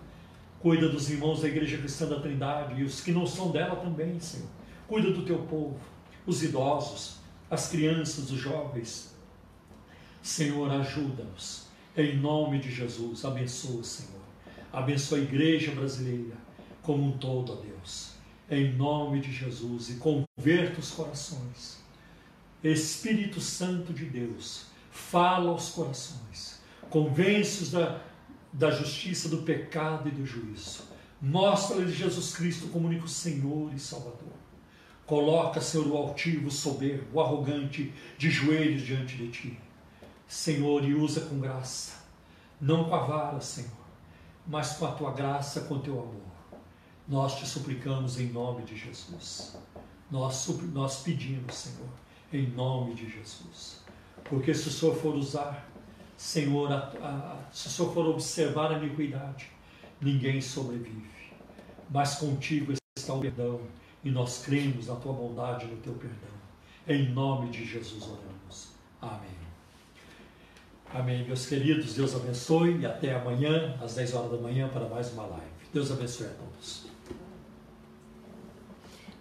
Cuida 0.60 0.88
dos 0.88 1.10
irmãos 1.10 1.42
da 1.42 1.48
Igreja 1.48 1.76
Cristã 1.76 2.06
da 2.06 2.20
Trindade 2.20 2.80
e 2.80 2.84
os 2.84 3.02
que 3.02 3.12
não 3.12 3.26
são 3.26 3.50
dela 3.50 3.76
também, 3.76 4.18
Senhor. 4.18 4.48
Cuida 4.88 5.10
do 5.10 5.26
teu 5.26 5.40
povo, 5.40 5.78
os 6.26 6.42
idosos, 6.42 7.16
as 7.50 7.68
crianças, 7.68 8.30
os 8.30 8.40
jovens. 8.40 9.14
Senhor, 10.22 10.70
ajuda-nos. 10.70 11.71
Em 11.94 12.16
nome 12.16 12.58
de 12.58 12.70
Jesus, 12.70 13.22
abençoa, 13.22 13.84
Senhor. 13.84 14.22
Abençoa 14.72 15.18
a 15.18 15.20
igreja 15.20 15.72
brasileira 15.72 16.34
como 16.82 17.04
um 17.04 17.18
todo, 17.18 17.52
ó 17.52 17.56
Deus. 17.56 18.12
Em 18.50 18.72
nome 18.72 19.20
de 19.20 19.30
Jesus 19.30 19.90
e 19.90 19.94
converta 19.94 20.80
os 20.80 20.90
corações. 20.90 21.82
Espírito 22.64 23.40
Santo 23.40 23.92
de 23.92 24.06
Deus, 24.06 24.66
fala 24.90 25.50
aos 25.50 25.68
corações. 25.70 26.62
Convence-os 26.88 27.70
da, 27.70 28.00
da 28.52 28.70
justiça, 28.70 29.28
do 29.28 29.42
pecado 29.42 30.08
e 30.08 30.12
do 30.12 30.24
juízo. 30.24 30.84
Mostra-lhes 31.20 31.94
Jesus 31.94 32.34
Cristo 32.34 32.68
como 32.68 32.88
único 32.88 33.06
Senhor 33.06 33.70
e 33.74 33.78
Salvador. 33.78 34.32
Coloca, 35.04 35.60
Senhor, 35.60 35.86
o 35.86 35.96
altivo, 35.96 36.48
o 36.48 36.50
soberbo, 36.50 37.18
o 37.18 37.20
arrogante 37.20 37.92
de 38.16 38.30
joelhos 38.30 38.82
diante 38.82 39.14
de 39.16 39.28
ti. 39.28 39.58
Senhor, 40.32 40.82
e 40.82 40.94
usa 40.94 41.20
com 41.20 41.38
graça, 41.38 41.92
não 42.58 42.84
com 42.84 42.94
a 42.94 43.00
vara, 43.00 43.38
Senhor, 43.38 43.70
mas 44.46 44.78
com 44.78 44.86
a 44.86 44.92
tua 44.92 45.12
graça, 45.12 45.60
com 45.60 45.74
o 45.74 45.78
teu 45.78 45.92
amor. 45.92 46.32
Nós 47.06 47.38
te 47.38 47.46
suplicamos 47.46 48.18
em 48.18 48.28
nome 48.32 48.62
de 48.62 48.74
Jesus. 48.74 49.58
Nós, 50.10 50.48
nós 50.72 51.02
pedimos, 51.02 51.54
Senhor, 51.54 51.90
em 52.32 52.46
nome 52.46 52.94
de 52.94 53.10
Jesus. 53.10 53.82
Porque 54.24 54.54
se 54.54 54.68
o 54.68 54.72
Senhor 54.72 54.96
for 54.96 55.14
usar, 55.14 55.68
Senhor, 56.16 56.72
a, 56.72 56.78
a, 56.78 57.36
se 57.52 57.68
o 57.68 57.70
Senhor 57.70 57.92
for 57.92 58.06
observar 58.06 58.72
a 58.72 58.78
iniquidade, 58.78 59.50
ninguém 60.00 60.40
sobrevive. 60.40 61.10
Mas 61.90 62.14
contigo 62.14 62.72
está 62.96 63.12
o 63.12 63.20
perdão 63.20 63.60
e 64.02 64.10
nós 64.10 64.42
cremos 64.42 64.86
na 64.86 64.96
tua 64.96 65.12
bondade 65.12 65.66
e 65.66 65.68
no 65.68 65.76
teu 65.76 65.92
perdão. 65.92 66.32
Em 66.88 67.10
nome 67.10 67.50
de 67.50 67.66
Jesus 67.66 68.04
oramos. 68.04 68.68
Amém. 68.98 69.41
Amém, 70.94 71.24
meus 71.24 71.46
queridos. 71.46 71.94
Deus 71.94 72.14
abençoe 72.14 72.80
e 72.80 72.86
até 72.86 73.14
amanhã, 73.14 73.78
às 73.82 73.94
10 73.94 74.12
horas 74.12 74.30
da 74.32 74.36
manhã, 74.36 74.68
para 74.68 74.86
mais 74.86 75.10
uma 75.12 75.24
live. 75.24 75.46
Deus 75.72 75.90
abençoe 75.90 76.26
a 76.26 76.30
todos. 76.30 76.84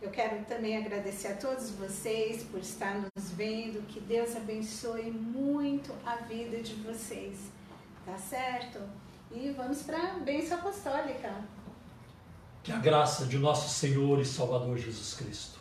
Eu 0.01 0.09
quero 0.09 0.43
também 0.45 0.75
agradecer 0.75 1.29
a 1.29 1.37
todos 1.37 1.69
vocês 1.69 2.43
por 2.43 2.59
estar 2.59 2.95
nos 2.95 3.31
vendo. 3.31 3.87
Que 3.87 4.01
Deus 4.01 4.35
abençoe 4.35 5.11
muito 5.11 5.93
a 6.05 6.17
vida 6.17 6.61
de 6.61 6.73
vocês. 6.75 7.37
Tá 8.05 8.17
certo? 8.17 8.79
E 9.31 9.51
vamos 9.51 9.83
para 9.83 10.15
a 10.15 10.19
bênção 10.19 10.57
apostólica. 10.57 11.33
Que 12.63 12.73
a 12.73 12.79
graça 12.79 13.25
de 13.25 13.37
nosso 13.37 13.69
Senhor 13.69 14.19
e 14.19 14.25
Salvador 14.25 14.77
Jesus 14.77 15.13
Cristo, 15.13 15.57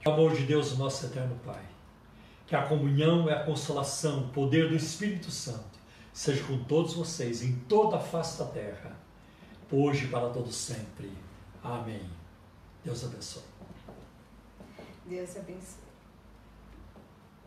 que 0.00 0.08
o 0.08 0.12
amor 0.12 0.34
de 0.34 0.42
Deus, 0.42 0.76
nosso 0.76 1.06
eterno 1.06 1.38
Pai, 1.44 1.62
que 2.48 2.56
a 2.56 2.62
comunhão 2.62 3.28
e 3.28 3.30
a 3.30 3.44
consolação, 3.44 4.20
o 4.20 4.28
poder 4.28 4.70
do 4.70 4.74
Espírito 4.74 5.30
Santo, 5.30 5.78
seja 6.14 6.42
com 6.44 6.64
todos 6.64 6.94
vocês 6.94 7.42
em 7.42 7.54
toda 7.68 7.98
a 7.98 8.00
face 8.00 8.38
da 8.38 8.46
terra, 8.46 8.96
hoje 9.70 10.06
e 10.06 10.08
para 10.08 10.30
todos 10.30 10.56
sempre. 10.56 11.12
Amém. 11.62 12.08
Deus 12.82 13.04
abençoe. 13.04 13.42
Deus 15.04 15.36
abençoe. 15.36 15.87